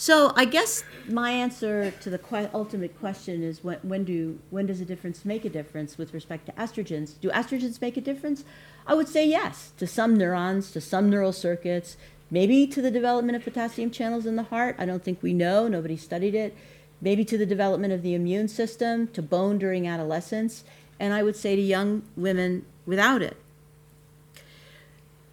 So 0.01 0.33
I 0.35 0.45
guess 0.45 0.83
my 1.07 1.29
answer 1.29 1.91
to 1.91 2.09
the 2.09 2.49
ultimate 2.55 2.99
question 2.99 3.43
is 3.43 3.63
when 3.63 4.03
do 4.03 4.39
when 4.49 4.65
does 4.65 4.81
a 4.81 4.85
difference 4.85 5.23
make 5.23 5.45
a 5.45 5.49
difference 5.49 5.95
with 5.95 6.11
respect 6.11 6.47
to 6.47 6.51
estrogens? 6.53 7.19
Do 7.19 7.29
estrogens 7.29 7.79
make 7.79 7.97
a 7.97 8.01
difference? 8.01 8.43
I 8.87 8.95
would 8.95 9.07
say 9.07 9.27
yes 9.27 9.73
to 9.77 9.85
some 9.85 10.15
neurons, 10.17 10.71
to 10.71 10.81
some 10.81 11.07
neural 11.07 11.31
circuits, 11.31 11.97
maybe 12.31 12.65
to 12.65 12.81
the 12.81 12.89
development 12.89 13.35
of 13.35 13.43
potassium 13.43 13.91
channels 13.91 14.25
in 14.25 14.37
the 14.37 14.43
heart. 14.43 14.75
I 14.79 14.87
don't 14.87 15.03
think 15.03 15.21
we 15.21 15.35
know. 15.35 15.67
Nobody 15.67 15.97
studied 15.97 16.33
it 16.33 16.57
maybe 17.01 17.25
to 17.25 17.37
the 17.37 17.45
development 17.45 17.91
of 17.91 18.03
the 18.03 18.13
immune 18.13 18.47
system, 18.47 19.07
to 19.07 19.21
bone 19.21 19.57
during 19.57 19.87
adolescence, 19.87 20.63
and 20.99 21.13
I 21.13 21.23
would 21.23 21.35
say 21.35 21.55
to 21.55 21.61
young 21.61 22.03
women 22.15 22.65
without 22.85 23.21
it. 23.21 23.37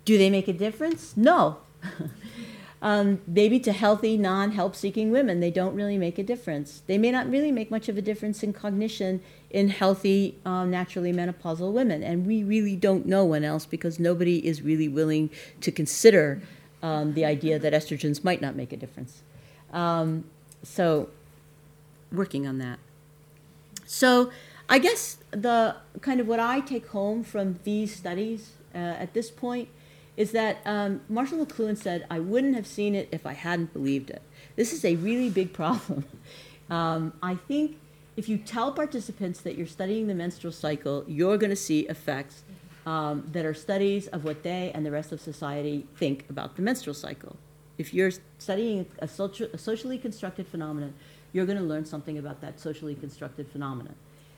Do 0.04 0.16
they 0.16 0.30
make 0.30 0.48
a 0.48 0.54
difference? 0.54 1.14
No. 1.16 1.58
um, 2.82 3.20
maybe 3.26 3.60
to 3.60 3.72
healthy, 3.72 4.16
non 4.16 4.52
help 4.52 4.74
seeking 4.74 5.10
women, 5.10 5.40
they 5.40 5.50
don't 5.50 5.74
really 5.74 5.98
make 5.98 6.18
a 6.18 6.22
difference. 6.22 6.82
They 6.86 6.96
may 6.96 7.10
not 7.10 7.28
really 7.28 7.52
make 7.52 7.70
much 7.70 7.90
of 7.90 7.98
a 7.98 8.02
difference 8.02 8.42
in 8.42 8.54
cognition 8.54 9.20
in 9.50 9.68
healthy, 9.68 10.38
um, 10.46 10.70
naturally 10.70 11.12
menopausal 11.12 11.72
women. 11.72 12.02
And 12.02 12.26
we 12.26 12.42
really 12.42 12.76
don't 12.76 13.04
know 13.04 13.24
one 13.24 13.44
else 13.44 13.66
because 13.66 13.98
nobody 13.98 14.46
is 14.46 14.62
really 14.62 14.88
willing 14.88 15.28
to 15.60 15.70
consider 15.70 16.40
um, 16.82 17.14
the 17.14 17.24
idea 17.24 17.58
that 17.58 17.72
estrogens 17.72 18.24
might 18.24 18.40
not 18.40 18.56
make 18.56 18.72
a 18.72 18.76
difference. 18.76 19.22
Um, 19.72 20.24
so 20.62 21.10
working 22.12 22.46
on 22.46 22.58
that. 22.58 22.78
So 23.86 24.30
I 24.68 24.78
guess 24.78 25.18
the 25.30 25.76
kind 26.00 26.20
of 26.20 26.28
what 26.28 26.40
I 26.40 26.60
take 26.60 26.88
home 26.88 27.24
from 27.24 27.58
these 27.64 27.94
studies 27.94 28.52
uh, 28.74 28.78
at 28.78 29.14
this 29.14 29.30
point 29.30 29.68
is 30.16 30.32
that 30.32 30.58
um, 30.66 31.00
Marshall 31.08 31.46
McLuhan 31.46 31.78
said, 31.78 32.04
I 32.10 32.18
wouldn't 32.18 32.56
have 32.56 32.66
seen 32.66 32.94
it 32.94 33.08
if 33.12 33.24
I 33.24 33.34
hadn't 33.34 33.72
believed 33.72 34.10
it. 34.10 34.20
This 34.56 34.72
is 34.72 34.84
a 34.84 34.96
really 34.96 35.30
big 35.30 35.52
problem. 35.52 36.04
um, 36.70 37.12
I 37.22 37.36
think 37.36 37.76
if 38.16 38.28
you 38.28 38.36
tell 38.36 38.72
participants 38.72 39.40
that 39.42 39.56
you're 39.56 39.68
studying 39.68 40.08
the 40.08 40.14
menstrual 40.14 40.52
cycle, 40.52 41.04
you're 41.06 41.38
going 41.38 41.50
to 41.50 41.56
see 41.56 41.80
effects 41.86 42.42
um, 42.84 43.28
that 43.32 43.44
are 43.44 43.54
studies 43.54 44.08
of 44.08 44.24
what 44.24 44.42
they 44.42 44.72
and 44.74 44.84
the 44.84 44.90
rest 44.90 45.12
of 45.12 45.20
society 45.20 45.86
think 45.96 46.24
about 46.28 46.56
the 46.56 46.62
menstrual 46.62 46.94
cycle. 46.94 47.36
If 47.78 47.94
you're 47.94 48.10
studying 48.38 48.86
a, 48.98 49.06
social, 49.06 49.46
a 49.52 49.58
socially 49.58 49.98
constructed 49.98 50.48
phenomenon, 50.48 50.94
you're 51.32 51.46
going 51.46 51.58
to 51.58 51.64
learn 51.64 51.84
something 51.84 52.18
about 52.18 52.40
that 52.40 52.58
socially 52.58 52.94
constructed 52.94 53.48
phenomenon. 53.48 53.94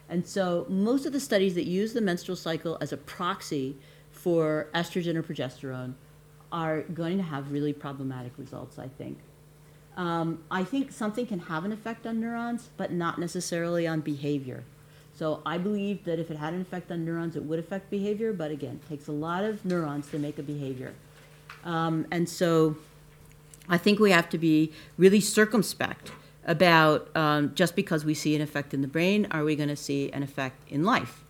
And 0.09 0.27
so 0.27 0.67
most 0.69 1.07
of 1.07 1.13
the 1.13 1.21
studies 1.21 1.55
that 1.55 1.67
use 1.67 1.93
the 1.93 2.01
menstrual 2.01 2.37
cycle 2.37 2.77
as 2.81 2.93
a 2.93 2.97
proxy 2.97 3.77
for 4.11 4.69
estrogen 4.75 5.15
or 5.15 5.23
progesterone 5.23 5.95
are 6.51 6.83
going 6.83 7.17
to 7.17 7.23
have 7.23 7.53
really 7.53 7.73
problematic 7.73 8.33
results, 8.37 8.79
I 8.79 8.89
think. 8.89 9.19
Um, 9.97 10.43
I 10.51 10.65
think 10.65 10.91
something 10.91 11.27
can 11.27 11.39
have 11.41 11.65
an 11.65 11.73
effect 11.73 12.07
on 12.07 12.21
neurons, 12.21 12.71
but 12.77 12.93
not 12.93 13.19
necessarily 13.19 13.87
on 13.87 14.01
behavior. 14.01 14.65
So 15.15 15.43
I 15.45 15.59
believe 15.59 16.05
that 16.05 16.19
if 16.19 16.31
it 16.31 16.39
had 16.39 16.55
an 16.55 16.61
effect 16.61 16.91
on 16.91 17.05
neurons, 17.05 17.37
it 17.37 17.45
would 17.45 17.59
affect 17.59 17.91
behavior, 17.91 18.33
but 18.33 18.51
again, 18.51 18.81
it 18.83 18.89
takes 18.89 19.07
a 19.07 19.13
lot 19.13 19.45
of 19.45 19.65
neurons 19.65 20.09
to 20.11 20.19
make 20.19 20.39
a 20.39 20.43
behavior. 20.43 20.95
Um, 21.65 22.07
and 22.11 22.29
so 22.29 22.77
I 23.69 23.77
think 23.77 24.01
we 24.01 24.11
have 24.13 24.29
to 24.31 24.39
be 24.39 24.73
really 24.97 25.21
circumspect 25.21 26.13
about 26.47 27.15
um, 27.17 27.53
just 27.55 27.77
because 27.77 28.05
we 28.05 28.15
see 28.15 28.35
an 28.35 28.41
effect 28.41 28.73
in 28.73 28.81
the 28.81 28.89
brain, 28.89 29.27
are 29.31 29.45
we 29.45 29.57
going 29.57 29.69
to 29.69 29.77
see 29.77 30.11
an 30.13 30.23
effect 30.23 30.69
in 30.69 30.85
life? 30.85 31.25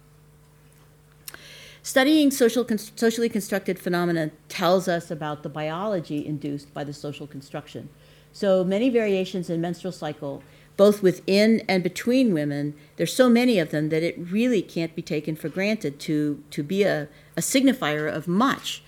Studying 1.83 2.31
social 2.31 2.67
socially 2.97 3.29
constructed 3.29 3.79
phenomena 3.79 4.31
tells 4.49 4.87
us 4.87 5.11
about 5.11 5.43
the 5.43 5.49
biology 5.49 6.25
induced 6.27 6.73
by 6.75 6.85
the 6.85 6.93
social 6.93 7.27
construction. 7.27 7.89
So 8.33 8.63
many 8.63 8.91
variations 8.91 9.49
in 9.49 9.61
menstrual 9.61 9.93
cycle, 9.93 10.43
both 10.77 11.03
within 11.03 11.63
and 11.69 11.83
between 11.83 12.33
women, 12.35 12.75
there's 12.97 13.13
so 13.13 13.29
many 13.29 13.59
of 13.59 13.71
them 13.71 13.89
that 13.89 14.03
it 14.03 14.17
really 14.19 14.63
can't 14.63 14.95
be 14.95 15.03
taken 15.03 15.37
for 15.37 15.49
granted 15.49 15.99
to, 16.01 16.43
to 16.51 16.63
be 16.63 16.83
a, 16.83 17.09
a 17.37 17.41
signifier 17.41 18.13
of 18.13 18.29
much. 18.29 18.83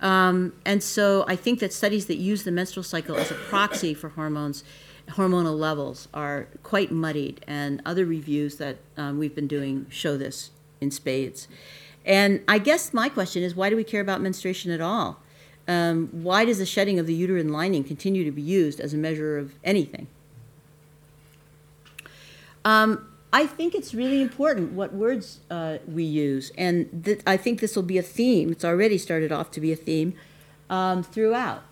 Um, 0.00 0.52
and 0.64 0.82
so 0.82 1.24
I 1.26 1.36
think 1.36 1.58
that 1.60 1.72
studies 1.72 2.06
that 2.06 2.16
use 2.16 2.44
the 2.44 2.50
menstrual 2.50 2.84
cycle 2.84 3.16
as 3.16 3.30
a 3.30 3.34
proxy 3.34 3.92
for 3.94 4.10
hormones 4.10 4.62
hormonal 5.10 5.58
levels 5.58 6.08
are 6.12 6.48
quite 6.62 6.90
muddied, 6.90 7.44
and 7.46 7.80
other 7.84 8.04
reviews 8.04 8.56
that 8.56 8.78
um, 8.96 9.18
we've 9.18 9.34
been 9.34 9.46
doing 9.46 9.86
show 9.88 10.16
this 10.16 10.50
in 10.80 10.90
spades. 10.90 11.48
And 12.04 12.42
I 12.46 12.58
guess 12.58 12.94
my 12.94 13.08
question 13.08 13.42
is 13.42 13.54
why 13.54 13.70
do 13.70 13.76
we 13.76 13.84
care 13.84 14.00
about 14.00 14.20
menstruation 14.20 14.70
at 14.70 14.80
all? 14.80 15.20
Um, 15.68 16.08
why 16.12 16.44
does 16.44 16.58
the 16.58 16.66
shedding 16.66 16.98
of 16.98 17.06
the 17.06 17.14
uterine 17.14 17.50
lining 17.50 17.82
continue 17.82 18.24
to 18.24 18.30
be 18.30 18.42
used 18.42 18.78
as 18.78 18.94
a 18.94 18.96
measure 18.96 19.36
of 19.38 19.54
anything? 19.64 20.06
Um, 22.64 23.08
I 23.32 23.46
think 23.46 23.74
it's 23.74 23.92
really 23.92 24.22
important 24.22 24.72
what 24.72 24.92
words 24.92 25.40
uh, 25.50 25.78
we 25.86 26.04
use, 26.04 26.52
and 26.56 27.04
th- 27.04 27.20
I 27.26 27.36
think 27.36 27.60
this 27.60 27.74
will 27.76 27.82
be 27.82 27.98
a 27.98 28.02
theme. 28.02 28.50
It's 28.50 28.64
already 28.64 28.98
started 28.98 29.32
off 29.32 29.50
to 29.52 29.60
be 29.60 29.72
a 29.72 29.76
theme 29.76 30.14
um, 30.70 31.02
throughout 31.02 31.62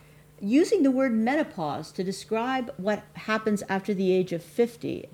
using 0.45 0.83
the 0.83 0.91
word 0.91 1.13
menopause 1.13 1.91
to 1.93 2.05
describe 2.05 2.73
what 2.77 3.03
happens 3.15 3.63
after 3.69 3.95
the 3.95 4.13
age 4.13 4.33
of 4.33 4.43
50 4.43 5.09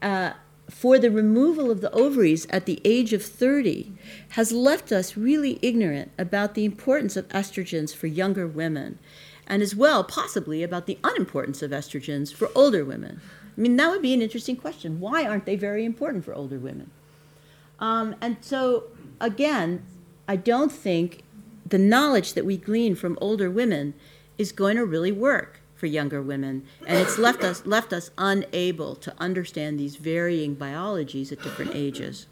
uh, 0.00 0.32
for 0.70 0.98
the 0.98 1.10
removal 1.10 1.70
of 1.70 1.80
the 1.80 1.90
ovaries 1.92 2.46
at 2.46 2.64
the 2.64 2.80
age 2.84 3.12
of 3.12 3.22
30 3.22 3.92
has 4.30 4.52
left 4.52 4.90
us 4.90 5.16
really 5.16 5.58
ignorant 5.60 6.10
about 6.18 6.54
the 6.54 6.64
importance 6.64 7.16
of 7.16 7.28
estrogens 7.28 7.94
for 7.94 8.06
younger 8.06 8.46
women. 8.46 8.98
and 9.46 9.60
as 9.60 9.74
well, 9.74 10.04
possibly, 10.04 10.62
about 10.62 10.86
the 10.86 10.98
unimportance 11.04 11.62
of 11.62 11.72
estrogens 11.72 12.32
for 12.32 12.48
older 12.54 12.84
women. 12.84 13.20
I 13.56 13.60
mean, 13.60 13.76
that 13.76 13.90
would 13.90 14.00
be 14.00 14.14
an 14.14 14.22
interesting 14.22 14.56
question. 14.56 15.00
Why 15.00 15.26
aren't 15.26 15.44
they 15.44 15.56
very 15.56 15.84
important 15.84 16.24
for 16.24 16.32
older 16.32 16.58
women? 16.58 16.90
Um, 17.78 18.14
and 18.20 18.36
so, 18.40 18.84
again, 19.20 19.84
I 20.26 20.36
don't 20.36 20.72
think 20.72 21.24
the 21.66 21.76
knowledge 21.76 22.34
that 22.34 22.46
we 22.46 22.56
glean 22.56 22.94
from 22.94 23.18
older 23.20 23.50
women 23.50 23.94
is 24.38 24.52
going 24.52 24.76
to 24.76 24.84
really 24.84 25.12
work 25.12 25.60
for 25.74 25.86
younger 25.86 26.22
women, 26.22 26.64
and 26.86 26.98
it's 26.98 27.18
left 27.18 27.42
us 27.42 27.66
left 27.66 27.92
us 27.92 28.10
unable 28.16 28.94
to 28.94 29.12
understand 29.18 29.78
these 29.78 29.96
varying 29.96 30.54
biologies 30.54 31.32
at 31.32 31.42
different 31.42 31.74
ages. 31.74 32.26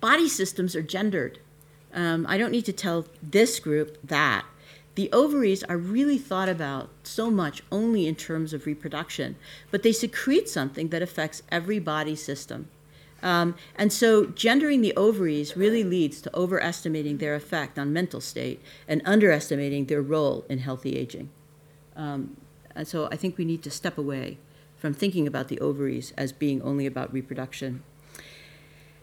Body 0.00 0.28
systems 0.28 0.76
are 0.76 0.82
gendered. 0.82 1.38
Um, 1.94 2.26
I 2.28 2.36
don't 2.36 2.50
need 2.50 2.66
to 2.66 2.72
tell 2.72 3.06
this 3.22 3.58
group 3.58 3.96
that. 4.04 4.44
The 4.94 5.10
ovaries 5.12 5.62
are 5.64 5.78
really 5.78 6.18
thought 6.18 6.50
about 6.50 6.90
so 7.02 7.30
much 7.30 7.62
only 7.72 8.06
in 8.06 8.16
terms 8.16 8.52
of 8.52 8.66
reproduction, 8.66 9.36
but 9.70 9.82
they 9.82 9.92
secrete 9.92 10.50
something 10.50 10.88
that 10.88 11.00
affects 11.00 11.42
every 11.50 11.78
body 11.78 12.14
system. 12.14 12.68
Um, 13.22 13.54
and 13.76 13.92
so, 13.92 14.26
gendering 14.26 14.80
the 14.80 14.94
ovaries 14.96 15.56
really 15.56 15.84
leads 15.84 16.20
to 16.22 16.36
overestimating 16.36 17.18
their 17.18 17.34
effect 17.34 17.78
on 17.78 17.92
mental 17.92 18.20
state 18.20 18.60
and 18.88 19.00
underestimating 19.04 19.86
their 19.86 20.02
role 20.02 20.44
in 20.48 20.58
healthy 20.58 20.96
aging. 20.96 21.30
Um, 21.94 22.36
and 22.74 22.88
so, 22.88 23.08
I 23.12 23.16
think 23.16 23.38
we 23.38 23.44
need 23.44 23.62
to 23.62 23.70
step 23.70 23.96
away 23.96 24.38
from 24.76 24.92
thinking 24.92 25.28
about 25.28 25.46
the 25.46 25.60
ovaries 25.60 26.12
as 26.16 26.32
being 26.32 26.60
only 26.62 26.86
about 26.86 27.12
reproduction. 27.12 27.84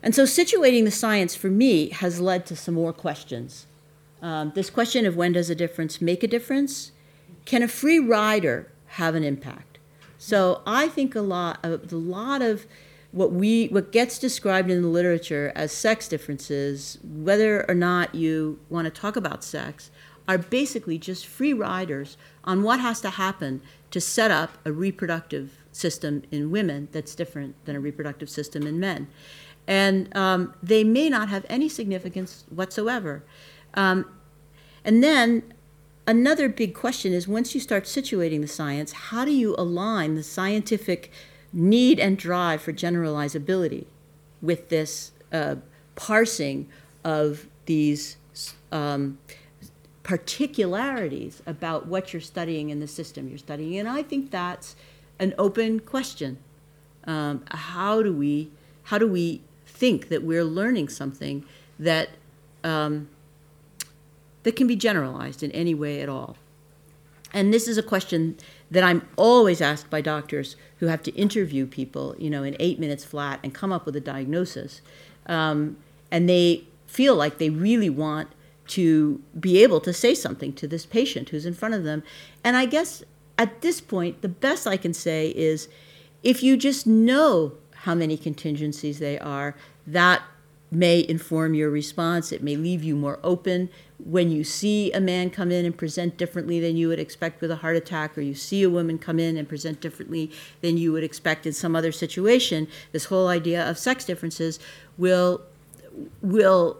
And 0.03 0.13
so, 0.13 0.24
situating 0.24 0.84
the 0.84 0.91
science 0.91 1.36
for 1.36 1.49
me 1.49 1.89
has 1.89 2.20
led 2.20 2.45
to 2.47 2.55
some 2.57 2.74
more 2.76 2.93
questions. 2.93 3.67
Um, 4.22 4.51
this 4.53 4.70
question 4.70 5.05
of 5.05 5.15
when 5.15 5.32
does 5.32 5.49
a 5.49 5.55
difference 5.55 6.01
make 6.01 6.24
a 6.24 6.28
difference? 6.28 6.91
Can 7.45 7.63
a 7.63 7.70
free 7.70 7.99
rider 7.99 8.70
have 8.88 9.15
an 9.15 9.24
impact? 9.24 9.78
So, 10.17 10.61
I 10.65 10.89
think 10.89 11.15
a 11.15 11.22
lot 11.22 11.59
of 11.63 11.93
a 11.93 11.95
lot 11.95 12.41
of 12.41 12.65
what 13.12 13.32
we 13.32 13.68
what 13.68 13.91
gets 13.91 14.20
described 14.20 14.70
in 14.70 14.82
the 14.82 14.88
literature 14.88 15.51
as 15.55 15.72
sex 15.72 16.07
differences, 16.07 16.99
whether 17.03 17.68
or 17.70 17.76
not 17.76 18.14
you 18.14 18.60
want 18.70 18.86
to 18.86 18.91
talk 18.91 19.16
about 19.16 19.43
sex, 19.43 19.89
are 20.28 20.38
basically 20.38 20.97
just 20.97 21.26
free 21.26 21.53
riders 21.53 22.18
on 22.43 22.62
what 22.62 22.80
has 22.80 23.01
to 23.01 23.10
happen 23.10 23.62
to 23.91 23.99
set 23.99 24.30
up 24.30 24.57
a 24.64 24.72
reproductive 24.72 25.57
system 25.72 26.22
in 26.32 26.51
women 26.51 26.88
that's 26.91 27.16
different 27.16 27.55
than 27.66 27.76
a 27.76 27.80
reproductive 27.80 28.30
system 28.30 28.68
in 28.68 28.80
men. 28.80 29.07
And 29.68 30.16
um, 30.16 30.53
they 30.62 30.84
may 30.84 31.10
not 31.10 31.30
have 31.30 31.45
any 31.49 31.70
significance 31.70 32.45
whatsoever. 32.49 33.24
Um, 33.74 34.05
and 34.84 35.03
then 35.03 35.53
another 36.07 36.49
big 36.49 36.74
question 36.74 37.14
is 37.14 37.28
once 37.28 37.53
you 37.53 37.62
start 37.62 37.84
situating 37.86 38.41
the 38.41 38.47
science, 38.47 38.91
how 38.91 39.26
do 39.26 39.32
you 39.32 39.55
align 39.57 40.16
the 40.16 40.24
scientific 40.24 41.12
need 41.52 42.00
and 42.00 42.18
drive 42.18 42.62
for 42.62 42.74
generalizability 42.74 43.86
with 44.41 44.70
this 44.70 45.12
uh, 45.32 45.56
parsing 45.95 46.68
of 47.04 47.47
these 47.66 48.18
um, 48.72 49.18
particularities 50.04 51.41
about 51.45 51.88
what 51.88 52.14
you're 52.14 52.22
studying 52.22 52.70
in 52.70 52.80
the 52.80 52.88
system 52.88 53.28
you're 53.28 53.38
studying. 53.38 53.78
And 53.78 53.88
I 53.88 54.02
think 54.02 54.32
that's 54.32 54.76
an 55.20 55.34
open 55.38 55.80
question. 55.80 56.38
Um, 57.06 57.43
how 57.52 58.02
do 58.02 58.14
we 58.14 58.52
how 58.84 58.97
do 58.97 59.08
we 59.08 59.41
think 59.68 60.10
that 60.10 60.24
we're 60.24 60.43
learning 60.43 60.89
something 60.89 61.45
that 61.78 62.10
um, 62.64 63.10
that 64.43 64.56
can 64.56 64.68
be 64.68 64.76
generalized 64.76 65.43
in 65.43 65.52
any 65.52 65.76
way 65.76 66.02
at 66.02 66.10
all? 66.10 66.38
And 67.34 67.54
this 67.54 67.68
is 67.68 67.78
a 67.78 67.84
question 67.84 68.38
that 68.72 68.84
I'm 68.84 69.07
always 69.15 69.61
asked 69.61 69.89
by 69.89 70.01
doctors 70.01 70.55
who 70.78 70.88
have 70.88 71.01
to 71.03 71.11
interview 71.15 71.65
people, 71.65 72.15
you 72.17 72.30
know, 72.30 72.43
in 72.43 72.55
eight 72.59 72.80
minutes 72.80 73.03
flat 73.03 73.39
and 73.43 73.53
come 73.53 73.72
up 73.72 73.86
with 73.86 73.95
a 73.95 74.01
diagnosis. 74.01 74.82
Um, 75.26 75.78
and 76.11 76.30
they 76.30 76.65
feel 76.86 77.15
like 77.15 77.38
they 77.38 77.49
really 77.49 77.89
want 77.89 78.30
to 78.67 79.22
be 79.39 79.63
able 79.63 79.82
to 79.82 79.93
say 79.93 80.13
something 80.13 80.53
to 80.53 80.67
this 80.67 80.86
patient 80.86 81.30
who's 81.30 81.45
in 81.45 81.53
front 81.53 81.74
of 81.74 81.84
them. 81.84 82.03
And 82.43 82.55
I 82.55 82.65
guess 82.65 83.03
at 83.38 83.61
this 83.61 83.82
point, 83.82 84.22
the 84.22 84.30
best 84.30 84.67
I 84.67 84.78
can 84.78 84.93
say 84.93 85.30
is 85.30 85.67
if 86.22 86.43
you 86.43 86.57
just 86.57 86.86
know 86.86 87.53
how 87.74 87.95
many 87.95 88.17
contingencies 88.17 88.99
they 88.99 89.17
are, 89.17 89.55
that 89.88 90.22
may 90.72 91.05
inform 91.07 91.53
your 91.53 91.70
response. 91.70 92.32
It 92.32 92.43
may 92.43 92.55
leave 92.55 92.84
you 92.84 92.95
more 92.95 93.20
open 93.24 93.70
when 94.06 94.32
you 94.32 94.43
see 94.43 94.91
a 94.93 95.02
man 95.02 95.30
come 95.30 95.52
in 95.52 95.66
and 95.66 95.78
present 95.78 96.18
differently 96.18 96.60
than 96.60 96.78
you 96.78 96.88
would 96.88 97.00
expect 97.00 97.41
with 97.41 97.52
a 97.52 97.58
heart 97.58 97.76
attack, 97.76 98.18
or 98.18 98.22
you 98.22 98.34
see 98.34 98.64
a 98.64 98.70
woman 98.70 98.97
come 98.97 99.20
in 99.20 99.36
and 99.38 99.47
present 99.47 99.82
differently 99.82 100.32
than 100.62 100.78
you 100.78 100.91
would 100.91 101.04
expect 101.04 101.45
in 101.45 101.54
some 101.54 101.76
other 101.76 101.91
situation, 101.91 102.68
this 102.91 103.06
whole 103.06 103.28
idea 103.28 103.70
of 103.70 103.78
sex 103.78 104.06
differences 104.06 104.60
will 104.97 105.41
will 106.22 106.78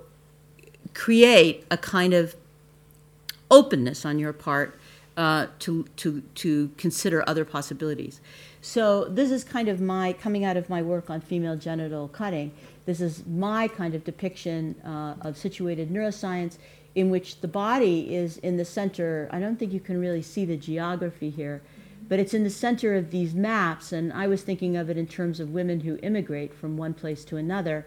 create 0.94 1.66
a 1.70 1.78
kind 1.78 2.14
of 2.14 2.36
openness 3.52 4.06
on 4.06 4.18
your 4.18 4.34
part 4.34 4.80
uh, 5.18 5.48
to 5.60 5.84
to 5.98 6.22
to 6.36 6.70
consider 6.78 7.28
other 7.28 7.44
possibilities. 7.44 8.22
So 8.62 9.06
this 9.06 9.32
is 9.32 9.44
kind 9.44 9.68
of 9.68 9.82
my 9.82 10.14
coming 10.14 10.46
out 10.46 10.58
of 10.58 10.70
my 10.70 10.82
work 10.82 11.10
on 11.10 11.20
female 11.22 11.58
genital 11.58 12.08
cutting. 12.08 12.52
This 12.86 13.02
is 13.02 13.26
my 13.26 13.68
kind 13.68 13.94
of 13.94 14.04
depiction 14.04 14.76
uh, 14.86 15.16
of 15.22 15.38
situated 15.38 15.90
neuroscience 15.90 16.58
in 16.96 17.10
which 17.10 17.42
the 17.42 17.48
body 17.48 18.14
is 18.14 18.38
in 18.38 18.58
the 18.58 18.66
center. 18.66 19.30
I 19.32 19.40
don't 19.40 19.58
think 19.58 19.74
you 19.74 19.80
can 19.80 20.00
really 20.00 20.22
see 20.22 20.46
the 20.46 20.58
geography 20.58 21.30
here, 21.30 21.62
but 22.08 22.20
it's 22.20 22.34
in 22.34 22.44
the 22.44 22.50
center 22.50 22.96
of 22.96 23.12
these 23.12 23.34
maps. 23.34 23.92
And 23.92 24.12
I 24.14 24.28
was 24.28 24.42
thinking 24.42 24.76
of 24.76 24.90
it 24.90 24.98
in 24.98 25.08
terms 25.08 25.40
of 25.40 25.52
women 25.52 25.82
who 25.82 25.98
immigrate 26.02 26.54
from 26.54 26.78
one 26.78 26.94
place 26.94 27.24
to 27.26 27.38
another 27.38 27.86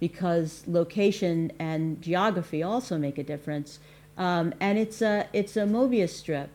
because 0.00 0.64
location 0.66 1.52
and 1.58 2.02
geography 2.02 2.62
also 2.62 2.98
make 2.98 3.18
a 3.18 3.22
difference. 3.22 3.78
Um, 4.18 4.52
and 4.60 4.78
it's 4.78 5.00
a, 5.00 5.28
it's 5.32 5.56
a 5.56 5.62
Mobius 5.62 6.10
strip 6.10 6.50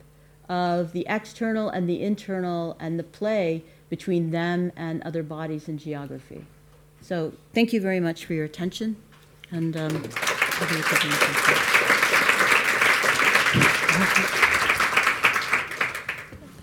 of 0.49 0.91
the 0.91 1.05
external 1.09 1.69
and 1.69 1.89
the 1.89 2.01
internal 2.01 2.77
and 2.79 2.99
the 2.99 3.03
play 3.03 3.63
between 3.89 4.31
them 4.31 4.71
and 4.75 5.01
other 5.03 5.23
bodies 5.23 5.67
in 5.67 5.77
geography. 5.77 6.45
So 7.01 7.33
thank 7.53 7.73
you 7.73 7.81
very 7.81 7.99
much 7.99 8.25
for 8.25 8.33
your 8.33 8.45
attention. 8.45 8.97
And 9.51 9.77
um, 9.77 10.03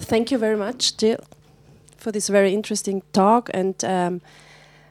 Thank 0.00 0.30
you 0.30 0.38
very 0.38 0.56
much, 0.56 0.96
Jill, 0.96 1.18
for 1.96 2.12
this 2.12 2.28
very 2.28 2.54
interesting 2.54 3.02
talk. 3.12 3.50
And 3.52 3.82
um, 3.84 4.20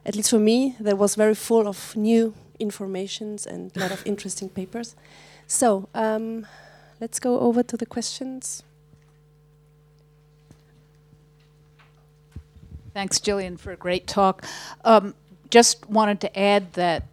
at 0.06 0.16
least 0.16 0.32
for 0.32 0.40
me, 0.40 0.76
that 0.80 0.98
was 0.98 1.16
very 1.16 1.36
full 1.36 1.68
of 1.68 1.96
new 1.96 2.34
informations 2.60 3.46
and 3.46 3.72
a 3.78 3.80
lot 3.80 3.92
of 3.92 4.06
interesting 4.06 4.50
papers. 4.50 4.96
So 5.48 5.88
um, 5.94 6.46
let's 7.00 7.20
go 7.20 7.40
over 7.40 7.64
to 7.64 7.78
the 7.78 7.86
questions. 7.86 8.64
Thanks, 12.94 13.20
Gillian, 13.20 13.58
for 13.58 13.72
a 13.72 13.78
great 13.78 14.06
talk. 14.08 14.44
Um, 14.84 15.16
just 15.50 15.90
wanted 15.90 16.20
to 16.22 16.40
add 16.40 16.74
that 16.74 17.04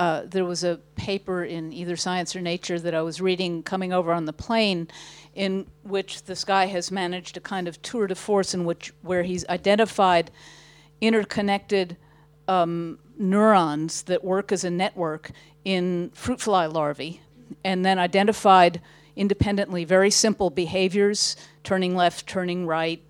uh, 0.00 0.22
there 0.24 0.46
was 0.46 0.64
a 0.64 0.80
paper 0.96 1.44
in 1.44 1.74
either 1.74 1.94
Science 1.94 2.34
or 2.34 2.40
Nature 2.40 2.80
that 2.80 2.94
I 2.94 3.02
was 3.02 3.20
reading 3.20 3.62
coming 3.62 3.92
over 3.92 4.14
on 4.14 4.24
the 4.24 4.32
plane, 4.32 4.88
in 5.34 5.66
which 5.82 6.24
this 6.24 6.42
guy 6.42 6.64
has 6.64 6.90
managed 6.90 7.36
a 7.36 7.40
kind 7.40 7.68
of 7.68 7.82
tour 7.82 8.06
de 8.06 8.14
force 8.14 8.54
in 8.54 8.64
which 8.64 8.94
where 9.02 9.22
he's 9.24 9.46
identified 9.48 10.30
interconnected 11.02 11.98
um, 12.48 12.98
neurons 13.18 14.04
that 14.04 14.24
work 14.24 14.52
as 14.52 14.64
a 14.64 14.70
network 14.70 15.32
in 15.66 16.10
fruit 16.14 16.40
fly 16.40 16.64
larvae, 16.64 17.20
and 17.62 17.84
then 17.84 17.98
identified 17.98 18.80
independently 19.16 19.84
very 19.84 20.10
simple 20.10 20.48
behaviors: 20.48 21.36
turning 21.62 21.94
left, 21.94 22.26
turning 22.26 22.66
right, 22.66 23.02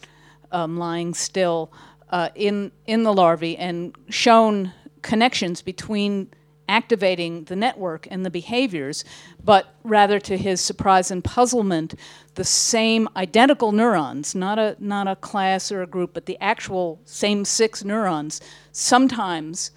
um, 0.51 0.76
lying 0.76 1.14
still. 1.14 1.72
Uh, 2.11 2.30
in 2.34 2.72
in 2.88 3.05
the 3.05 3.12
larvae, 3.12 3.57
and 3.57 3.95
shown 4.09 4.72
connections 5.03 5.62
between 5.62 6.28
activating 6.71 7.45
the 7.45 7.57
network 7.57 8.07
and 8.11 8.25
the 8.25 8.31
behaviors, 8.31 9.05
but 9.45 9.75
rather 9.83 10.21
to 10.21 10.37
his 10.37 10.61
surprise 10.61 11.11
and 11.11 11.25
puzzlement, 11.25 11.95
the 12.37 12.45
same 12.45 13.09
identical 13.16 13.73
neurons, 13.73 14.35
not 14.35 14.59
a, 14.59 14.77
not 14.79 15.09
a 15.09 15.16
class 15.16 15.73
or 15.73 15.83
a 15.83 15.87
group, 15.87 16.14
but 16.14 16.27
the 16.27 16.39
actual 16.41 17.01
same 17.05 17.45
six 17.45 17.85
neurons, 17.85 18.41
sometimes 18.71 19.73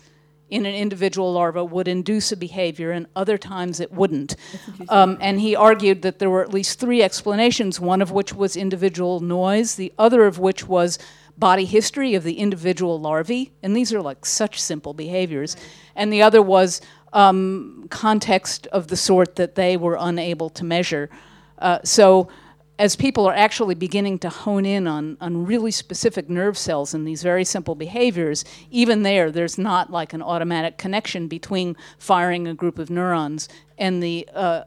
in 0.50 0.68
an 0.68 0.76
individual 0.76 1.34
larva 1.34 1.66
would 1.66 1.88
induce 1.88 2.32
a 2.32 2.38
behavior 2.38 2.91
and 2.91 3.08
other 3.16 3.39
times 3.39 3.80
it 3.80 3.91
wouldn't. 3.91 4.36
Um, 4.89 5.18
and 5.20 5.39
he 5.39 5.56
argued 5.56 6.04
that 6.04 6.20
there 6.20 6.30
were 6.30 6.44
at 6.44 6.54
least 6.54 6.80
three 6.80 7.02
explanations, 7.02 7.80
one 7.80 8.04
of 8.04 8.12
which 8.12 8.36
was 8.36 8.56
individual 8.56 9.20
noise, 9.20 9.76
the 9.76 9.91
other 9.98 10.26
of 10.26 10.38
which 10.38 10.68
was 10.68 11.00
body 11.38 11.66
history 11.66 12.14
of 12.14 12.24
the 12.24 12.38
individual 12.38 13.00
larvae, 13.00 13.52
and 13.64 13.76
these 13.76 13.91
are 13.91 14.02
like 14.02 14.26
such 14.26 14.62
simple 14.62 14.94
behaviors. 14.94 15.56
And 15.96 16.12
the 16.12 16.22
other 16.22 16.41
was 16.41 16.82
um, 17.14 17.86
context 17.89 18.68
of 18.68 18.88
the 18.88 18.98
sort 18.98 19.36
that 19.36 19.56
they 19.56 19.78
were 19.78 19.98
unable 20.00 20.50
to 20.52 20.64
measure. 20.64 21.10
Uh, 21.60 21.80
so 21.84 22.30
as 22.80 22.96
people 22.96 23.28
are 23.28 23.36
actually 23.36 23.76
beginning 23.76 24.18
to 24.20 24.30
hone 24.30 24.66
in 24.66 24.88
on, 24.88 25.16
on 25.22 25.46
really 25.46 25.72
specific 25.72 26.30
nerve 26.30 26.58
cells 26.58 26.94
and 26.94 27.08
these 27.08 27.22
very 27.22 27.46
simple 27.46 27.76
behaviors, 27.76 28.44
even 28.72 29.04
there, 29.04 29.32
there's 29.32 29.58
not 29.58 29.91
like 29.91 30.14
an 30.14 30.22
automatic 30.22 30.78
connection 30.78 31.28
between 31.28 31.78
firing 32.00 32.48
a 32.48 32.54
group 32.54 32.80
of 32.80 32.89
neurons 32.89 33.48
and 33.78 34.02
the 34.02 34.28
uh, 34.34 34.64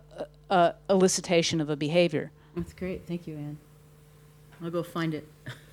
uh, 0.51 0.73
elicitation 0.89 1.61
of 1.61 1.69
a 1.69 1.77
behavior. 1.77 2.31
That's 2.55 2.73
great. 2.73 3.07
Thank 3.07 3.27
you, 3.27 3.35
Anne. 3.37 3.59
I'll 4.63 4.71
go 4.71 4.83
find 4.83 5.13
it. 5.13 5.27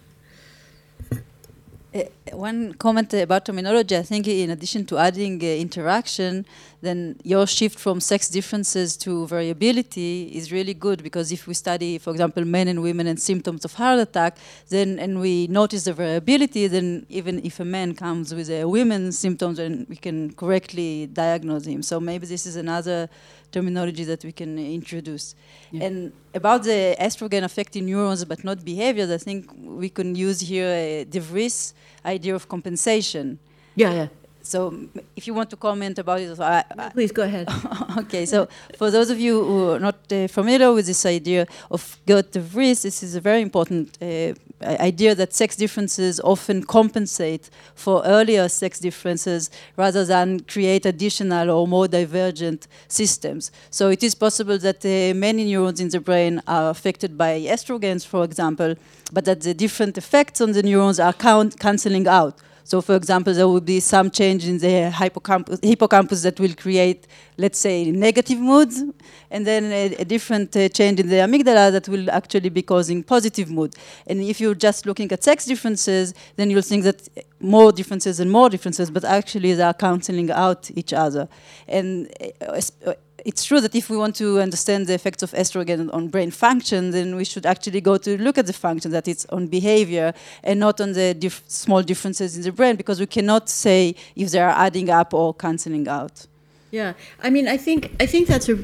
Uh, 1.95 2.01
one 2.31 2.73
comment 2.73 3.13
about 3.13 3.45
terminology, 3.45 3.95
I 3.95 4.01
think 4.01 4.27
in 4.27 4.49
addition 4.49 4.83
to 4.87 4.97
adding 4.97 5.39
uh, 5.43 5.45
interaction, 5.45 6.43
then 6.83 7.15
your 7.23 7.47
shift 7.47 7.79
from 7.79 8.01
sex 8.01 8.27
differences 8.27 8.97
to 8.97 9.25
variability 9.25 10.29
is 10.35 10.51
really 10.51 10.73
good 10.73 11.01
because 11.01 11.31
if 11.31 11.47
we 11.47 11.53
study, 11.53 11.97
for 11.97 12.11
example, 12.11 12.43
men 12.43 12.67
and 12.67 12.83
women 12.83 13.07
and 13.07 13.19
symptoms 13.19 13.63
of 13.63 13.73
heart 13.73 13.99
attack, 13.99 14.37
then 14.67 14.99
and 14.99 15.21
we 15.21 15.47
notice 15.47 15.85
the 15.85 15.93
variability, 15.93 16.67
then 16.67 17.05
even 17.09 17.39
if 17.45 17.61
a 17.61 17.65
man 17.65 17.95
comes 17.95 18.35
with 18.35 18.49
a 18.49 18.65
women's 18.65 19.17
symptoms, 19.17 19.57
then 19.57 19.85
we 19.89 19.95
can 19.95 20.33
correctly 20.33 21.07
diagnose 21.07 21.65
him. 21.65 21.81
So 21.81 22.01
maybe 22.01 22.27
this 22.27 22.45
is 22.45 22.57
another 22.57 23.09
terminology 23.49 24.03
that 24.03 24.25
we 24.25 24.33
can 24.33 24.59
introduce. 24.59 25.35
Yeah. 25.71 25.85
And 25.85 26.11
about 26.33 26.63
the 26.63 26.97
estrogen 26.99 27.43
affecting 27.43 27.85
neurons 27.85 28.25
but 28.25 28.43
not 28.43 28.65
behaviors, 28.65 29.09
I 29.09 29.19
think 29.19 29.49
we 29.55 29.89
can 29.89 30.15
use 30.15 30.41
here 30.41 30.67
a 30.67 31.05
De 31.05 31.21
Vries 31.21 31.73
idea 32.05 32.35
of 32.35 32.49
compensation. 32.49 33.39
Yeah, 33.75 33.93
yeah. 33.93 34.07
So 34.43 34.73
if 35.15 35.25
you 35.25 35.33
want 35.33 35.49
to 35.51 35.55
comment 35.55 35.97
about 35.99 36.19
it, 36.19 36.37
I, 36.39 36.63
I 36.77 36.89
please 36.89 37.13
go 37.13 37.23
ahead. 37.23 37.47
okay, 37.99 38.25
so 38.25 38.49
for 38.77 38.91
those 38.91 39.09
of 39.09 39.17
you 39.19 39.41
who 39.43 39.69
are 39.71 39.79
not 39.79 39.95
uh, 40.11 40.27
familiar 40.27 40.73
with 40.73 40.85
this 40.85 41.05
idea 41.05 41.47
of 41.71 41.97
de 42.05 42.21
Vries, 42.39 42.81
this 42.81 43.01
is 43.03 43.15
a 43.15 43.21
very 43.21 43.41
important 43.41 43.97
uh, 44.01 44.33
idea 44.61 45.15
that 45.15 45.33
sex 45.33 45.55
differences 45.55 46.19
often 46.19 46.61
compensate 46.63 47.49
for 47.73 48.03
earlier 48.05 48.49
sex 48.49 48.79
differences 48.79 49.49
rather 49.77 50.03
than 50.03 50.41
create 50.41 50.85
additional 50.85 51.49
or 51.49 51.65
more 51.65 51.87
divergent 51.87 52.67
systems. 52.89 53.49
So 53.69 53.89
it 53.89 54.03
is 54.03 54.13
possible 54.13 54.57
that 54.57 54.85
uh, 54.85 55.17
many 55.17 55.45
neurons 55.45 55.79
in 55.79 55.87
the 55.87 56.01
brain 56.01 56.41
are 56.47 56.69
affected 56.69 57.17
by 57.17 57.39
estrogens, 57.41 58.05
for 58.05 58.25
example, 58.25 58.75
but 59.13 59.23
that 59.23 59.41
the 59.41 59.53
different 59.53 59.97
effects 59.97 60.41
on 60.41 60.51
the 60.51 60.63
neurons 60.63 60.99
are 60.99 61.13
count 61.13 61.59
canceling 61.59 62.07
out. 62.07 62.37
So, 62.63 62.81
for 62.81 62.95
example, 62.95 63.33
there 63.33 63.47
will 63.47 63.61
be 63.61 63.79
some 63.79 64.09
change 64.09 64.47
in 64.47 64.57
the 64.57 64.89
hippocampus, 64.89 65.59
hippocampus 65.61 66.23
that 66.23 66.39
will 66.39 66.55
create, 66.55 67.07
let's 67.37 67.59
say, 67.59 67.91
negative 67.91 68.39
moods, 68.39 68.83
and 69.29 69.45
then 69.45 69.65
a, 69.65 69.95
a 69.95 70.05
different 70.05 70.55
uh, 70.55 70.69
change 70.69 70.99
in 70.99 71.09
the 71.09 71.17
amygdala 71.17 71.71
that 71.71 71.89
will 71.89 72.09
actually 72.09 72.49
be 72.49 72.61
causing 72.61 73.03
positive 73.03 73.51
mood. 73.51 73.75
And 74.07 74.21
if 74.21 74.39
you're 74.39 74.55
just 74.55 74.85
looking 74.85 75.11
at 75.11 75.23
sex 75.23 75.45
differences, 75.45 76.13
then 76.37 76.49
you'll 76.49 76.61
think 76.61 76.83
that 76.85 77.07
more 77.39 77.71
differences 77.71 78.19
and 78.19 78.31
more 78.31 78.49
differences, 78.49 78.89
but 78.89 79.03
actually 79.03 79.53
they 79.53 79.63
are 79.63 79.73
canceling 79.73 80.31
out 80.31 80.71
each 80.75 80.93
other. 80.93 81.27
And 81.67 82.09
uh 82.41 82.93
it's 83.25 83.43
true 83.43 83.61
that 83.61 83.75
if 83.75 83.89
we 83.89 83.97
want 83.97 84.15
to 84.15 84.39
understand 84.39 84.87
the 84.87 84.93
effects 84.93 85.23
of 85.23 85.31
estrogen 85.31 85.93
on 85.93 86.07
brain 86.07 86.31
function, 86.31 86.91
then 86.91 87.15
we 87.15 87.25
should 87.25 87.45
actually 87.45 87.81
go 87.81 87.97
to 87.97 88.17
look 88.21 88.37
at 88.37 88.45
the 88.45 88.53
function 88.53 88.91
that 88.91 89.07
it's 89.07 89.25
on 89.29 89.47
behavior 89.47 90.13
and 90.43 90.59
not 90.59 90.79
on 90.81 90.93
the 90.93 91.13
dif 91.13 91.43
small 91.47 91.81
differences 91.81 92.35
in 92.37 92.43
the 92.43 92.51
brain, 92.51 92.75
because 92.75 92.99
we 92.99 93.05
cannot 93.05 93.49
say 93.49 93.95
if 94.15 94.31
they 94.31 94.39
are 94.39 94.49
adding 94.49 94.89
up 94.89 95.13
or 95.13 95.33
canceling 95.33 95.87
out. 95.87 96.27
Yeah, 96.71 96.93
I 97.21 97.29
mean, 97.29 97.47
I 97.47 97.57
think 97.57 97.95
I 97.99 98.05
think 98.05 98.27
that's 98.27 98.49
a 98.49 98.55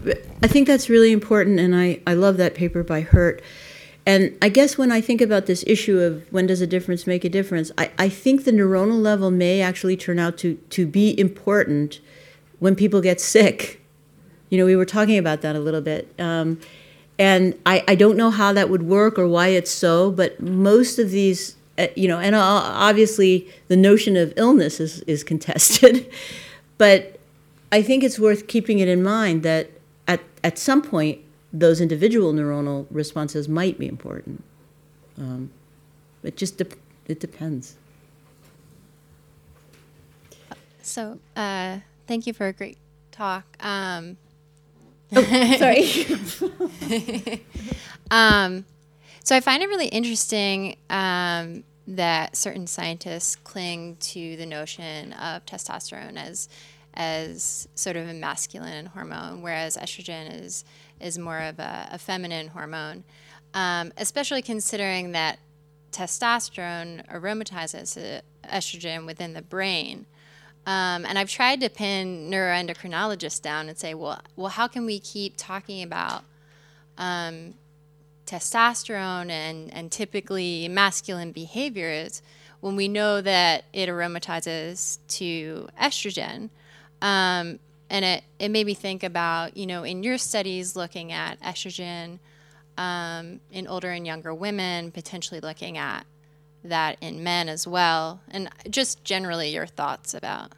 I 0.43 0.47
think 0.47 0.67
that's 0.67 0.89
really 0.89 1.11
important, 1.11 1.59
and 1.59 1.75
I 1.75 2.01
I 2.07 2.13
love 2.13 2.37
that 2.37 2.55
paper 2.55 2.83
by 2.83 3.01
Hurt. 3.01 3.41
And 4.05 4.35
I 4.41 4.49
guess 4.49 4.75
when 4.75 4.91
I 4.91 5.01
think 5.01 5.21
about 5.21 5.45
this 5.45 5.63
issue 5.67 5.99
of 5.99 6.25
when 6.31 6.47
does 6.47 6.61
a 6.61 6.65
difference 6.65 7.05
make 7.05 7.23
a 7.23 7.29
difference, 7.29 7.71
I, 7.77 7.91
I 7.99 8.09
think 8.09 8.43
the 8.43 8.51
neuronal 8.51 8.99
level 8.99 9.29
may 9.29 9.61
actually 9.61 9.97
turn 9.97 10.17
out 10.17 10.35
to, 10.39 10.55
to 10.71 10.87
be 10.87 11.19
important 11.19 11.99
when 12.57 12.75
people 12.75 13.01
get 13.01 13.21
sick 13.21 13.79
you 14.49 14.57
know, 14.57 14.65
we 14.65 14.75
were 14.75 14.85
talking 14.85 15.17
about 15.17 15.41
that 15.41 15.55
a 15.55 15.59
little 15.59 15.81
bit. 15.81 16.13
Um, 16.19 16.59
and 17.17 17.59
I, 17.65 17.83
I 17.87 17.95
don't 17.95 18.17
know 18.17 18.31
how 18.31 18.53
that 18.53 18.69
would 18.69 18.83
work 18.83 19.19
or 19.19 19.27
why 19.27 19.49
it's 19.49 19.71
so, 19.71 20.09
but 20.11 20.39
most 20.41 20.99
of 20.99 21.11
these, 21.11 21.55
uh, 21.77 21.87
you 21.95 22.07
know, 22.07 22.17
and 22.17 22.35
obviously 22.35 23.47
the 23.67 23.75
notion 23.75 24.15
of 24.15 24.33
illness 24.37 24.79
is, 24.79 25.01
is 25.01 25.23
contested. 25.31 26.09
but 26.77 27.19
I 27.71 27.81
think 27.81 28.03
it's 28.03 28.17
worth 28.17 28.47
keeping 28.47 28.79
it 28.79 28.87
in 28.87 29.03
mind 29.03 29.43
that 29.43 29.69
at, 30.07 30.21
at 30.43 30.57
some 30.57 30.81
point, 30.81 31.19
those 31.51 31.81
individual 31.81 32.31
neuronal 32.33 32.85
responses 32.89 33.47
might 33.49 33.77
be 33.77 33.87
important. 33.87 34.43
Um, 35.17 35.51
it 36.23 36.37
just 36.37 36.57
de- 36.57 36.67
it 37.07 37.19
depends. 37.19 37.75
So, 40.81 41.19
uh, 41.35 41.79
thank 42.07 42.27
you 42.27 42.33
for 42.33 42.47
a 42.47 42.53
great 42.53 42.77
talk. 43.11 43.45
Um, 43.59 44.17
Oh, 45.15 45.23
sorry. 45.57 47.43
um, 48.11 48.65
so 49.23 49.35
I 49.35 49.39
find 49.39 49.61
it 49.63 49.67
really 49.67 49.87
interesting 49.87 50.77
um, 50.89 51.63
that 51.87 52.35
certain 52.35 52.67
scientists 52.67 53.35
cling 53.35 53.97
to 53.97 54.35
the 54.37 54.45
notion 54.45 55.13
of 55.13 55.45
testosterone 55.45 56.17
as 56.17 56.49
as 56.95 57.67
sort 57.75 57.95
of 57.95 58.09
a 58.09 58.13
masculine 58.13 58.87
hormone, 58.87 59.41
whereas 59.41 59.77
estrogen 59.77 60.41
is 60.43 60.65
is 60.99 61.17
more 61.17 61.39
of 61.39 61.59
a, 61.59 61.89
a 61.91 61.97
feminine 61.97 62.49
hormone. 62.49 63.03
Um, 63.53 63.91
especially 63.97 64.41
considering 64.41 65.11
that 65.13 65.39
testosterone 65.91 67.05
aromatizes 67.07 68.21
estrogen 68.45 69.05
within 69.05 69.33
the 69.33 69.41
brain. 69.41 70.05
Um, 70.69 71.03
and 71.03 71.17
I've 71.17 71.31
tried 71.31 71.61
to 71.61 71.69
pin 71.71 72.29
neuroendocrinologists 72.29 73.41
down 73.41 73.69
and 73.69 73.75
say, 73.75 73.95
well, 73.95 74.21
well, 74.35 74.49
how 74.49 74.67
can 74.67 74.85
we 74.85 74.99
keep 74.99 75.33
talking 75.35 75.81
about 75.81 76.23
um, 76.95 77.55
testosterone 78.27 79.31
and, 79.31 79.73
and 79.73 79.91
typically 79.91 80.67
masculine 80.67 81.31
behaviors 81.31 82.21
when 82.59 82.75
we 82.75 82.87
know 82.87 83.19
that 83.19 83.65
it 83.73 83.89
aromatizes 83.89 84.99
to 85.07 85.69
estrogen? 85.81 86.51
Um, 87.01 87.57
and 87.89 88.05
it, 88.05 88.23
it 88.37 88.49
made 88.49 88.67
me 88.67 88.75
think 88.75 89.01
about, 89.01 89.57
you 89.57 89.65
know, 89.65 89.81
in 89.83 90.03
your 90.03 90.19
studies 90.19 90.75
looking 90.75 91.11
at 91.11 91.41
estrogen 91.41 92.19
um, 92.77 93.39
in 93.51 93.65
older 93.65 93.89
and 93.89 94.05
younger 94.05 94.35
women, 94.35 94.91
potentially 94.91 95.39
looking 95.39 95.79
at 95.79 96.05
that 96.63 96.97
in 97.01 97.23
men 97.23 97.49
as 97.49 97.65
well, 97.65 98.21
and 98.29 98.49
just 98.69 99.03
generally 99.03 99.49
your 99.49 99.65
thoughts 99.65 100.13
about 100.13 100.51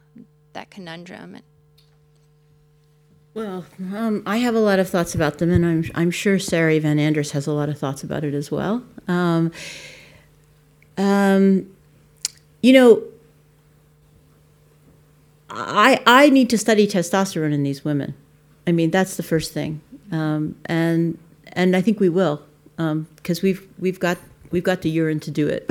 that 0.52 0.70
conundrum. 0.70 1.38
Well, 3.34 3.64
um, 3.94 4.22
I 4.26 4.38
have 4.38 4.54
a 4.54 4.60
lot 4.60 4.78
of 4.78 4.90
thoughts 4.90 5.14
about 5.14 5.38
them, 5.38 5.50
and 5.50 5.64
I'm 5.64 5.84
I'm 5.94 6.10
sure 6.10 6.38
Sari 6.38 6.78
Van 6.78 6.98
Anders 6.98 7.30
has 7.30 7.46
a 7.46 7.52
lot 7.52 7.70
of 7.70 7.78
thoughts 7.78 8.04
about 8.04 8.24
it 8.24 8.34
as 8.34 8.50
well. 8.50 8.84
Um, 9.08 9.52
um, 10.98 11.66
you 12.62 12.74
know, 12.74 13.02
I 15.48 16.02
I 16.06 16.28
need 16.28 16.50
to 16.50 16.58
study 16.58 16.86
testosterone 16.86 17.54
in 17.54 17.62
these 17.62 17.84
women. 17.84 18.14
I 18.66 18.72
mean, 18.72 18.90
that's 18.90 19.16
the 19.16 19.22
first 19.22 19.52
thing, 19.52 19.80
um, 20.10 20.56
and 20.66 21.18
and 21.54 21.74
I 21.74 21.80
think 21.80 22.00
we 22.00 22.10
will 22.10 22.42
because 22.76 23.38
um, 23.38 23.42
we've 23.42 23.66
we've 23.78 23.98
got 23.98 24.18
we've 24.50 24.62
got 24.62 24.82
the 24.82 24.90
urine 24.90 25.20
to 25.20 25.30
do 25.30 25.48
it. 25.48 25.70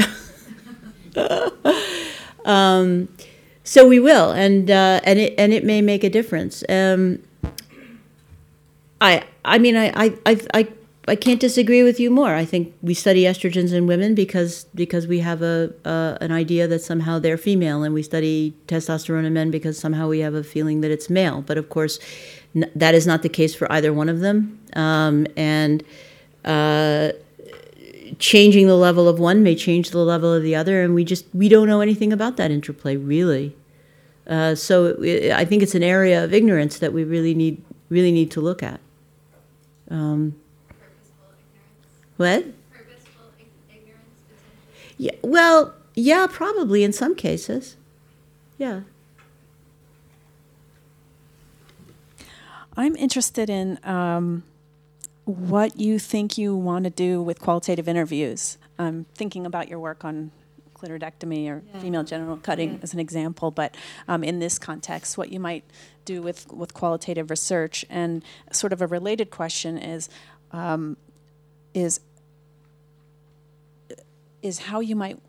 so 3.63 3.87
we 3.87 3.99
will, 3.99 4.31
and 4.31 4.69
uh, 4.71 5.01
and 5.03 5.19
it 5.19 5.35
and 5.37 5.53
it 5.53 5.63
may 5.63 5.81
make 5.81 6.03
a 6.03 6.09
difference. 6.09 6.63
Um, 6.69 7.21
I 8.99 9.23
I 9.45 9.57
mean 9.57 9.75
I, 9.75 9.91
I 9.95 10.17
I 10.53 10.67
I 11.07 11.15
can't 11.15 11.39
disagree 11.39 11.83
with 11.83 11.99
you 11.99 12.09
more. 12.09 12.35
I 12.35 12.45
think 12.45 12.73
we 12.81 12.93
study 12.93 13.23
estrogens 13.23 13.73
in 13.73 13.87
women 13.87 14.15
because 14.15 14.65
because 14.75 15.07
we 15.07 15.19
have 15.19 15.41
a 15.41 15.73
uh, 15.85 16.17
an 16.21 16.31
idea 16.31 16.67
that 16.67 16.81
somehow 16.81 17.19
they're 17.19 17.37
female, 17.37 17.83
and 17.83 17.93
we 17.93 18.03
study 18.03 18.53
testosterone 18.67 19.25
in 19.25 19.33
men 19.33 19.51
because 19.51 19.77
somehow 19.77 20.07
we 20.07 20.19
have 20.19 20.33
a 20.33 20.43
feeling 20.43 20.81
that 20.81 20.91
it's 20.91 21.09
male. 21.09 21.41
But 21.41 21.57
of 21.57 21.69
course, 21.69 21.99
n- 22.55 22.71
that 22.75 22.95
is 22.95 23.05
not 23.05 23.21
the 23.21 23.29
case 23.29 23.53
for 23.53 23.71
either 23.71 23.93
one 23.93 24.09
of 24.09 24.19
them, 24.21 24.59
um, 24.73 25.27
and. 25.35 25.83
Uh, 26.43 27.11
changing 28.21 28.67
the 28.67 28.77
level 28.77 29.09
of 29.09 29.19
one 29.19 29.41
may 29.41 29.55
change 29.55 29.89
the 29.89 29.97
level 29.97 30.31
of 30.31 30.43
the 30.43 30.55
other, 30.55 30.81
and 30.81 30.93
we 30.93 31.03
just 31.03 31.25
we 31.33 31.49
don't 31.49 31.67
know 31.67 31.81
anything 31.81 32.13
about 32.13 32.37
that 32.37 32.51
interplay 32.51 32.95
really. 32.95 33.55
Uh, 34.27 34.55
so 34.55 34.85
it, 35.01 35.31
I 35.31 35.43
think 35.43 35.63
it's 35.63 35.75
an 35.75 35.83
area 35.83 36.23
of 36.23 36.33
ignorance 36.33 36.77
that 36.79 36.93
we 36.93 37.03
really 37.03 37.33
need 37.33 37.61
really 37.89 38.11
need 38.11 38.31
to 38.31 38.39
look 38.39 38.63
at. 38.63 38.79
Um, 39.89 40.35
what? 42.15 42.45
Yeah. 44.97 45.15
Well, 45.23 45.73
yeah, 45.95 46.27
probably 46.29 46.83
in 46.83 46.93
some 46.93 47.15
cases. 47.15 47.75
Yeah. 48.59 48.81
I'm 52.77 52.95
interested 52.95 53.49
in 53.49 53.79
um, 53.83 54.43
what 55.25 55.79
you 55.79 55.99
think 55.99 56.37
you 56.37 56.55
want 56.55 56.83
to 56.85 56.89
do 56.89 57.21
with 57.21 57.39
qualitative 57.39 57.87
interviews. 57.87 58.57
I'm 58.79 59.05
thinking 59.15 59.45
about 59.45 59.67
your 59.69 59.79
work 59.79 60.03
on 60.03 60.31
clitoridectomy 60.73 61.47
or 61.47 61.61
female 61.79 62.03
genital 62.03 62.37
cutting 62.37 62.79
as 62.81 62.93
an 62.93 62.99
example, 62.99 63.51
but 63.51 63.77
um, 64.07 64.23
in 64.23 64.39
this 64.39 64.57
context, 64.57 65.17
what 65.17 65.31
you 65.31 65.39
might 65.39 65.63
do 66.05 66.21
with, 66.21 66.51
with 66.51 66.73
qualitative 66.73 67.29
research. 67.29 67.85
And 67.89 68.23
sort 68.51 68.73
of 68.73 68.81
a 68.81 68.87
related 68.87 69.29
question 69.29 69.77
is, 69.77 70.09
um, 70.51 70.97
is, 71.73 71.99
is 74.41 74.59
how 74.59 74.79
you 74.79 74.95
might 74.95 75.19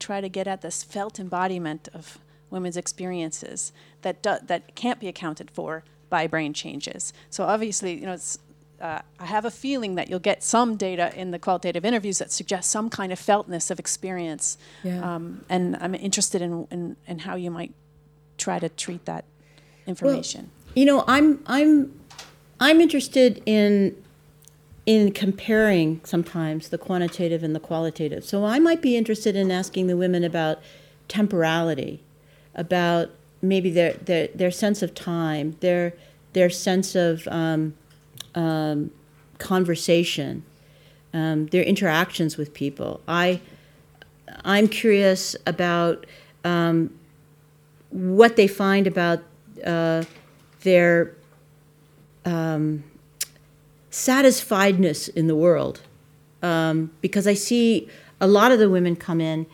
try 0.00 0.20
to 0.20 0.28
get 0.28 0.48
at 0.48 0.60
this 0.62 0.82
felt 0.82 1.20
embodiment 1.20 1.88
of 1.94 2.18
women's 2.50 2.76
experiences 2.76 3.72
that 4.02 4.22
do, 4.22 4.36
that 4.42 4.74
can't 4.74 4.98
be 4.98 5.06
accounted 5.08 5.50
for 5.50 5.84
by 6.08 6.26
brain 6.26 6.52
changes. 6.52 7.12
So 7.30 7.44
obviously, 7.44 7.94
you 7.94 8.06
know, 8.06 8.12
it's, 8.12 8.38
uh, 8.80 9.00
I 9.18 9.26
have 9.26 9.44
a 9.44 9.50
feeling 9.50 9.94
that 9.94 10.10
you'll 10.10 10.18
get 10.18 10.42
some 10.42 10.76
data 10.76 11.12
in 11.14 11.30
the 11.30 11.38
qualitative 11.38 11.84
interviews 11.84 12.18
that 12.18 12.30
suggest 12.30 12.70
some 12.70 12.90
kind 12.90 13.12
of 13.12 13.18
feltness 13.18 13.70
of 13.70 13.78
experience. 13.78 14.58
Yeah. 14.82 15.14
Um, 15.14 15.44
and 15.48 15.76
I'm 15.76 15.94
interested 15.94 16.42
in, 16.42 16.66
in, 16.70 16.96
in 17.06 17.20
how 17.20 17.36
you 17.36 17.50
might 17.50 17.72
try 18.36 18.58
to 18.58 18.68
treat 18.68 19.04
that 19.06 19.24
information. 19.86 20.50
You 20.74 20.84
know, 20.84 21.04
I'm 21.06 21.42
I'm 21.46 21.98
I'm 22.60 22.80
interested 22.80 23.42
in 23.46 23.96
in 24.84 25.12
comparing 25.12 26.00
sometimes 26.04 26.68
the 26.68 26.78
quantitative 26.78 27.42
and 27.42 27.54
the 27.54 27.60
qualitative. 27.60 28.24
So 28.24 28.44
I 28.44 28.58
might 28.58 28.82
be 28.82 28.96
interested 28.96 29.34
in 29.34 29.50
asking 29.50 29.86
the 29.86 29.96
women 29.96 30.22
about 30.22 30.58
temporality, 31.08 32.02
about 32.54 33.10
maybe 33.40 33.70
their 33.70 33.94
their, 33.94 34.28
their 34.28 34.50
sense 34.50 34.82
of 34.82 34.94
time, 34.94 35.56
their 35.60 35.94
their 36.34 36.50
sense 36.50 36.94
of 36.94 37.26
um, 37.28 37.74
um, 38.36 38.90
conversation, 39.38 40.44
um, 41.12 41.46
their 41.46 41.62
interactions 41.62 42.36
with 42.36 42.54
people. 42.54 43.00
I 43.08 43.40
I'm 44.44 44.68
curious 44.68 45.34
about 45.46 46.06
um, 46.44 46.90
what 47.90 48.36
they 48.36 48.46
find 48.46 48.86
about 48.86 49.22
uh, 49.64 50.04
their 50.62 51.12
um, 52.24 52.84
satisfiedness 53.90 55.08
in 55.08 55.26
the 55.26 55.36
world. 55.36 55.80
Um, 56.42 56.90
because 57.00 57.26
I 57.26 57.34
see 57.34 57.88
a 58.20 58.26
lot 58.26 58.52
of 58.52 58.58
the 58.58 58.68
women 58.68 58.94
come 58.94 59.20
in 59.20 59.46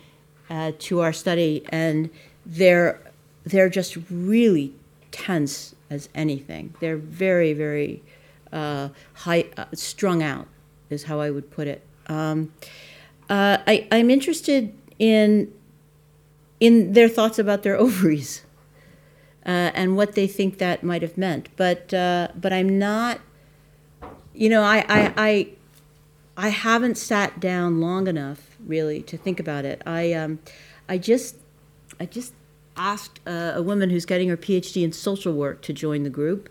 uh, 0.51 0.73
to 0.81 1.01
our 1.01 1.13
study 1.13 1.65
and 1.71 2.11
they're 2.45 3.01
they're 3.45 3.69
just 3.69 3.97
really 4.11 4.73
tense 5.11 5.75
as 5.91 6.09
anything. 6.15 6.75
They're 6.81 6.97
very 6.97 7.53
very 7.53 8.03
uh, 8.53 8.89
high 9.15 9.47
uh, 9.57 9.67
strung 9.75 10.23
out 10.23 10.47
is 10.91 11.05
how 11.05 11.21
I 11.21 11.31
would 11.31 11.51
put 11.51 11.67
it. 11.67 11.83
Um, 12.07 12.53
uh, 13.29 13.59
I, 13.67 13.87
I'm 13.91 14.11
interested 14.11 14.75
in 14.99 15.53
in 16.61 16.93
their 16.93 17.09
thoughts 17.09 17.39
about 17.39 17.63
their 17.63 17.77
ovaries 17.85 18.43
uh, 19.45 19.71
and 19.75 19.97
what 19.97 20.15
they 20.15 20.27
think 20.27 20.59
that 20.59 20.83
might 20.83 21.03
have 21.03 21.19
meant. 21.19 21.49
But 21.57 21.93
uh, 21.93 22.29
but 22.35 22.53
I'm 22.53 22.79
not. 22.79 23.21
You 24.35 24.49
know, 24.49 24.63
I, 24.63 24.85
I 24.89 25.13
I 25.17 25.49
I 26.37 26.49
haven't 26.49 26.97
sat 26.97 27.41
down 27.41 27.81
long 27.81 28.07
enough 28.07 28.57
really 28.65 29.03
to 29.03 29.17
think 29.17 29.41
about 29.41 29.65
it. 29.65 29.83
I 29.85 30.13
um, 30.13 30.39
I 30.89 30.99
just 30.99 31.37
I 32.01 32.07
just 32.07 32.33
asked 32.77 33.21
uh, 33.27 33.53
a 33.55 33.63
woman 33.63 33.91
who's 33.91 34.07
getting 34.07 34.29
her 34.29 34.37
PhD 34.37 34.83
in 34.83 34.93
social 34.93 35.33
work 35.35 35.61
to 35.63 35.73
join 35.73 36.05
the 36.05 36.11
group, 36.11 36.49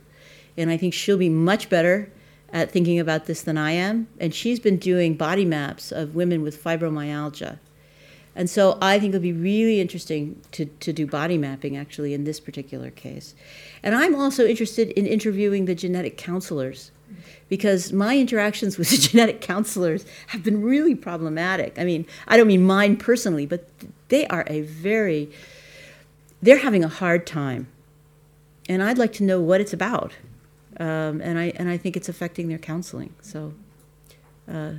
and 0.61 0.69
I 0.71 0.77
think 0.77 0.93
she'll 0.93 1.17
be 1.17 1.29
much 1.29 1.69
better 1.69 2.11
at 2.53 2.71
thinking 2.71 2.99
about 2.99 3.25
this 3.25 3.41
than 3.41 3.57
I 3.57 3.71
am. 3.71 4.07
And 4.19 4.33
she's 4.33 4.59
been 4.59 4.77
doing 4.77 5.15
body 5.15 5.45
maps 5.45 5.91
of 5.91 6.15
women 6.15 6.41
with 6.41 6.61
fibromyalgia. 6.61 7.59
And 8.35 8.49
so 8.49 8.77
I 8.81 8.99
think 8.99 9.13
it'll 9.13 9.21
be 9.21 9.33
really 9.33 9.81
interesting 9.81 10.41
to, 10.53 10.65
to 10.65 10.93
do 10.93 11.05
body 11.05 11.37
mapping 11.37 11.75
actually 11.75 12.13
in 12.13 12.23
this 12.23 12.39
particular 12.39 12.89
case. 12.91 13.35
And 13.83 13.95
I'm 13.95 14.15
also 14.15 14.45
interested 14.45 14.89
in 14.91 15.05
interviewing 15.05 15.65
the 15.65 15.75
genetic 15.75 16.17
counselors 16.17 16.91
because 17.49 17.91
my 17.91 18.17
interactions 18.17 18.77
with 18.77 18.89
the 18.91 18.97
genetic 18.97 19.41
counselors 19.41 20.05
have 20.27 20.43
been 20.43 20.61
really 20.61 20.95
problematic. 20.95 21.77
I 21.77 21.83
mean, 21.83 22.05
I 22.27 22.37
don't 22.37 22.47
mean 22.47 22.63
mine 22.63 22.97
personally, 22.97 23.45
but 23.45 23.67
they 24.07 24.27
are 24.27 24.45
a 24.47 24.61
very, 24.61 25.29
they're 26.41 26.59
having 26.59 26.83
a 26.83 26.89
hard 26.89 27.27
time. 27.27 27.67
And 28.69 28.81
I'd 28.81 28.97
like 28.97 29.11
to 29.13 29.23
know 29.23 29.41
what 29.41 29.59
it's 29.59 29.73
about. 29.73 30.13
Um, 30.81 31.21
and, 31.21 31.37
I, 31.37 31.53
and 31.57 31.69
I 31.69 31.77
think 31.77 31.95
it's 31.95 32.09
affecting 32.09 32.47
their 32.47 32.57
counseling. 32.57 33.13
So 33.21 33.53
uh, 34.51 34.71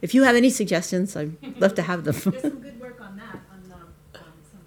if 0.00 0.14
you 0.14 0.22
have 0.22 0.34
any 0.34 0.48
suggestions, 0.48 1.14
I'd 1.14 1.36
love 1.60 1.74
to 1.74 1.82
have 1.82 2.04
them. 2.04 2.14
There's 2.14 2.40
some 2.40 2.60
good 2.60 2.80
work 2.80 2.98
on 2.98 3.16
that, 3.18 3.34
on 3.52 3.70
um, 3.70 3.82
um, 4.14 4.22
some 4.50 4.60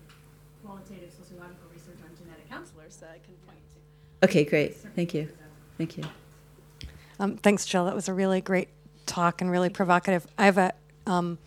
qualitative 0.63 1.09
sociological 1.17 1.67
research 1.73 1.97
on 2.03 2.15
genetic 2.15 2.47
counselors 2.47 2.97
that 2.97 3.09
I 3.09 3.17
can 3.25 3.33
point 3.47 3.57
to. 3.73 4.25
okay, 4.27 4.43
great. 4.43 4.75
Thank 4.95 5.15
you. 5.15 5.29
Thank 5.79 5.97
you. 5.97 6.03
Um, 7.19 7.37
thanks, 7.37 7.65
Jill. 7.65 7.85
That 7.85 7.95
was 7.95 8.07
a 8.07 8.13
really 8.13 8.41
great 8.41 8.67
talk 9.07 9.41
and 9.41 9.49
really 9.49 9.69
provocative. 9.69 10.27
I 10.37 10.45
have 10.45 10.59
a 10.59 10.73
um, 11.07 11.39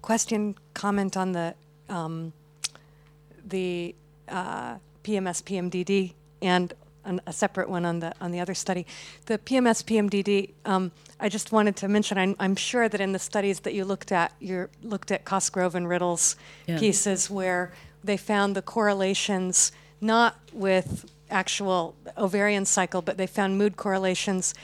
question, 0.00 0.56
comment 0.72 1.18
on 1.18 1.32
the 1.32 1.54
um, 1.90 2.32
the 3.44 3.94
uh, 4.28 4.76
PMS 5.04 5.42
PMDD 5.42 6.14
and 6.40 6.72
an, 7.06 7.20
a 7.26 7.32
separate 7.32 7.68
one 7.70 7.84
on 7.86 8.00
the 8.00 8.12
on 8.20 8.30
the 8.32 8.40
other 8.40 8.54
study. 8.54 8.86
The 9.26 9.38
PMS 9.38 9.82
PMDD. 9.84 10.50
Um, 10.64 10.92
I 11.18 11.28
just 11.30 11.52
wanted 11.52 11.76
to 11.76 11.88
mention. 11.88 12.18
I'm, 12.18 12.36
I'm 12.38 12.56
sure 12.56 12.88
that 12.88 13.00
in 13.00 13.12
the 13.12 13.18
studies 13.18 13.60
that 13.60 13.72
you 13.72 13.84
looked 13.84 14.12
at, 14.12 14.32
you 14.40 14.68
looked 14.82 15.10
at 15.10 15.24
Cosgrove 15.24 15.74
and 15.74 15.88
Riddle's 15.88 16.36
Yeah. 16.66 16.78
pieces 16.78 17.30
where 17.30 17.72
they 18.04 18.16
found 18.16 18.54
the 18.54 18.62
correlations 18.62 19.72
not 20.00 20.36
with 20.52 21.06
actual 21.30 21.94
ovarian 22.18 22.64
cycle, 22.66 23.00
but 23.02 23.16
they 23.16 23.26
found 23.26 23.56
mood 23.58 23.76
correlations 23.76 24.54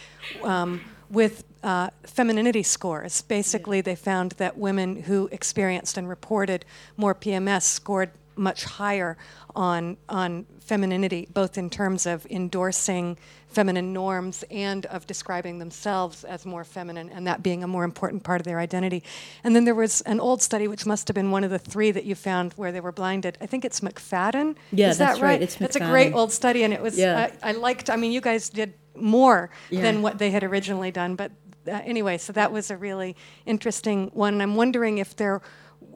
um, 0.44 0.80
with 1.10 1.42
uh, 1.64 1.88
femininity 2.04 2.62
scores. 2.62 3.22
Basically, 3.22 3.80
they 3.80 3.94
found 3.96 4.32
that 4.32 4.58
women 4.58 5.02
who 5.04 5.28
experienced 5.32 5.96
and 5.96 6.08
reported 6.08 6.64
more 6.96 7.14
PMS 7.14 7.62
scored 7.62 8.10
much 8.36 8.64
higher 8.64 9.16
on 9.54 9.96
on 10.08 10.46
femininity, 10.60 11.28
both 11.32 11.58
in 11.58 11.68
terms 11.68 12.06
of 12.06 12.26
endorsing 12.30 13.18
feminine 13.48 13.92
norms 13.92 14.44
and 14.50 14.86
of 14.86 15.06
describing 15.06 15.58
themselves 15.58 16.24
as 16.24 16.46
more 16.46 16.64
feminine, 16.64 17.10
and 17.10 17.26
that 17.26 17.42
being 17.42 17.62
a 17.62 17.66
more 17.66 17.84
important 17.84 18.22
part 18.24 18.40
of 18.40 18.44
their 18.44 18.58
identity. 18.58 19.02
And 19.44 19.54
then 19.54 19.64
there 19.64 19.74
was 19.74 20.00
an 20.02 20.20
old 20.20 20.40
study, 20.40 20.66
which 20.68 20.86
must 20.86 21.08
have 21.08 21.14
been 21.14 21.30
one 21.30 21.44
of 21.44 21.50
the 21.50 21.58
three 21.58 21.90
that 21.90 22.04
you 22.04 22.14
found 22.14 22.54
where 22.54 22.72
they 22.72 22.80
were 22.80 22.92
blinded. 22.92 23.36
I 23.40 23.46
think 23.46 23.64
it's 23.64 23.80
McFadden. 23.80 24.56
Yeah, 24.70 24.90
Is 24.90 24.98
that 24.98 25.06
that's 25.08 25.20
right. 25.20 25.28
right? 25.32 25.42
It's 25.42 25.56
That's 25.56 25.76
a 25.76 25.80
great 25.80 26.14
old 26.14 26.32
study, 26.32 26.62
and 26.64 26.72
it 26.72 26.80
was. 26.80 26.96
Yeah. 26.98 27.30
I, 27.42 27.50
I 27.50 27.52
liked. 27.52 27.90
I 27.90 27.96
mean, 27.96 28.12
you 28.12 28.20
guys 28.22 28.48
did 28.48 28.72
more 28.94 29.50
Yeah. 29.70 29.82
than 29.82 30.00
what 30.02 30.18
they 30.18 30.30
had 30.30 30.42
originally 30.44 30.90
done, 30.90 31.16
but 31.16 31.32
uh, 31.66 31.72
anyway, 31.84 32.18
so 32.18 32.32
that 32.32 32.50
was 32.52 32.70
a 32.70 32.76
really 32.76 33.14
interesting 33.46 34.10
one. 34.14 34.34
And 34.34 34.42
I'm 34.42 34.54
wondering 34.56 34.98
if 34.98 35.14
there, 35.16 35.40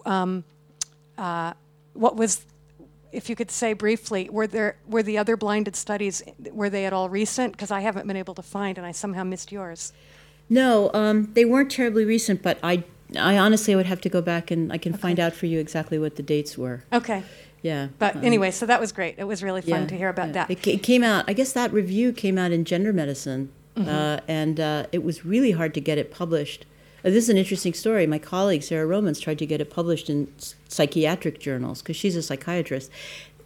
um, 0.04 0.44
uh, 1.18 1.54
what 1.96 2.16
was, 2.16 2.44
if 3.12 3.28
you 3.30 3.36
could 3.36 3.50
say 3.50 3.72
briefly, 3.72 4.28
were 4.30 4.46
there 4.46 4.76
were 4.86 5.02
the 5.02 5.18
other 5.18 5.36
blinded 5.36 5.76
studies 5.76 6.22
were 6.52 6.70
they 6.70 6.84
at 6.86 6.92
all 6.92 7.08
recent? 7.08 7.52
Because 7.52 7.70
I 7.70 7.80
haven't 7.80 8.06
been 8.06 8.16
able 8.16 8.34
to 8.34 8.42
find, 8.42 8.78
and 8.78 8.86
I 8.86 8.92
somehow 8.92 9.24
missed 9.24 9.50
yours. 9.52 9.92
No, 10.48 10.90
um, 10.94 11.30
they 11.34 11.44
weren't 11.44 11.70
terribly 11.70 12.04
recent, 12.04 12.42
but 12.42 12.58
I, 12.62 12.84
I 13.18 13.36
honestly 13.36 13.74
would 13.74 13.86
have 13.86 14.00
to 14.02 14.08
go 14.08 14.22
back 14.22 14.50
and 14.52 14.72
I 14.72 14.78
can 14.78 14.92
find 14.92 15.18
out 15.18 15.32
for 15.32 15.46
you 15.46 15.58
exactly 15.58 15.98
what 15.98 16.14
the 16.16 16.22
dates 16.22 16.56
were. 16.56 16.84
Okay, 16.92 17.24
Yeah. 17.62 17.88
but 17.98 18.14
um, 18.14 18.24
anyway, 18.24 18.52
so 18.52 18.64
that 18.66 18.78
was 18.80 18.92
great. 18.92 19.16
It 19.18 19.24
was 19.24 19.42
really 19.42 19.60
fun 19.60 19.82
yeah, 19.82 19.86
to 19.88 19.96
hear 19.96 20.08
about 20.08 20.28
yeah. 20.28 20.32
that. 20.34 20.50
It, 20.50 20.62
ca- 20.62 20.74
it 20.74 20.82
came 20.84 21.02
out. 21.02 21.24
I 21.26 21.32
guess 21.32 21.52
that 21.54 21.72
review 21.72 22.12
came 22.12 22.38
out 22.38 22.52
in 22.52 22.64
Gender 22.64 22.92
Medicine, 22.92 23.50
Mm-hmm. 23.76 23.88
uh, 23.90 24.20
and 24.26 24.58
uh, 24.58 24.86
it 24.90 25.02
was 25.04 25.26
really 25.26 25.50
hard 25.50 25.74
to 25.74 25.82
get 25.82 25.98
it 25.98 26.10
published. 26.10 26.64
Uh, 27.06 27.10
this 27.10 27.24
is 27.24 27.30
an 27.30 27.36
interesting 27.36 27.72
story. 27.72 28.06
My 28.06 28.18
colleague 28.18 28.64
Sarah 28.64 28.86
Romans 28.86 29.20
tried 29.20 29.38
to 29.38 29.46
get 29.46 29.60
it 29.60 29.70
published 29.70 30.10
in 30.10 30.32
psychiatric 30.68 31.38
journals 31.38 31.80
because 31.80 31.94
she's 31.94 32.16
a 32.16 32.22
psychiatrist, 32.22 32.90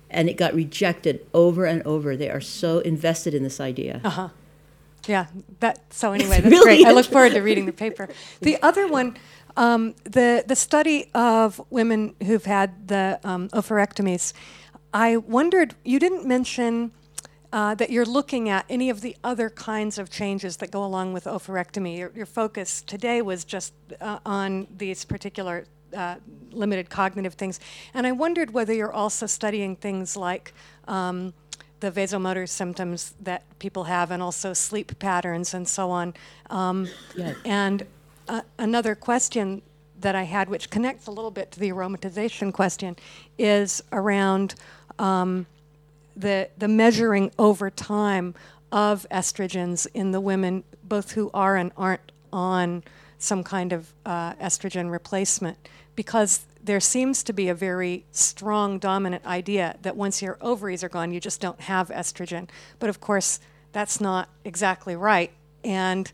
and 0.09 0.31
it 0.31 0.39
got 0.39 0.55
rejected 0.55 1.27
over 1.35 1.67
and 1.67 1.83
over. 1.83 2.17
They 2.17 2.31
are 2.31 2.41
so 2.41 2.79
invested 2.79 3.35
in 3.35 3.43
this 3.43 3.61
idea. 3.61 4.01
Uh-huh. 4.03 4.31
Yeah, 5.07 5.27
that. 5.61 5.93
So 5.93 6.13
anyway, 6.13 6.41
that's 6.41 6.47
really 6.47 6.65
great. 6.65 6.87
I 6.87 6.93
look 6.93 7.07
forward 7.07 7.33
to 7.33 7.41
reading 7.41 7.67
the 7.67 7.73
paper. 7.73 8.09
The 8.41 8.61
other 8.63 8.89
one, 8.89 9.17
um, 9.57 9.95
the 10.05 10.43
the 10.47 10.57
study 10.57 11.11
of 11.15 11.61
women 11.71 12.15
who've 12.23 12.45
had 12.45 12.89
the 12.89 13.21
um, 13.25 13.49
oophorectomies. 13.51 14.33
I 14.93 15.19
wondered. 15.19 15.75
You 15.85 15.99
didn't 15.99 16.27
mention. 16.27 16.93
Uh, 17.53 17.75
that 17.75 17.91
you're 17.91 18.07
looking 18.07 18.49
at 18.49 18.65
any 18.69 18.91
of 18.91 19.01
the 19.01 19.17
other 19.25 19.51
kinds 19.51 19.99
of 19.99 20.09
changes 20.09 20.57
that 20.59 20.71
go 20.71 20.85
along 20.85 21.13
with 21.13 21.25
oophorectomy. 21.25 21.99
Your, 21.99 22.13
your 22.15 22.27
focus 22.27 22.81
today 22.81 23.23
was 23.23 23.45
just 23.45 23.73
uh, 24.01 24.21
on 24.25 24.69
these 24.79 25.05
particular 25.05 25.65
uh, 25.97 26.15
limited 26.53 26.89
cognitive 26.89 27.35
things, 27.35 27.59
and 27.93 28.07
I 28.07 28.13
wondered 28.13 28.53
whether 28.53 28.73
you're 28.73 28.93
also 28.93 29.27
studying 29.27 29.75
things 29.75 30.17
like 30.17 30.53
um, 30.87 31.35
the 31.81 31.91
vasomotor 31.91 32.49
symptoms 32.49 33.15
that 33.21 33.43
people 33.59 33.85
have, 33.85 34.13
and 34.13 34.23
also 34.23 34.53
sleep 34.53 34.97
patterns 35.01 35.55
and 35.55 35.67
so 35.67 35.91
on. 35.91 36.15
Um, 36.51 36.89
Yeah. 37.17 37.35
And 37.45 37.87
uh, 38.29 38.43
another 38.59 38.95
question 38.95 39.63
that 40.01 40.15
I 40.15 40.23
had, 40.23 40.49
which 40.49 40.71
connects 40.71 41.09
a 41.09 41.11
little 41.11 41.31
bit 41.31 41.51
to 41.53 41.61
the 41.61 41.71
aromatization 41.71 42.53
question, 42.53 42.97
is 43.39 43.83
around 43.93 44.55
um, 44.99 45.47
the 46.17 46.49
the 46.59 46.69
measuring 46.69 47.31
over 47.39 47.71
time 47.71 48.35
of 48.73 49.07
estrogens 49.11 49.87
in 49.95 50.13
the 50.13 50.21
women, 50.21 50.65
both 50.85 51.13
who 51.13 51.31
are 51.35 51.57
and 51.57 51.73
aren't 51.77 52.13
on 52.33 52.85
some 53.19 53.43
kind 53.43 53.73
of 53.73 53.93
uh, 54.07 54.35
estrogen 54.35 54.91
replacement, 54.91 55.69
because 55.97 56.41
there 56.63 56.81
seems 56.81 57.23
to 57.25 57.33
be 57.33 57.49
a 57.49 57.55
very 57.55 58.05
strong 58.13 58.79
dominant 58.79 59.25
idea 59.27 59.77
that 59.83 59.97
once 59.97 60.23
your 60.23 60.37
ovaries 60.41 60.85
are 60.85 60.89
gone, 60.89 61.11
you 61.11 61.21
just 61.21 61.41
don't 61.41 61.61
have 61.61 61.89
estrogen. 61.89 62.49
But 62.79 62.91
of 62.91 63.01
course, 63.01 63.41
that's 63.73 64.01
not 64.01 64.29
exactly 64.45 64.95
right, 64.97 65.33
and 65.65 66.11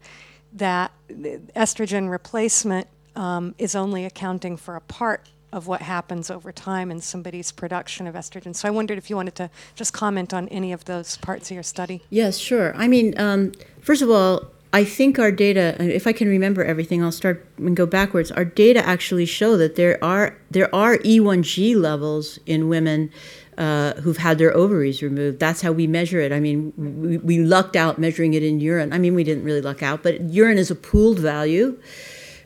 that 0.52 0.92
estrogen 1.08 2.10
replacement 2.10 2.86
um, 3.14 3.54
is 3.58 3.74
only 3.74 4.04
accounting 4.04 4.56
for 4.56 4.76
a 4.76 4.80
part 4.80 5.28
of 5.52 5.66
what 5.66 5.82
happens 5.82 6.30
over 6.30 6.52
time 6.52 6.90
in 6.90 7.00
somebody's 7.00 7.52
production 7.52 8.06
of 8.06 8.14
estrogen. 8.14 8.54
So 8.54 8.68
I 8.68 8.70
wondered 8.70 8.98
if 8.98 9.08
you 9.08 9.16
wanted 9.16 9.34
to 9.36 9.50
just 9.74 9.92
comment 9.92 10.34
on 10.34 10.48
any 10.48 10.72
of 10.72 10.84
those 10.84 11.16
parts 11.18 11.50
of 11.50 11.54
your 11.54 11.62
study. 11.62 12.02
Yes, 12.10 12.38
sure. 12.38 12.74
I 12.76 12.88
mean, 12.88 13.18
um, 13.18 13.52
first 13.80 14.02
of 14.02 14.10
all, 14.10 14.50
I 14.72 14.84
think 14.84 15.18
our 15.18 15.32
data, 15.32 15.76
if 15.80 16.06
I 16.06 16.12
can 16.12 16.28
remember 16.28 16.62
everything, 16.62 17.02
I'll 17.02 17.12
start 17.12 17.46
and 17.56 17.74
go 17.74 17.86
backwards. 17.86 18.30
Our 18.32 18.44
data 18.44 18.86
actually 18.86 19.24
show 19.24 19.56
that 19.56 19.76
there 19.76 20.02
are 20.04 20.36
there 20.50 20.74
are 20.74 20.98
E1G 20.98 21.76
levels 21.76 22.38
in 22.44 22.68
women 22.68 23.10
uh, 23.56 23.94
who've 23.94 24.18
had 24.18 24.36
their 24.36 24.54
ovaries 24.54 25.02
removed. 25.02 25.40
That's 25.40 25.62
how 25.62 25.72
we 25.72 25.86
measure 25.86 26.20
it. 26.20 26.30
I 26.30 26.40
mean, 26.40 26.74
we, 26.76 27.16
we 27.16 27.38
lucked 27.38 27.74
out 27.74 27.98
measuring 27.98 28.34
it 28.34 28.42
in 28.42 28.60
urine. 28.60 28.92
I 28.92 28.98
mean, 28.98 29.14
we 29.14 29.24
didn't 29.24 29.44
really 29.44 29.62
luck 29.62 29.82
out, 29.82 30.02
but 30.02 30.20
urine 30.20 30.58
is 30.58 30.70
a 30.70 30.74
pooled 30.74 31.18
value, 31.18 31.78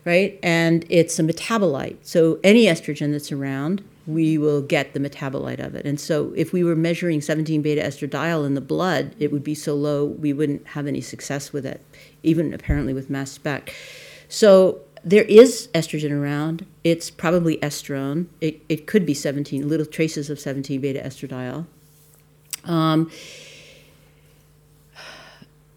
right? 0.04 0.38
And 0.42 0.84
it's 0.88 1.18
a 1.18 1.22
metabolite. 1.22 1.96
So 2.02 2.38
any 2.42 2.66
estrogen 2.66 3.12
that's 3.12 3.32
around, 3.32 3.82
we 4.06 4.38
will 4.38 4.62
get 4.62 4.92
the 4.92 5.00
metabolite 5.00 5.64
of 5.64 5.74
it. 5.74 5.84
And 5.84 6.00
so 6.00 6.32
if 6.36 6.52
we 6.52 6.64
were 6.64 6.76
measuring 6.76 7.20
17 7.20 7.62
beta 7.62 7.82
estradiol 7.82 8.46
in 8.46 8.54
the 8.54 8.60
blood, 8.60 9.14
it 9.18 9.30
would 9.30 9.44
be 9.44 9.54
so 9.54 9.74
low 9.74 10.04
we 10.04 10.32
wouldn't 10.32 10.66
have 10.68 10.86
any 10.86 11.00
success 11.00 11.52
with 11.52 11.66
it, 11.66 11.84
even 12.22 12.52
apparently 12.52 12.92
with 12.92 13.10
mass 13.10 13.30
spec. 13.30 13.74
So 14.28 14.80
there 15.04 15.24
is 15.24 15.68
estrogen 15.74 16.12
around. 16.12 16.66
It's 16.82 17.10
probably 17.10 17.58
estrone. 17.58 18.26
It, 18.40 18.62
it 18.68 18.86
could 18.86 19.06
be 19.06 19.14
17, 19.14 19.68
little 19.68 19.86
traces 19.86 20.30
of 20.30 20.40
17 20.40 20.80
beta 20.80 21.00
estradiol. 21.00 21.66
Um, 22.64 23.10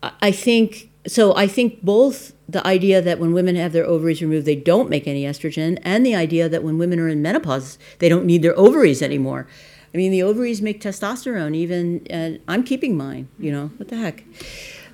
I 0.02 0.12
I 0.22 0.32
think 0.32 0.90
so. 1.08 1.36
I 1.36 1.48
think 1.48 1.84
both 1.84 2.34
the 2.48 2.66
idea 2.66 3.02
that 3.02 3.20
when 3.20 3.34
women 3.34 3.56
have 3.56 3.74
their 3.74 3.86
ovaries 3.86 4.22
removed, 4.22 4.46
they 4.46 4.56
don't 4.56 4.90
make 4.90 5.08
any 5.08 5.24
estrogen, 5.24 5.80
and 5.84 6.06
the 6.06 6.16
idea 6.16 6.50
that 6.50 6.64
when 6.64 6.78
women 6.78 7.00
are 7.00 7.08
in 7.08 7.22
menopause, 7.22 7.78
they 8.00 8.10
don't 8.10 8.26
need 8.26 8.42
their 8.42 8.58
ovaries 8.58 9.02
anymore. 9.02 9.48
I 9.94 9.98
mean, 9.98 10.12
the 10.12 10.24
ovaries 10.24 10.62
make 10.62 10.82
testosterone. 10.82 11.56
Even 11.56 12.06
uh, 12.12 12.40
I'm 12.52 12.64
keeping 12.64 12.98
mine. 12.98 13.28
You 13.40 13.52
know 13.52 13.68
what 13.78 13.90
the 13.90 13.98
heck. 13.98 14.24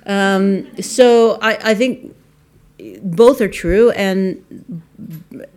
Um, 0.06 0.80
so 0.80 1.38
I, 1.40 1.70
I 1.70 1.74
think 1.74 2.14
both 3.02 3.40
are 3.40 3.48
true, 3.48 3.90
and 3.90 4.42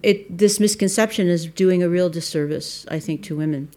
it 0.02 0.38
this 0.38 0.60
misconception 0.60 1.28
is 1.28 1.46
doing 1.46 1.84
a 1.84 1.90
real 1.90 2.10
disservice, 2.10 2.86
I 2.90 3.00
think, 3.00 3.24
to 3.24 3.36
women. 3.36 3.70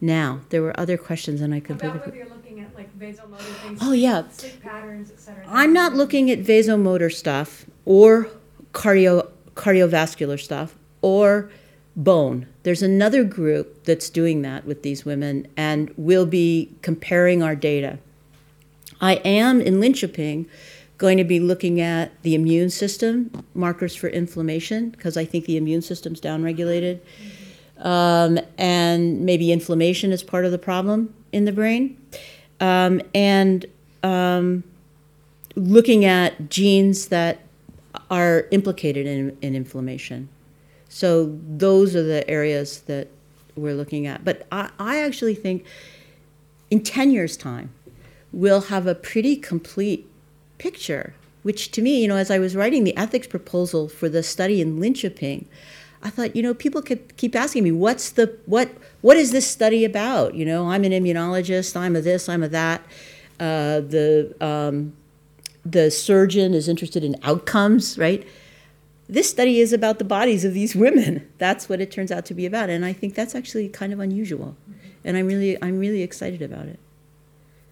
Now 0.00 0.40
there 0.50 0.62
were 0.62 0.78
other 0.78 0.96
questions, 0.96 1.40
and 1.40 1.54
I 1.54 1.60
completely. 1.60 2.00
you're 2.14 2.28
looking 2.28 2.60
at 2.60 2.74
like 2.74 2.93
vasomotor 3.12 3.38
things, 3.62 3.78
Oh, 3.82 3.92
yeah. 3.92 4.24
sleep 4.30 4.62
patterns, 4.62 5.10
et 5.10 5.20
cetera. 5.20 5.44
I'm 5.48 5.72
not 5.72 5.94
looking 5.94 6.30
at 6.30 6.40
vasomotor 6.40 7.12
stuff 7.12 7.66
or 7.84 8.28
cardio 8.72 9.28
cardiovascular 9.54 10.38
stuff 10.40 10.74
or 11.00 11.50
bone. 11.96 12.46
There's 12.64 12.82
another 12.82 13.22
group 13.24 13.84
that's 13.84 14.10
doing 14.10 14.42
that 14.42 14.64
with 14.66 14.82
these 14.82 15.04
women, 15.04 15.46
and 15.56 15.92
we'll 15.96 16.26
be 16.26 16.70
comparing 16.82 17.42
our 17.42 17.54
data. 17.54 17.98
I 19.00 19.14
am 19.16 19.60
in 19.60 19.74
Linköping 19.74 20.46
going 20.98 21.18
to 21.18 21.24
be 21.24 21.38
looking 21.40 21.80
at 21.80 22.10
the 22.22 22.34
immune 22.34 22.70
system 22.70 23.44
markers 23.54 23.94
for 23.94 24.08
inflammation 24.08 24.90
because 24.90 25.16
I 25.16 25.24
think 25.24 25.44
the 25.44 25.56
immune 25.56 25.82
system's 25.82 26.20
downregulated, 26.20 27.00
um, 27.78 28.38
and 28.56 29.20
maybe 29.20 29.52
inflammation 29.52 30.12
is 30.12 30.22
part 30.22 30.44
of 30.44 30.52
the 30.52 30.58
problem 30.58 31.12
in 31.32 31.44
the 31.44 31.52
brain, 31.52 31.96
um, 32.64 33.02
and 33.14 33.66
um, 34.02 34.64
looking 35.54 36.06
at 36.06 36.48
genes 36.48 37.08
that 37.08 37.40
are 38.10 38.46
implicated 38.52 39.06
in, 39.06 39.36
in 39.42 39.54
inflammation. 39.54 40.30
So 40.88 41.38
those 41.46 41.94
are 41.94 42.02
the 42.02 42.28
areas 42.28 42.80
that 42.82 43.08
we're 43.54 43.74
looking 43.74 44.06
at. 44.06 44.24
But 44.24 44.46
I, 44.50 44.70
I 44.78 45.02
actually 45.02 45.34
think 45.34 45.66
in 46.70 46.82
10 46.82 47.10
years' 47.10 47.36
time, 47.36 47.70
we'll 48.32 48.62
have 48.62 48.86
a 48.86 48.94
pretty 48.94 49.36
complete 49.36 50.08
picture, 50.56 51.14
which 51.42 51.70
to 51.72 51.82
me, 51.82 52.00
you 52.00 52.08
know, 52.08 52.16
as 52.16 52.30
I 52.30 52.38
was 52.38 52.56
writing 52.56 52.84
the 52.84 52.96
ethics 52.96 53.26
proposal 53.26 53.90
for 53.90 54.08
the 54.08 54.22
study 54.22 54.62
in 54.62 54.80
Linköping, 54.80 55.44
I 56.04 56.10
thought, 56.10 56.36
you 56.36 56.42
know, 56.42 56.52
people 56.52 56.82
could 56.82 57.16
keep 57.16 57.34
asking 57.34 57.64
me, 57.64 57.72
what's 57.72 58.10
the, 58.10 58.38
what, 58.44 58.70
what 59.00 59.16
is 59.16 59.32
this 59.32 59.50
study 59.50 59.86
about? 59.86 60.34
You 60.34 60.44
know, 60.44 60.68
I'm 60.68 60.84
an 60.84 60.92
immunologist, 60.92 61.74
I'm 61.76 61.96
a 61.96 62.02
this, 62.02 62.28
I'm 62.28 62.42
a 62.42 62.48
that. 62.48 62.82
Uh, 63.40 63.80
the, 63.80 64.36
um, 64.40 64.92
the 65.64 65.90
surgeon 65.90 66.52
is 66.52 66.68
interested 66.68 67.02
in 67.02 67.16
outcomes, 67.22 67.96
right? 67.96 68.26
This 69.08 69.30
study 69.30 69.60
is 69.60 69.72
about 69.72 69.98
the 69.98 70.04
bodies 70.04 70.44
of 70.44 70.52
these 70.52 70.76
women. 70.84 71.26
That's 71.38 71.68
what 71.68 71.80
it 71.80 71.90
turns 71.90 72.12
out 72.12 72.26
to 72.26 72.34
be 72.34 72.44
about, 72.44 72.68
and 72.68 72.84
I 72.84 72.92
think 72.92 73.14
that's 73.14 73.34
actually 73.34 73.70
kind 73.70 73.92
of 73.92 74.00
unusual, 74.00 74.56
and 75.04 75.16
I'm 75.16 75.26
really, 75.26 75.60
I'm 75.62 75.78
really 75.78 76.02
excited 76.02 76.42
about 76.42 76.66
it. 76.66 76.78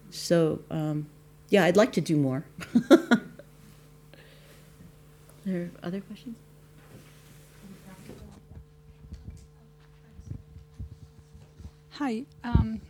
So, 0.09 0.59
um, 0.69 1.07
yeah, 1.49 1.65
I'd 1.65 1.77
like 1.77 1.91
to 1.93 2.01
do 2.01 2.17
more. 2.17 2.45
there 5.45 5.69
other 5.83 6.01
questions? 6.01 6.37
Hi. 11.97 12.25
Um, 12.43 12.81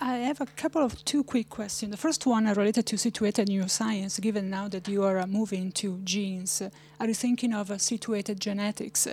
I 0.00 0.16
have 0.16 0.40
a 0.40 0.46
couple 0.46 0.82
of 0.82 1.04
two 1.04 1.22
quick 1.22 1.48
questions. 1.48 1.92
The 1.92 1.96
first 1.96 2.26
one 2.26 2.48
are 2.48 2.54
related 2.54 2.84
to 2.86 2.98
situated 2.98 3.48
neuroscience. 3.48 4.20
Given 4.20 4.50
now 4.50 4.66
that 4.68 4.88
you 4.88 5.04
are 5.04 5.18
uh, 5.18 5.26
moving 5.26 5.70
to 5.72 5.98
genes, 6.02 6.62
are 6.98 7.06
you 7.06 7.14
thinking 7.14 7.54
of 7.54 7.70
uh, 7.70 7.78
situated 7.78 8.40
genetics? 8.40 9.06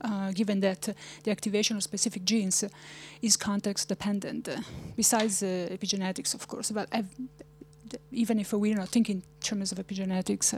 uh, 0.00 0.30
given 0.32 0.60
that 0.60 0.88
uh, 0.88 0.92
the 1.24 1.30
activation 1.30 1.76
of 1.76 1.82
specific 1.82 2.24
genes 2.24 2.64
is 3.22 3.36
context 3.36 3.88
dependent, 3.88 4.48
besides 4.94 5.42
uh, 5.42 5.68
epigenetics, 5.70 6.34
of 6.34 6.46
course. 6.46 6.70
But 6.70 6.88
I've, 6.92 7.08
even 8.12 8.38
if 8.38 8.52
we're 8.52 8.76
not 8.76 8.90
thinking 8.90 9.16
in 9.16 9.22
terms 9.40 9.72
of 9.72 9.78
epigenetics, 9.78 10.54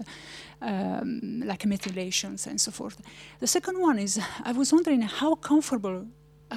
um, 0.60 1.42
like 1.44 1.60
methylations 1.60 2.46
and 2.46 2.60
so 2.60 2.70
forth. 2.70 3.00
The 3.40 3.46
second 3.46 3.80
one 3.80 3.98
is 3.98 4.20
I 4.44 4.52
was 4.52 4.72
wondering 4.72 5.02
how 5.02 5.36
comfortable 5.36 6.06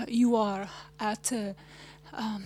you 0.08 0.36
are 0.36 0.70
at 1.00 1.32
uh, 1.34 1.54
um, 2.14 2.44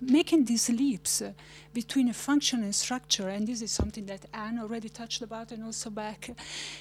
making 0.00 0.44
these 0.44 0.68
leaps 0.68 1.22
uh, 1.22 1.32
between 1.74 2.08
a 2.08 2.12
function 2.12 2.62
and 2.62 2.74
structure, 2.74 3.28
and 3.28 3.46
this 3.46 3.62
is 3.62 3.70
something 3.70 4.06
that 4.06 4.26
Anne 4.32 4.58
already 4.58 4.88
touched 4.88 5.22
about, 5.22 5.52
and 5.52 5.64
also 5.64 5.90
back 5.90 6.30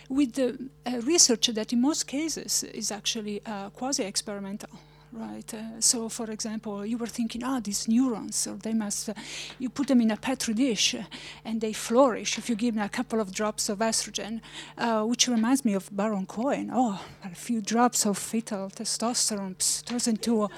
with 0.09 0.33
the 0.33 0.69
uh, 0.85 0.99
research 1.01 1.47
that 1.47 1.73
in 1.73 1.81
most 1.81 2.07
cases 2.07 2.63
is 2.63 2.91
actually 2.91 3.41
uh, 3.45 3.69
quasi-experimental. 3.71 4.69
Right. 5.13 5.53
Uh, 5.53 5.79
so, 5.79 6.09
for 6.09 6.29
example, 6.29 6.85
you 6.85 6.97
were 6.97 7.07
thinking, 7.07 7.41
ah, 7.43 7.61
these 7.63 7.87
neurons, 7.87 8.45
or 8.45 8.55
they 8.57 8.73
must, 8.73 9.07
uh, 9.09 9.13
you 9.57 9.69
put 9.69 9.87
them 9.87 10.01
in 10.01 10.11
a 10.11 10.17
petri 10.17 10.53
dish 10.53 10.95
uh, 10.95 11.03
and 11.45 11.61
they 11.61 11.71
flourish 11.71 12.37
if 12.37 12.49
you 12.49 12.55
give 12.55 12.75
them 12.75 12.83
a 12.83 12.89
couple 12.89 13.21
of 13.21 13.31
drops 13.31 13.69
of 13.69 13.79
estrogen, 13.79 14.41
uh, 14.77 15.03
which 15.03 15.29
reminds 15.29 15.63
me 15.63 15.73
of 15.73 15.89
Baron 15.95 16.25
Cohen. 16.25 16.69
Oh, 16.73 17.01
a 17.23 17.29
few 17.33 17.61
drops 17.61 18.05
of 18.05 18.17
fetal 18.17 18.69
testosterone 18.69 19.55
pss, 19.55 19.81
turns 19.85 20.07
into, 20.09 20.43
a, 20.43 20.49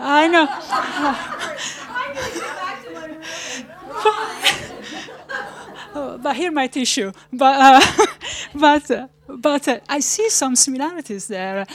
I 0.00 0.26
know. 0.26 0.48
Oh, 5.94 6.18
but 6.22 6.34
here 6.34 6.50
my 6.50 6.66
tissue. 6.66 7.12
But 7.32 7.56
uh, 7.60 8.06
but 8.54 8.90
uh, 8.90 9.08
but 9.28 9.82
I 9.88 10.00
see 10.00 10.28
some 10.28 10.56
similarities 10.56 11.28
there, 11.28 11.66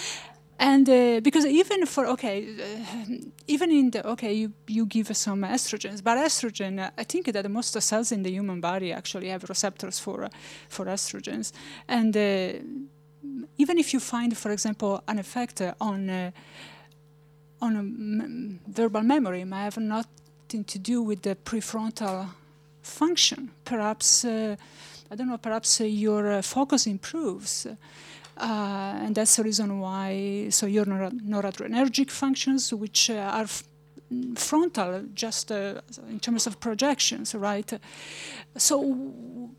and 0.60 0.90
uh, 0.90 1.20
because 1.22 1.46
even 1.46 1.86
for 1.86 2.08
okay, 2.08 2.48
uh, 2.60 3.16
even 3.48 3.72
in 3.72 3.92
the 3.92 4.08
okay, 4.08 4.34
you 4.34 4.52
you 4.68 4.86
give 4.86 5.16
some 5.16 5.42
estrogens, 5.42 6.04
but 6.04 6.18
estrogen, 6.18 6.80
uh, 6.80 6.90
I 6.98 7.04
think 7.04 7.32
that 7.32 7.50
most 7.50 7.76
of 7.76 7.84
cells 7.84 8.12
in 8.12 8.24
the 8.24 8.32
human 8.32 8.60
body 8.60 8.92
actually 8.92 9.30
have 9.30 9.48
receptors 9.50 10.00
for 10.00 10.30
for 10.68 10.86
estrogens, 10.86 11.52
and 11.88 12.18
uh, 12.18 12.54
even 13.58 13.78
if 13.78 13.94
you 13.94 14.00
find, 14.00 14.36
for 14.36 14.52
example, 14.52 15.04
an 15.08 15.20
effect 15.20 15.62
on 15.80 16.10
uh, 16.10 16.32
on 17.62 17.76
a 17.76 17.80
m- 17.80 18.60
verbal 18.68 19.04
memory, 19.04 19.46
I 19.52 19.64
have 19.64 19.78
nothing 19.78 20.64
to 20.64 20.80
do 20.80 21.04
with 21.04 21.22
the 21.22 21.36
prefrontal 21.36 22.30
function. 22.82 23.52
Perhaps, 23.64 24.26
uh, 24.26 24.56
I 25.12 25.16
don't 25.16 25.28
know, 25.28 25.38
perhaps 25.38 25.82
your 25.82 26.42
focus 26.42 26.88
improves. 26.88 27.68
Uh, 28.40 29.00
and 29.04 29.16
that's 29.16 29.36
the 29.36 29.44
reason 29.44 29.80
why, 29.80 30.48
so 30.50 30.68
your 30.68 30.86
noradrenergic 30.86 32.12
functions, 32.12 32.72
which 32.72 33.10
uh, 33.10 33.16
are 33.16 33.48
frontal, 34.36 35.04
just 35.14 35.52
uh, 35.52 35.82
in 36.10 36.20
terms 36.20 36.46
of 36.46 36.60
projections, 36.60 37.34
right? 37.34 37.72
So, 38.56 39.50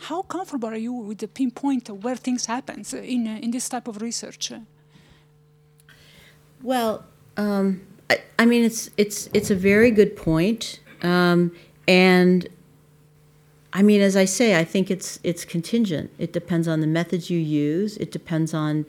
how 0.00 0.22
comfortable 0.22 0.68
are 0.68 0.76
you 0.76 0.92
with 0.92 1.18
the 1.18 1.28
pinpoint 1.28 1.90
of 1.90 2.02
where 2.04 2.16
things 2.16 2.46
happen 2.46 2.84
in, 2.92 3.26
in 3.26 3.50
this 3.50 3.68
type 3.68 3.86
of 3.86 4.00
research? 4.00 4.52
Well, 6.62 7.04
um, 7.36 7.82
I, 8.08 8.20
I, 8.38 8.46
mean, 8.46 8.64
it's 8.64 8.90
it's 8.96 9.28
it's 9.32 9.50
a 9.50 9.54
very 9.54 9.90
good 9.90 10.16
point, 10.16 10.80
um, 11.02 11.52
and 11.86 12.48
I 13.72 13.82
mean, 13.82 14.00
as 14.00 14.16
I 14.16 14.24
say, 14.24 14.58
I 14.58 14.64
think 14.64 14.90
it's 14.90 15.20
it's 15.22 15.44
contingent. 15.44 16.10
It 16.18 16.32
depends 16.32 16.66
on 16.66 16.80
the 16.80 16.86
methods 16.86 17.28
you 17.28 17.38
use. 17.38 17.96
It 17.98 18.10
depends 18.10 18.54
on, 18.54 18.86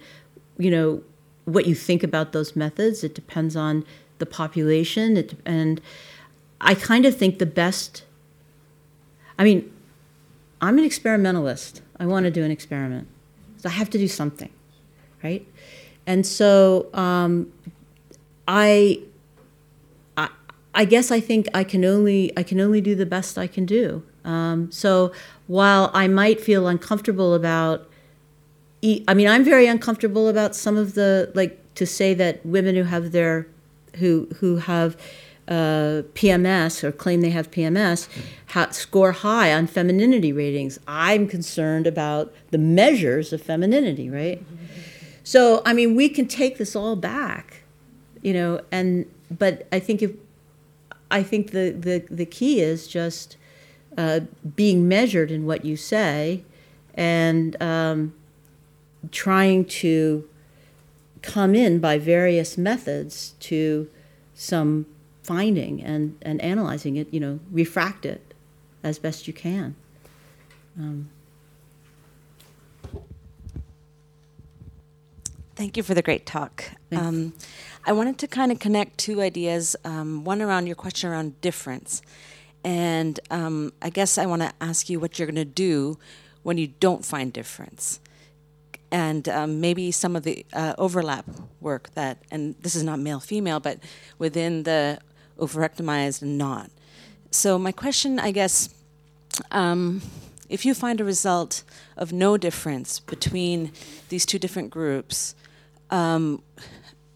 you 0.58 0.72
know, 0.72 1.04
what 1.46 1.66
you 1.66 1.76
think 1.76 2.04
about 2.04 2.32
those 2.32 2.56
methods. 2.56 3.04
It 3.04 3.14
depends 3.14 3.56
on 3.56 3.86
the 4.20 4.26
population. 4.26 5.18
It, 5.18 5.34
and 5.46 5.82
I 6.62 6.76
kind 6.76 7.06
of 7.06 7.18
think 7.18 7.40
the 7.40 7.46
best. 7.46 8.04
I 9.38 9.44
mean, 9.44 9.72
I'm 10.62 10.78
an 10.78 10.84
experimentalist. 10.84 11.82
I 12.00 12.06
want 12.06 12.26
to 12.26 12.32
do 12.32 12.44
an 12.44 12.52
experiment, 12.52 13.08
so 13.58 13.68
I 13.68 13.74
have 13.74 13.90
to 13.90 13.98
do 13.98 14.08
something, 14.08 14.50
right? 15.22 15.46
And 16.08 16.26
so 16.26 16.88
um, 16.94 17.52
I, 18.48 19.02
I, 20.16 20.30
I 20.74 20.86
guess 20.86 21.12
I 21.12 21.20
think 21.20 21.50
I 21.54 21.66
can 21.66 21.84
only 21.84 22.32
I 22.38 22.44
can 22.44 22.60
only 22.62 22.80
do 22.80 22.96
the 22.96 23.06
best 23.06 23.38
I 23.38 23.48
can 23.48 23.66
do. 23.66 24.04
Um, 24.30 24.72
so 24.72 25.12
while 25.48 25.90
I 25.94 26.08
might 26.08 26.40
feel 26.40 26.68
uncomfortable 26.68 27.34
about, 27.34 27.90
I 28.84 29.14
mean, 29.14 29.28
I'm 29.28 29.44
very 29.44 29.66
uncomfortable 29.66 30.28
about 30.28 30.56
some 30.56 30.78
of 30.78 30.94
the 30.94 31.32
like 31.34 31.58
to 31.76 31.86
say 31.86 32.14
that 32.14 32.46
women 32.46 32.76
who 32.76 32.84
have 32.84 33.12
their, 33.12 33.48
who 33.96 34.28
who 34.40 34.58
have 34.58 34.96
uh, 35.48 36.04
PMS 36.14 36.84
or 36.84 36.92
claim 36.92 37.22
they 37.22 37.32
have 37.32 37.50
PMS 37.50 38.08
ha- 38.50 38.70
score 38.70 39.12
high 39.12 39.52
on 39.52 39.66
femininity 39.66 40.32
ratings. 40.32 40.80
I'm 40.88 41.28
concerned 41.28 41.88
about 41.88 42.32
the 42.52 42.60
measures 42.60 43.34
of 43.34 43.42
femininity, 43.42 44.10
right? 44.10 44.42
So 45.24 45.64
I 45.66 45.74
mean, 45.74 45.96
we 45.96 46.08
can 46.08 46.28
take 46.28 46.60
this 46.60 46.76
all 46.76 46.96
back, 46.96 47.64
you 48.22 48.34
know, 48.34 48.62
and 48.72 49.06
but 49.32 49.68
I 49.72 49.80
think 49.80 50.04
if 50.04 50.12
I 51.10 51.24
think 51.24 51.52
the 51.52 51.72
the 51.72 52.06
the 52.12 52.26
key 52.26 52.62
is 52.62 52.88
just 52.88 53.36
uh, 53.98 54.22
being 54.56 54.88
measured 54.88 55.32
in 55.32 55.46
what 55.46 55.66
you 55.66 55.76
say 55.76 56.44
and 56.94 57.62
um, 57.62 58.14
trying 59.12 59.66
to 59.66 60.28
come 61.22 61.56
in 61.56 61.80
by 61.80 61.98
various 61.98 62.58
methods 62.58 63.34
to 63.40 63.90
some 64.34 64.86
finding 65.24 65.82
and, 65.84 66.18
and 66.22 66.42
analyzing 66.42 66.96
it, 66.96 67.14
you 67.14 67.20
know, 67.20 67.40
refract 67.52 68.06
it 68.06 68.34
as 68.84 69.00
best 69.00 69.28
you 69.28 69.34
can. 69.34 69.76
Um, 70.78 71.10
Thank 75.56 75.76
you 75.76 75.84
for 75.84 75.94
the 75.94 76.02
great 76.02 76.26
talk. 76.26 76.64
Um, 76.94 77.34
I 77.86 77.92
wanted 77.92 78.18
to 78.20 78.28
kind 78.28 78.50
of 78.50 78.60
connect 78.60 78.98
two 78.98 79.20
ideas, 79.20 79.76
um, 79.84 80.24
one 80.24 80.42
around 80.42 80.68
your 80.68 80.78
question 80.78 81.10
around 81.10 81.42
difference. 81.42 82.02
And 82.64 83.20
um, 83.32 83.74
I 83.82 83.90
guess 83.90 84.18
I 84.18 84.26
want 84.26 84.42
to 84.42 84.52
ask 84.60 84.90
you 84.90 85.00
what 85.00 85.18
you're 85.18 85.28
going 85.28 85.36
to 85.36 85.46
do 85.46 85.98
when 86.44 86.58
you 86.58 86.68
don't 86.68 87.06
find 87.06 87.32
difference. 87.32 88.00
And 88.92 89.30
um, 89.30 89.62
maybe 89.62 89.92
some 89.92 90.16
of 90.16 90.24
the 90.24 90.46
uh, 90.52 90.74
overlap 90.78 91.26
work 91.62 91.94
that, 91.94 92.18
and 92.32 92.56
this 92.62 92.76
is 92.76 92.84
not 92.84 93.00
male 93.00 93.20
female, 93.20 93.60
but 93.60 93.80
within 94.18 94.64
the 94.64 95.00
ovariectomized 95.38 96.22
and 96.22 96.38
not. 96.38 96.72
So, 97.32 97.60
my 97.60 97.72
question, 97.72 98.20
I 98.20 98.32
guess, 98.32 98.74
um, 99.52 100.02
if 100.50 100.66
you 100.66 100.74
find 100.74 101.00
a 101.00 101.04
result 101.04 101.64
of 101.96 102.12
no 102.12 102.38
difference 102.38 103.00
between 103.00 103.72
these 104.10 104.26
two 104.26 104.40
different 104.40 104.72
groups, 104.72 105.36
um, 105.92 106.42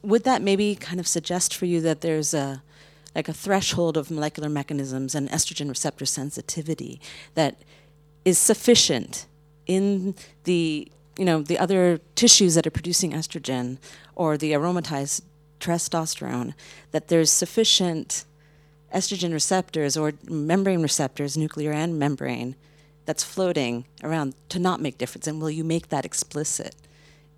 would 0.04 0.24
that 0.24 0.41
maybe 0.41 0.76
kind 0.76 1.00
of 1.00 1.08
suggest 1.08 1.56
for 1.56 1.66
you 1.66 1.82
that 1.82 2.02
there's 2.02 2.34
a 2.34 2.62
like 3.16 3.28
a 3.28 3.34
threshold 3.34 3.97
of 3.97 4.09
molecular 4.09 4.49
mechanisms 4.49 5.16
and 5.16 5.30
estrogen 5.30 5.70
receptor 5.70 6.05
sensitivity 6.05 6.99
that 7.36 7.57
is 8.26 8.38
sufficient 8.38 9.26
in 9.66 10.16
the 10.45 10.88
you 11.18 11.26
know 11.26 11.41
the 11.41 11.59
other 11.59 11.99
tissues 12.16 12.55
that 12.55 12.66
are 12.66 12.72
producing 12.72 13.11
estrogen 13.11 13.78
or 14.16 14.38
the 14.38 14.51
aromatized 14.51 15.22
testosterone 15.59 16.53
that 16.91 17.07
there's 17.07 17.32
sufficient 17.32 18.26
estrogen 18.93 19.34
receptors 19.34 19.97
or 19.97 20.14
membrane 20.30 20.82
receptors 20.82 21.38
nuclear 21.38 21.72
and 21.72 21.97
membrane 21.97 22.55
that's 23.05 23.24
floating 23.24 23.86
around 24.03 24.34
to 24.49 24.59
not 24.59 24.80
make 24.80 24.97
difference. 24.97 25.28
And 25.28 25.41
will 25.41 25.51
you 25.51 25.64
make 25.64 25.89
that 25.89 26.05
explicit 26.05 26.76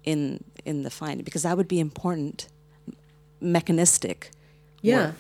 in 0.03 0.43
in 0.63 0.84
the 0.84 0.89
finding? 0.89 1.23
Because 1.23 1.43
that 1.43 1.57
would 1.57 1.67
be 1.67 1.80
important 1.80 2.47
mechanistic 3.39 4.32
yeah. 4.82 5.07
work. 5.07 5.15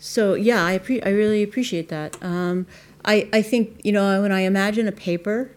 So 0.00 0.34
yeah 0.34 0.64
i 0.64 0.78
pre- 0.78 1.02
i 1.02 1.08
really 1.08 1.42
appreciate 1.42 1.88
that. 1.88 2.20
Um, 2.22 2.66
i 3.04 3.28
i 3.32 3.42
think 3.42 3.80
you 3.84 3.92
know 3.92 4.22
when 4.22 4.32
i 4.32 4.40
imagine 4.40 4.88
a 4.88 4.92
paper 4.92 5.52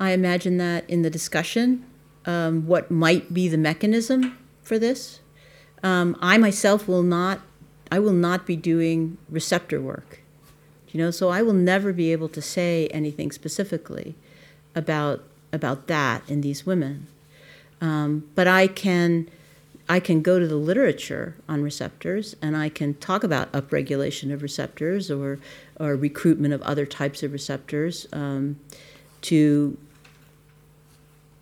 i 0.00 0.12
imagine 0.12 0.56
that 0.56 0.88
in 0.88 1.02
the 1.02 1.10
discussion 1.10 1.84
um, 2.24 2.66
what 2.66 2.90
might 2.90 3.32
be 3.32 3.48
the 3.48 3.56
mechanism 3.56 4.38
for 4.62 4.78
this. 4.78 5.20
Um, 5.82 6.16
i 6.20 6.38
myself 6.38 6.88
will 6.88 7.02
not 7.02 7.40
i 7.92 7.98
will 7.98 8.12
not 8.12 8.46
be 8.46 8.56
doing 8.56 9.18
receptor 9.28 9.80
work 9.80 10.22
you 10.90 10.98
know 11.00 11.10
so 11.10 11.28
i 11.28 11.42
will 11.42 11.52
never 11.52 11.92
be 11.92 12.10
able 12.12 12.28
to 12.30 12.40
say 12.40 12.86
anything 12.88 13.30
specifically 13.30 14.14
about 14.74 15.22
about 15.52 15.86
that 15.86 16.22
in 16.28 16.40
these 16.40 16.66
women. 16.66 17.06
Um, 17.80 18.28
but 18.34 18.46
I 18.46 18.66
can 18.66 19.28
I 19.88 20.00
can 20.00 20.20
go 20.20 20.38
to 20.38 20.46
the 20.46 20.56
literature 20.56 21.36
on 21.48 21.62
receptors 21.62 22.36
and 22.42 22.56
I 22.56 22.68
can 22.68 22.94
talk 22.94 23.24
about 23.24 23.50
upregulation 23.52 24.32
of 24.32 24.42
receptors 24.42 25.10
or 25.10 25.38
or 25.80 25.96
recruitment 25.96 26.52
of 26.52 26.60
other 26.62 26.84
types 26.84 27.22
of 27.22 27.32
receptors 27.32 28.06
um, 28.12 28.58
to 29.22 29.78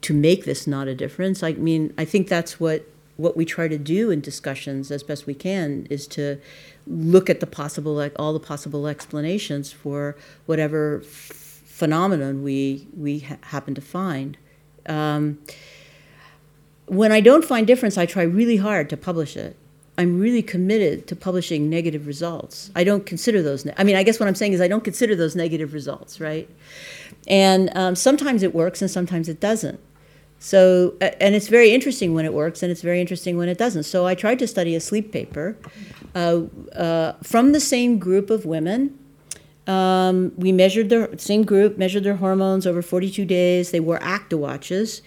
to 0.02 0.14
make 0.14 0.44
this 0.44 0.66
not 0.66 0.86
a 0.86 0.94
difference. 0.94 1.42
I 1.42 1.54
mean, 1.54 1.92
I 1.98 2.04
think 2.04 2.28
that's 2.28 2.60
what 2.60 2.86
what 3.16 3.36
we 3.36 3.44
try 3.44 3.66
to 3.66 3.78
do 3.78 4.10
in 4.10 4.20
discussions 4.20 4.90
as 4.90 5.02
best 5.02 5.26
we 5.26 5.34
can 5.34 5.86
is 5.90 6.06
to 6.06 6.38
look 6.86 7.28
at 7.28 7.40
the 7.40 7.46
possible 7.46 7.94
like 7.94 8.12
all 8.16 8.32
the 8.32 8.40
possible 8.40 8.86
explanations 8.86 9.72
for 9.72 10.14
whatever 10.44 11.00
phenomenon 11.00 12.42
we 12.42 12.86
we 12.96 13.20
ha- 13.20 13.38
happen 13.42 13.74
to 13.74 13.80
find. 13.80 14.38
Um, 14.86 15.38
when 16.86 17.12
I 17.12 17.20
don't 17.20 17.44
find 17.44 17.66
difference, 17.66 17.98
I 17.98 18.06
try 18.06 18.22
really 18.22 18.56
hard 18.56 18.88
to 18.90 18.96
publish 18.96 19.36
it. 19.36 19.56
I'm 19.98 20.20
really 20.20 20.42
committed 20.42 21.06
to 21.08 21.16
publishing 21.16 21.70
negative 21.70 22.06
results. 22.06 22.70
I 22.76 22.84
don't 22.84 23.06
consider 23.06 23.42
those. 23.42 23.64
Ne- 23.64 23.74
I 23.76 23.84
mean, 23.84 23.96
I 23.96 24.02
guess 24.02 24.20
what 24.20 24.28
I'm 24.28 24.34
saying 24.34 24.52
is 24.52 24.60
I 24.60 24.68
don't 24.68 24.84
consider 24.84 25.16
those 25.16 25.34
negative 25.34 25.72
results, 25.72 26.20
right? 26.20 26.48
And 27.26 27.70
um, 27.74 27.94
sometimes 27.96 28.42
it 28.42 28.54
works 28.54 28.82
and 28.82 28.90
sometimes 28.90 29.28
it 29.28 29.40
doesn't. 29.40 29.80
So, 30.38 30.94
and 31.00 31.34
it's 31.34 31.48
very 31.48 31.70
interesting 31.72 32.12
when 32.12 32.26
it 32.26 32.34
works 32.34 32.62
and 32.62 32.70
it's 32.70 32.82
very 32.82 33.00
interesting 33.00 33.38
when 33.38 33.48
it 33.48 33.56
doesn't. 33.56 33.84
So, 33.84 34.06
I 34.06 34.14
tried 34.14 34.38
to 34.40 34.46
study 34.46 34.74
a 34.74 34.80
sleep 34.80 35.10
paper 35.10 35.56
uh, 36.14 36.42
uh, 36.74 37.12
from 37.22 37.52
the 37.52 37.60
same 37.60 37.98
group 37.98 38.28
of 38.28 38.44
women. 38.44 38.98
Um, 39.66 40.32
we 40.36 40.52
measured 40.52 40.90
their 40.90 41.16
same 41.16 41.42
group, 41.42 41.78
measured 41.78 42.04
their 42.04 42.16
hormones 42.16 42.66
over 42.66 42.82
42 42.82 43.24
days. 43.24 43.70
They 43.70 43.80
wore 43.80 43.98
Actiwatches 43.98 45.00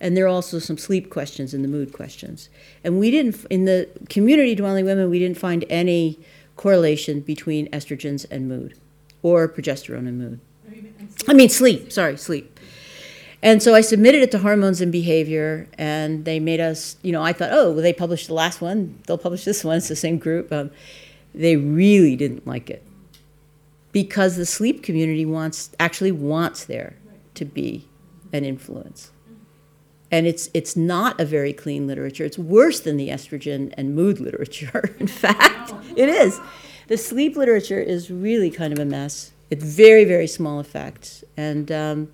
and 0.00 0.16
there 0.16 0.24
are 0.24 0.28
also 0.28 0.58
some 0.58 0.76
sleep 0.76 1.10
questions 1.10 1.54
and 1.54 1.64
the 1.64 1.68
mood 1.68 1.92
questions. 1.92 2.48
And 2.84 2.98
we 2.98 3.10
didn't, 3.10 3.44
in 3.46 3.64
the 3.64 3.88
community 4.08 4.54
dwelling 4.54 4.84
women, 4.84 5.08
we 5.08 5.18
didn't 5.18 5.38
find 5.38 5.64
any 5.70 6.18
correlation 6.56 7.20
between 7.20 7.68
estrogens 7.70 8.26
and 8.30 8.48
mood 8.48 8.78
or 9.22 9.48
progesterone 9.48 10.06
and 10.08 10.18
mood. 10.18 10.40
I 11.28 11.32
mean, 11.32 11.48
sleep, 11.48 11.92
sorry, 11.92 12.16
sleep. 12.16 12.58
And 13.42 13.62
so 13.62 13.74
I 13.74 13.80
submitted 13.80 14.22
it 14.22 14.30
to 14.32 14.38
Hormones 14.38 14.80
and 14.80 14.90
Behavior, 14.90 15.68
and 15.78 16.24
they 16.24 16.40
made 16.40 16.60
us, 16.60 16.96
you 17.02 17.12
know, 17.12 17.22
I 17.22 17.32
thought, 17.32 17.50
oh, 17.52 17.72
well, 17.72 17.82
they 17.82 17.92
published 17.92 18.26
the 18.26 18.34
last 18.34 18.60
one, 18.60 18.98
they'll 19.06 19.18
publish 19.18 19.44
this 19.44 19.62
one, 19.62 19.76
it's 19.76 19.88
the 19.88 19.96
same 19.96 20.18
group. 20.18 20.52
Um, 20.52 20.70
they 21.34 21.56
really 21.56 22.16
didn't 22.16 22.46
like 22.46 22.70
it 22.70 22.82
because 23.92 24.36
the 24.36 24.46
sleep 24.46 24.82
community 24.82 25.24
wants, 25.24 25.70
actually 25.78 26.12
wants 26.12 26.64
there 26.64 26.96
to 27.34 27.44
be 27.44 27.86
an 28.32 28.44
influence 28.44 29.10
and 30.10 30.26
it's 30.26 30.48
it's 30.54 30.76
not 30.76 31.20
a 31.20 31.24
very 31.24 31.52
clean 31.52 31.86
literature. 31.86 32.24
It's 32.24 32.38
worse 32.38 32.80
than 32.80 32.96
the 32.96 33.08
estrogen 33.08 33.72
and 33.76 33.94
mood 33.94 34.20
literature. 34.20 34.94
In 35.00 35.06
fact, 35.06 35.72
it 35.96 36.08
is. 36.08 36.40
the 36.88 36.96
sleep 36.96 37.36
literature 37.36 37.80
is 37.80 38.10
really 38.10 38.50
kind 38.50 38.72
of 38.72 38.78
a 38.78 38.84
mess. 38.84 39.32
It's 39.50 39.64
very, 39.64 40.04
very 40.04 40.26
small 40.26 40.60
effects. 40.60 41.24
And 41.36 41.70
um, 41.70 42.12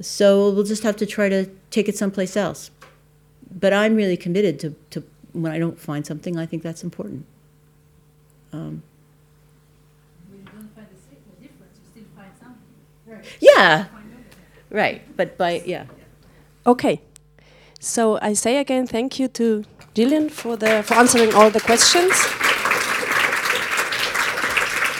so 0.00 0.50
we'll 0.50 0.64
just 0.64 0.82
have 0.82 0.96
to 0.96 1.06
try 1.06 1.28
to 1.28 1.48
take 1.70 1.88
it 1.88 1.96
someplace 1.96 2.36
else. 2.36 2.70
But 3.50 3.72
I'm 3.72 3.94
really 3.94 4.16
committed 4.16 4.58
to, 4.60 4.74
to 4.90 5.04
when 5.32 5.52
I 5.52 5.58
don't 5.58 5.78
find 5.78 6.06
something, 6.06 6.38
I 6.38 6.46
think 6.46 6.62
that's 6.62 6.82
important. 6.82 7.26
Um, 8.52 8.82
yeah, 13.40 13.86
right. 14.70 15.02
But 15.16 15.36
by, 15.38 15.62
yeah. 15.64 15.86
Okay. 16.66 17.00
So 17.80 18.18
I 18.22 18.34
say 18.34 18.58
again 18.58 18.86
thank 18.86 19.18
you 19.18 19.28
to 19.28 19.64
Gillian 19.94 20.28
for, 20.28 20.56
the, 20.56 20.82
for 20.82 20.94
answering 20.94 21.34
all 21.34 21.50
the 21.50 21.60
questions. 21.60 22.12